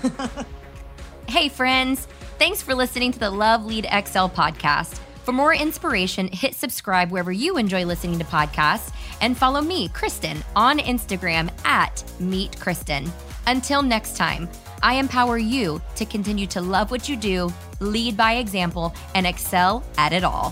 hey 1.27 1.49
friends, 1.49 2.07
thanks 2.37 2.61
for 2.61 2.75
listening 2.75 3.11
to 3.11 3.19
the 3.19 3.29
Love 3.29 3.65
Lead 3.65 3.87
Excel 3.89 4.29
podcast. 4.29 4.99
For 5.29 5.33
more 5.33 5.53
inspiration, 5.53 6.27
hit 6.29 6.55
subscribe 6.55 7.11
wherever 7.11 7.31
you 7.31 7.57
enjoy 7.57 7.85
listening 7.85 8.17
to 8.17 8.25
podcasts 8.25 8.91
and 9.21 9.37
follow 9.37 9.61
me, 9.61 9.89
Kristen, 9.89 10.43
on 10.55 10.79
Instagram 10.79 11.51
at 11.65 12.03
Meet 12.19 12.59
Kristen. 12.59 13.11
Until 13.45 13.83
next 13.83 14.17
time, 14.17 14.49
I 14.81 14.95
empower 14.95 15.37
you 15.37 15.83
to 15.97 16.05
continue 16.05 16.47
to 16.47 16.61
love 16.61 16.89
what 16.89 17.07
you 17.07 17.15
do, 17.15 17.53
lead 17.79 18.17
by 18.17 18.37
example, 18.37 18.91
and 19.13 19.27
excel 19.27 19.83
at 19.99 20.13
it 20.13 20.23
all. 20.23 20.51